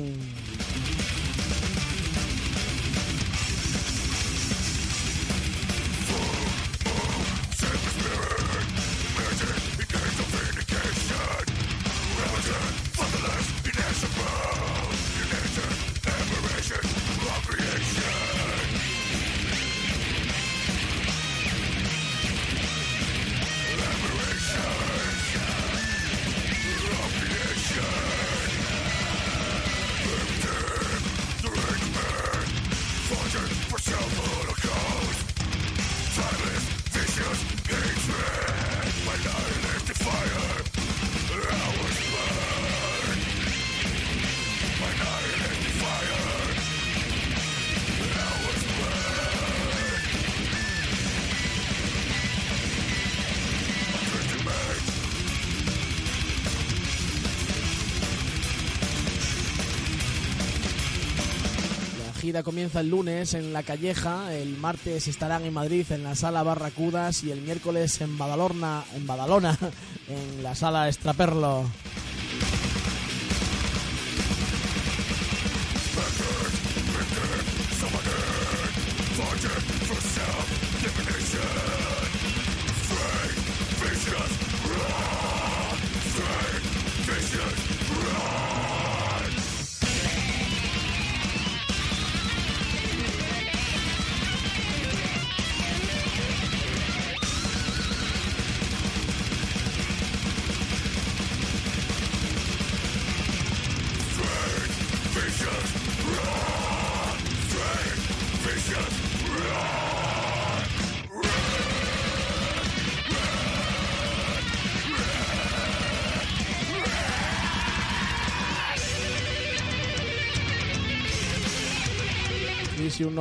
Comienza 62.41 62.79
el 62.79 62.89
lunes 62.89 63.35
en 63.35 63.53
La 63.53 63.61
Calleja, 63.61 64.33
el 64.33 64.57
martes 64.57 65.07
estarán 65.07 65.43
en 65.43 65.53
Madrid 65.53 65.85
en 65.91 66.03
la 66.03 66.15
sala 66.15 66.41
Barracudas 66.41 67.23
y 67.23 67.31
el 67.31 67.41
miércoles 67.41 68.01
en 68.01 68.17
Badalona, 68.17 68.83
en 68.95 69.05
Badalona, 69.05 69.55
en 70.07 70.41
la 70.41 70.55
sala 70.55 70.89
Estraperlo. 70.89 71.65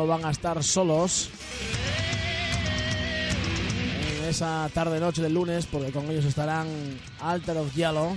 Van 0.07 0.25
a 0.25 0.31
estar 0.31 0.63
solos. 0.63 1.31
En 4.19 4.29
esa 4.29 4.69
tarde 4.73 5.01
noche 5.01 5.23
del 5.23 5.35
lunes 5.35 5.67
porque 5.67 5.93
con 5.93 6.11
ellos 6.11 6.25
estarán 6.25 6.67
Alter 7.21 7.59
of 7.59 7.75
Yellow 7.75 8.17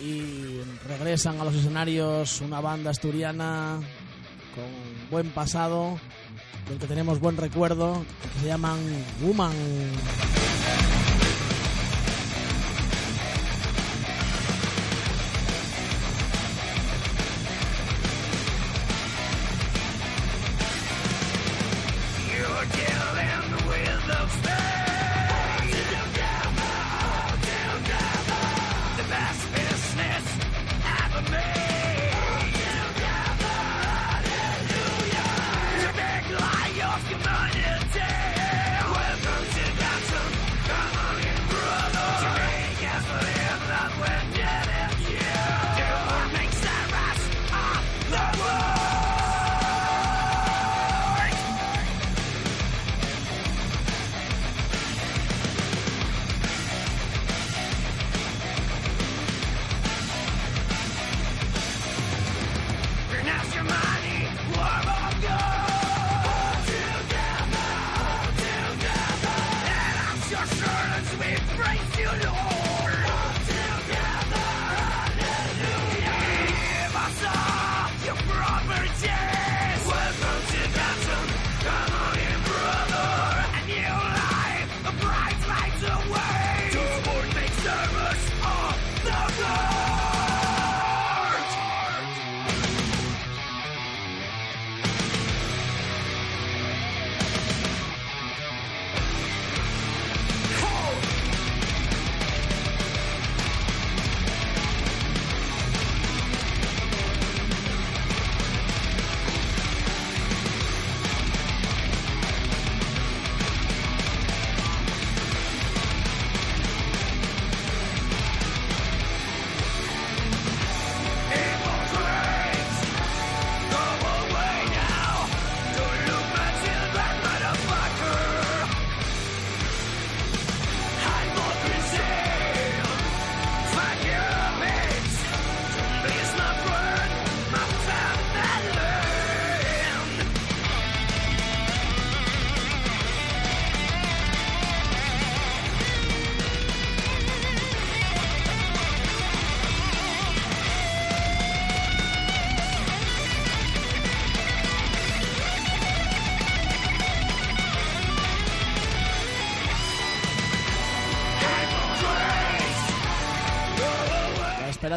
y 0.00 0.60
regresan 0.86 1.40
a 1.40 1.44
los 1.44 1.54
escenarios 1.54 2.40
una 2.40 2.60
banda 2.60 2.90
asturiana 2.90 3.78
con 4.54 5.10
buen 5.10 5.30
pasado 5.30 5.98
del 6.68 6.78
que 6.78 6.86
tenemos 6.86 7.20
buen 7.20 7.36
recuerdo 7.36 8.04
se 8.40 8.48
llaman 8.48 8.78
Woman 9.22 9.52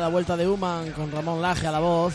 esperada 0.07 0.09
vuelta 0.09 0.37
de 0.37 0.47
Human 0.47 0.91
con 0.91 1.11
Ramón 1.11 1.41
Laje 1.41 1.67
a 1.67 1.71
la 1.71 1.79
voz. 1.79 2.13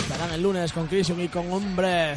Estarán 0.00 0.32
el 0.32 0.42
lunes 0.42 0.72
con 0.72 0.86
Crisium 0.86 1.20
y 1.20 1.28
con 1.28 1.52
Hombre. 1.52 2.16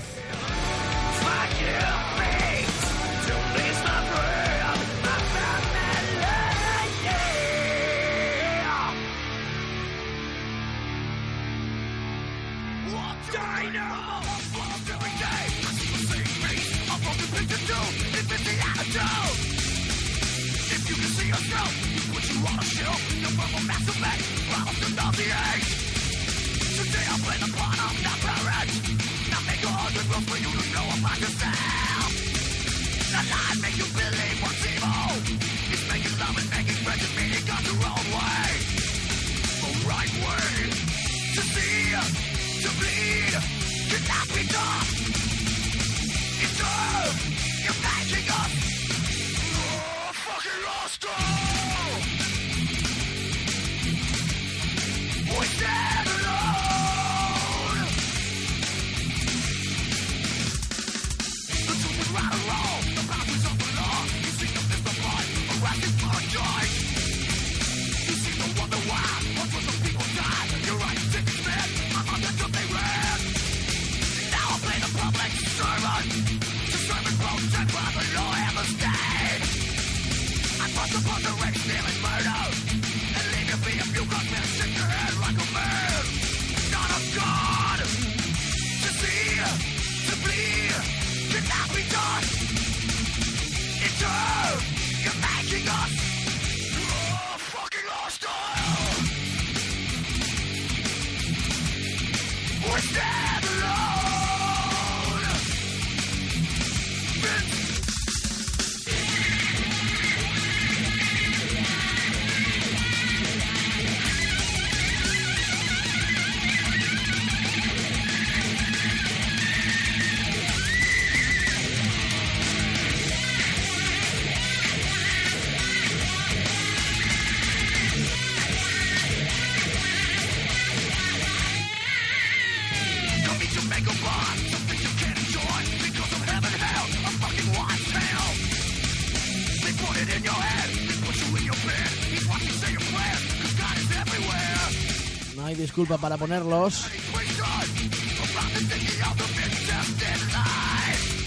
Disculpa 145.78 146.02
para 146.02 146.18
ponerlos. 146.18 146.86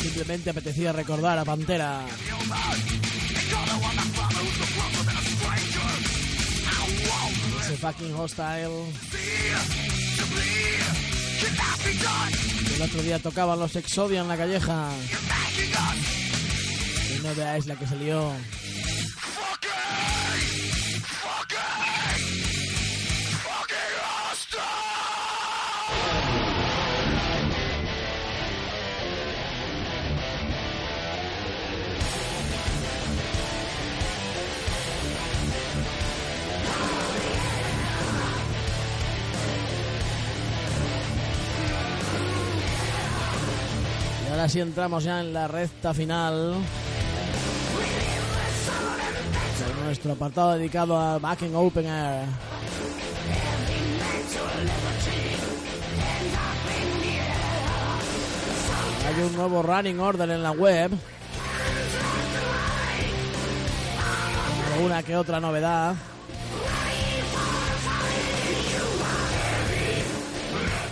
Simplemente 0.03 0.51
apetecía 0.51 0.93
recordar 0.93 1.39
a 1.39 1.45
Pantera. 1.45 2.05
Ese 7.61 7.77
fucking 7.77 8.13
hostile. 8.17 8.93
El 12.75 12.83
otro 12.83 13.03
día 13.03 13.21
tocaban 13.21 13.61
los 13.61 13.77
Exodia 13.77 14.23
en 14.23 14.27
la 14.27 14.37
calleja. 14.37 14.89
Y 17.17 17.23
no 17.23 17.35
veáis 17.37 17.67
la 17.67 17.77
que 17.77 17.87
se 17.87 17.97
ahora 44.41 44.49
sí 44.49 44.61
entramos 44.61 45.05
ya 45.05 45.21
en 45.21 45.35
la 45.35 45.49
recta 45.49 45.93
final. 45.93 46.55
De 49.59 49.85
nuestro 49.85 50.13
apartado 50.13 50.55
dedicado 50.55 50.99
a 50.99 51.19
Back 51.19 51.43
in 51.43 51.55
Open 51.55 51.85
Air. 51.85 52.25
Hay 59.07 59.23
un 59.23 59.37
nuevo 59.37 59.63
running 59.63 60.01
order 60.01 60.31
en 60.31 60.43
la 60.43 60.53
web. 60.53 60.91
Una 64.83 65.03
que 65.03 65.17
otra 65.17 65.39
novedad. 65.39 65.95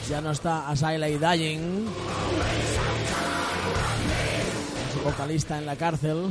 Ya 0.07 0.21
no 0.21 0.33
está 0.33 0.69
Asylum 0.69 1.19
Dying. 1.19 1.89
Vocalista 5.09 5.57
en 5.57 5.65
la 5.65 5.75
cárcel. 5.75 6.27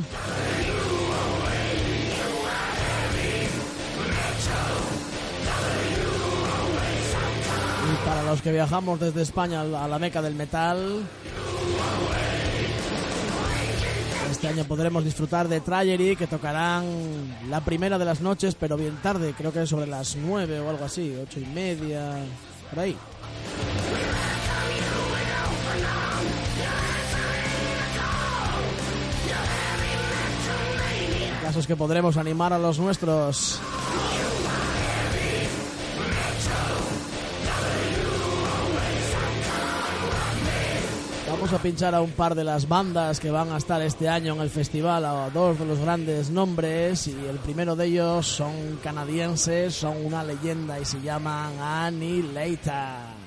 Y 7.84 8.06
para 8.06 8.22
los 8.22 8.40
que 8.40 8.52
viajamos 8.52 9.00
desde 9.00 9.22
España 9.22 9.62
a 9.62 9.88
la 9.88 9.98
meca 9.98 10.22
del 10.22 10.36
metal, 10.36 11.02
este 14.30 14.46
año 14.46 14.62
podremos 14.62 15.04
disfrutar 15.04 15.48
de 15.48 15.60
Trajery, 15.60 16.14
que 16.14 16.28
tocarán 16.28 16.84
la 17.50 17.60
primera 17.64 17.98
de 17.98 18.04
las 18.04 18.20
noches, 18.20 18.54
pero 18.54 18.76
bien 18.76 18.96
tarde, 19.02 19.34
creo 19.36 19.52
que 19.52 19.66
sobre 19.66 19.88
las 19.88 20.14
9 20.14 20.60
o 20.60 20.70
algo 20.70 20.84
así, 20.84 21.16
ocho 21.20 21.40
y 21.40 21.46
media, 21.46 22.12
por 22.70 22.78
ahí. 22.78 22.96
El 31.58 31.62
caso 31.62 31.72
es 31.72 31.76
que 31.76 31.76
podremos 31.76 32.16
animar 32.16 32.52
a 32.52 32.58
los 32.58 32.78
nuestros. 32.78 33.58
Vamos 41.28 41.52
a 41.52 41.58
pinchar 41.58 41.96
a 41.96 42.00
un 42.00 42.12
par 42.12 42.36
de 42.36 42.44
las 42.44 42.68
bandas 42.68 43.18
que 43.18 43.32
van 43.32 43.50
a 43.50 43.56
estar 43.56 43.82
este 43.82 44.08
año 44.08 44.34
en 44.34 44.40
el 44.40 44.50
festival, 44.50 45.04
a 45.04 45.30
dos 45.30 45.58
de 45.58 45.66
los 45.66 45.80
grandes 45.80 46.30
nombres, 46.30 47.08
y 47.08 47.16
el 47.28 47.38
primero 47.38 47.74
de 47.74 47.86
ellos 47.86 48.28
son 48.28 48.78
canadienses, 48.80 49.74
son 49.74 50.06
una 50.06 50.22
leyenda 50.22 50.78
y 50.78 50.84
se 50.84 51.00
llaman 51.00 51.58
Annihilator. 51.58 53.17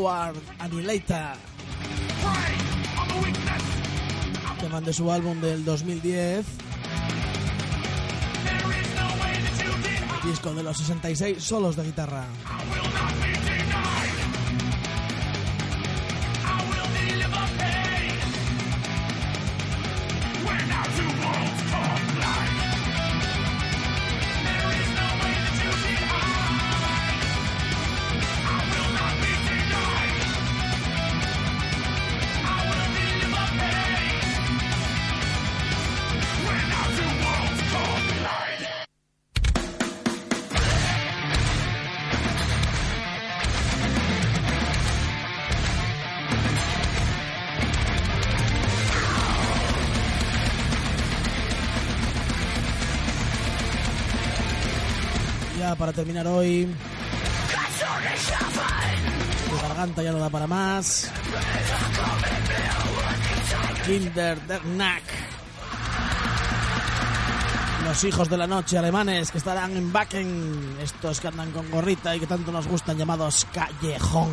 Howard 0.00 0.36
Annihilator. 0.58 1.36
Teman 4.58 4.84
de 4.84 4.92
su 4.94 5.12
álbum 5.12 5.38
del 5.42 5.62
2010. 5.62 6.46
Disco 10.24 10.54
de 10.54 10.62
los 10.62 10.78
66 10.78 11.42
solos 11.42 11.76
de 11.76 11.84
guitarra. 11.84 12.24
Hoy. 56.26 56.66
Mi 59.52 59.60
garganta 59.62 60.02
ya 60.02 60.12
no 60.12 60.18
da 60.18 60.30
para 60.30 60.46
más. 60.46 61.10
Kinder 63.86 64.40
der 64.46 64.64
Nacht. 64.64 65.04
Los 67.84 68.04
hijos 68.04 68.28
de 68.28 68.36
la 68.36 68.46
noche 68.46 68.78
alemanes 68.78 69.30
que 69.30 69.38
estarán 69.38 69.76
en 69.76 69.92
Wacken. 69.94 70.76
Estos 70.82 71.20
que 71.20 71.28
andan 71.28 71.50
con 71.50 71.70
gorrita 71.70 72.14
y 72.14 72.20
que 72.20 72.26
tanto 72.26 72.52
nos 72.52 72.66
gustan 72.66 72.96
llamados 72.98 73.46
Callejón. 73.52 74.30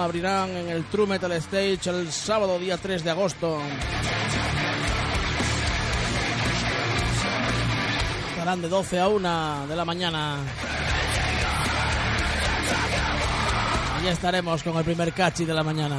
Abrirán 0.00 0.50
en 0.50 0.68
el 0.68 0.84
True 0.84 1.06
Metal 1.06 1.32
Stage 1.32 1.90
el 1.90 2.12
sábado 2.12 2.58
día 2.58 2.76
3 2.76 3.04
de 3.04 3.10
agosto. 3.10 3.58
Estarán 8.30 8.62
de 8.62 8.68
12 8.68 9.00
a 9.00 9.08
1 9.08 9.66
de 9.66 9.76
la 9.76 9.84
mañana. 9.84 10.38
Allí 13.98 14.08
estaremos 14.08 14.62
con 14.62 14.76
el 14.76 14.84
primer 14.84 15.12
cachi 15.12 15.44
de 15.44 15.54
la 15.54 15.64
mañana. 15.64 15.96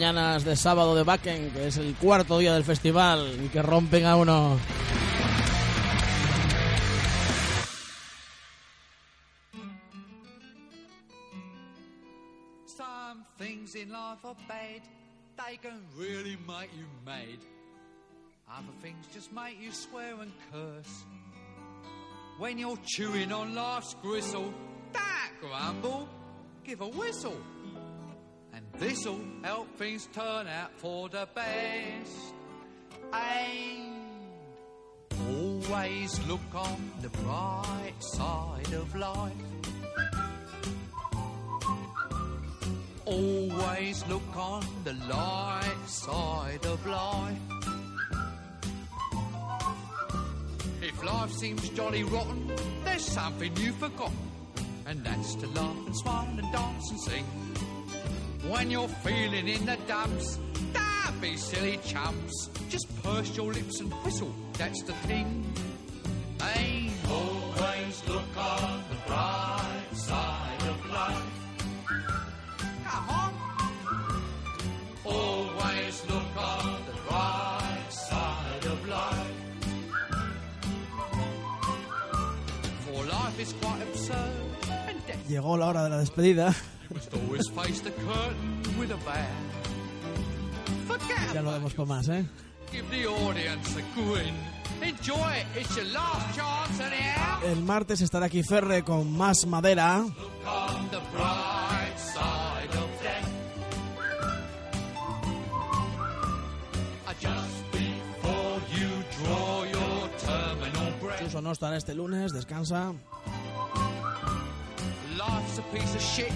Mañanas 0.00 0.46
de 0.46 0.56
sábado 0.56 0.94
de 0.94 1.02
Backen, 1.02 1.50
que 1.50 1.66
es 1.66 1.76
el 1.76 1.94
cuarto 1.94 2.38
día 2.38 2.54
del 2.54 2.64
festival 2.64 3.38
y 3.44 3.48
que 3.48 3.60
rompen 3.60 4.06
a 4.06 4.16
uno. 4.16 4.58
Some 12.64 13.26
things 13.36 13.74
in 13.74 13.90
life 13.90 14.24
are 14.24 14.34
bad, 14.48 14.80
they 15.36 15.58
can 15.58 15.82
really 15.98 16.38
make 16.48 16.70
you 16.74 16.86
mad. 17.04 17.38
Other 18.48 18.72
things 18.80 19.04
just 19.12 19.30
make 19.34 19.60
you 19.60 19.70
swear 19.70 20.14
and 20.14 20.32
curse. 20.50 21.04
When 22.38 22.56
you're 22.56 22.78
chewing 22.86 23.32
on 23.32 23.54
life's 23.54 23.94
gristle, 24.00 24.50
don't 24.94 25.40
grumble, 25.42 26.08
give 26.64 26.80
a 26.80 26.88
whistle. 26.88 27.36
This'll 28.80 29.20
help 29.42 29.68
things 29.76 30.08
turn 30.14 30.48
out 30.48 30.72
for 30.78 31.10
the 31.10 31.28
best. 31.34 32.34
And 33.12 33.92
always 35.28 36.18
look 36.26 36.54
on 36.54 36.90
the 37.02 37.10
bright 37.10 37.92
side 37.98 38.72
of 38.72 38.96
life. 38.96 39.32
Always 43.04 44.06
look 44.06 44.34
on 44.34 44.64
the 44.84 44.94
light 45.12 45.86
side 45.86 46.64
of 46.64 46.86
life. 46.86 47.36
If 50.80 51.04
life 51.04 51.32
seems 51.32 51.68
jolly 51.68 52.04
rotten, 52.04 52.50
there's 52.84 53.04
something 53.04 53.54
you've 53.58 53.76
forgotten, 53.76 54.16
and 54.86 55.04
that's 55.04 55.34
to 55.34 55.46
laugh 55.48 55.86
and 55.86 55.96
smile 55.98 56.28
and 56.38 56.50
dance 56.50 56.90
and 56.90 57.00
sing. 57.02 57.26
When 58.48 58.70
you're 58.70 58.88
feeling 58.88 59.48
in 59.48 59.66
the 59.66 59.76
dumps, 59.86 60.38
don't 60.72 61.20
be 61.20 61.36
silly 61.36 61.78
chumps. 61.84 62.48
Just 62.68 62.86
purse 63.02 63.36
your 63.36 63.52
lips 63.52 63.80
and 63.80 63.92
whistle, 64.04 64.34
that's 64.54 64.82
the 64.82 64.92
thing. 65.08 65.44
Hey, 66.40 66.90
always 67.08 68.02
look 68.08 68.36
on 68.36 68.82
the 68.90 68.96
bright 69.06 69.92
side 69.92 70.62
of 70.62 70.90
life. 70.90 71.22
Come 72.86 73.08
on. 73.10 73.34
Always 75.04 76.04
look 76.08 76.36
on 76.36 76.76
the 76.86 76.96
bright 77.08 77.86
side 77.90 78.64
of 78.64 78.88
life. 78.88 79.36
For 82.86 83.04
life 83.04 83.38
is 83.40 83.52
quite 83.60 83.82
absurd, 83.82 84.32
Llegó 85.28 85.56
la 85.56 85.68
hora 85.68 85.82
de 85.84 85.90
la 85.90 85.98
despedida. 85.98 86.54
Always 87.40 87.68
face 87.68 87.80
the 87.80 87.90
curtain 87.90 88.78
with 88.78 88.90
a. 88.90 88.98
Forget 90.86 91.34
Ya 91.34 91.40
about 91.40 91.54
vemos 91.54 91.74
por 91.74 91.86
más, 91.86 92.08
¿eh? 92.08 92.24
Give 92.72 92.88
the 92.90 93.06
audience 93.06 93.76
a 93.76 93.82
grin. 93.94 94.34
Enjoy 94.82 95.14
it. 95.14 95.46
It's 95.56 95.76
your 95.76 95.86
last 95.86 96.36
chance. 96.36 96.80
El 97.44 97.62
martes 97.62 98.00
estará 98.00 98.26
aquí 98.26 98.42
Ferre 98.42 98.82
con 98.82 99.16
más 99.16 99.46
madera. 99.46 99.98
On 100.00 100.90
the 100.90 101.00
bright 101.12 101.98
side 101.98 102.74
of 102.76 103.02
death. 103.02 103.28
Just 107.20 107.72
before 107.72 108.60
you 108.72 108.88
draw 109.18 109.64
your 109.64 110.08
terminal 110.18 110.92
breath. 111.00 111.20
Chuso 111.20 111.42
no 111.42 111.52
estará 111.52 111.76
este 111.76 111.94
lunes, 111.94 112.32
descansa. 112.32 112.94
Life's 115.18 115.58
a 115.58 115.62
piece 115.72 115.94
of 115.94 116.00
shit. 116.02 116.32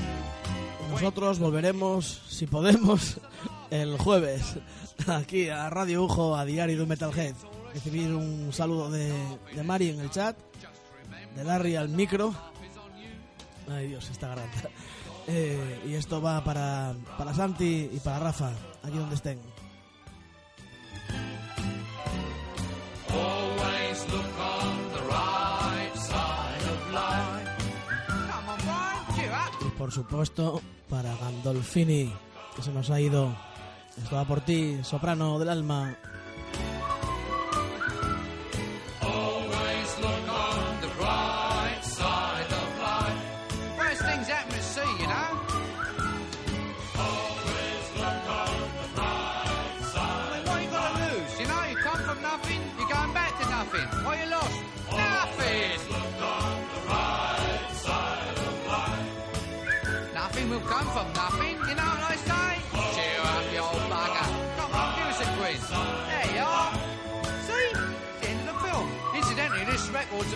Nosotros 0.91 1.39
volveremos, 1.39 2.23
si 2.29 2.47
podemos, 2.47 3.19
el 3.71 3.99
jueves 3.99 4.57
aquí 5.07 5.49
a 5.49 5.69
Radio 5.71 6.05
Ujo, 6.05 6.37
a 6.37 6.45
Diario 6.45 6.79
de 6.79 6.87
Metalhead. 6.87 7.35
Recibir 7.73 8.13
un 8.13 8.53
saludo 8.53 8.91
de, 8.91 9.13
de 9.55 9.63
Mari 9.63 9.91
en 9.91 10.01
el 10.01 10.11
chat, 10.11 10.37
de 11.35 11.45
Larry 11.45 11.77
al 11.77 11.89
micro. 11.89 12.35
Ay 13.69 13.89
Dios, 13.89 14.09
esta 14.11 14.29
garganta. 14.29 14.69
Eh, 15.27 15.83
y 15.89 15.95
esto 15.95 16.21
va 16.21 16.45
para, 16.45 16.95
para 17.19 17.35
Santi 17.35 17.91
y 17.93 17.99
para 18.01 18.19
Rafa, 18.19 18.53
aquí 18.83 18.97
donde 18.97 19.15
estén. 19.15 19.54
Por 29.85 29.93
supuesto, 29.93 30.63
para 30.89 31.15
Gandolfini, 31.15 32.11
que 32.57 32.63
se 32.63 32.73
nos 32.73 32.89
ha 32.89 32.99
ido. 32.99 33.37
Esto 34.03 34.17
va 34.17 34.25
por 34.25 34.41
ti, 34.41 34.79
soprano 34.83 35.39
del 35.39 35.51
alma. 35.51 35.95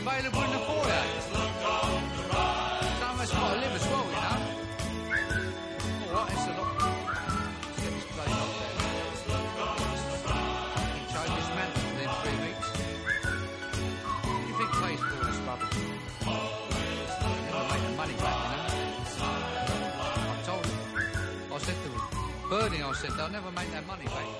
Available 0.08 0.42
in 0.42 0.50
the 0.52 0.58
foyer. 0.58 1.04
Some 2.98 3.12
of 3.12 3.20
us 3.20 3.30
got 3.30 3.52
to 3.52 3.60
live 3.60 3.74
as 3.74 3.86
well, 3.92 4.06
you 4.08 4.20
know. 4.24 4.38
All 6.00 6.14
right, 6.16 6.32
it's 6.32 6.46
a 6.46 6.52
lot. 6.58 6.70
This 7.76 8.04
place 8.16 8.38
up 8.42 8.50
there. 8.58 8.76
Can 10.88 11.04
change 11.12 11.32
this 11.36 11.50
mantle 11.56 11.84
within 11.92 12.10
three 12.22 12.38
weeks. 12.46 12.68
What 14.24 14.38
do 14.40 14.44
you 14.48 14.56
think 14.58 14.70
pays 14.82 15.00
for 15.00 15.14
all 15.16 15.24
this 15.28 15.40
rubbish? 15.46 15.76
Never 17.44 17.64
make 17.68 17.82
the 17.82 17.92
money 17.96 18.16
back, 18.24 18.38
you 18.42 18.48
know. 18.48 18.68
I 20.32 20.42
told 20.46 20.64
him. 20.64 20.78
I 21.52 21.58
said 21.58 21.76
to 21.84 21.88
him, 21.88 22.00
Bernie, 22.48 22.82
I 22.82 22.92
said, 22.94 23.10
they'll 23.12 23.28
never 23.28 23.50
make 23.50 23.70
that 23.72 23.86
money 23.86 24.04
back. 24.04 24.38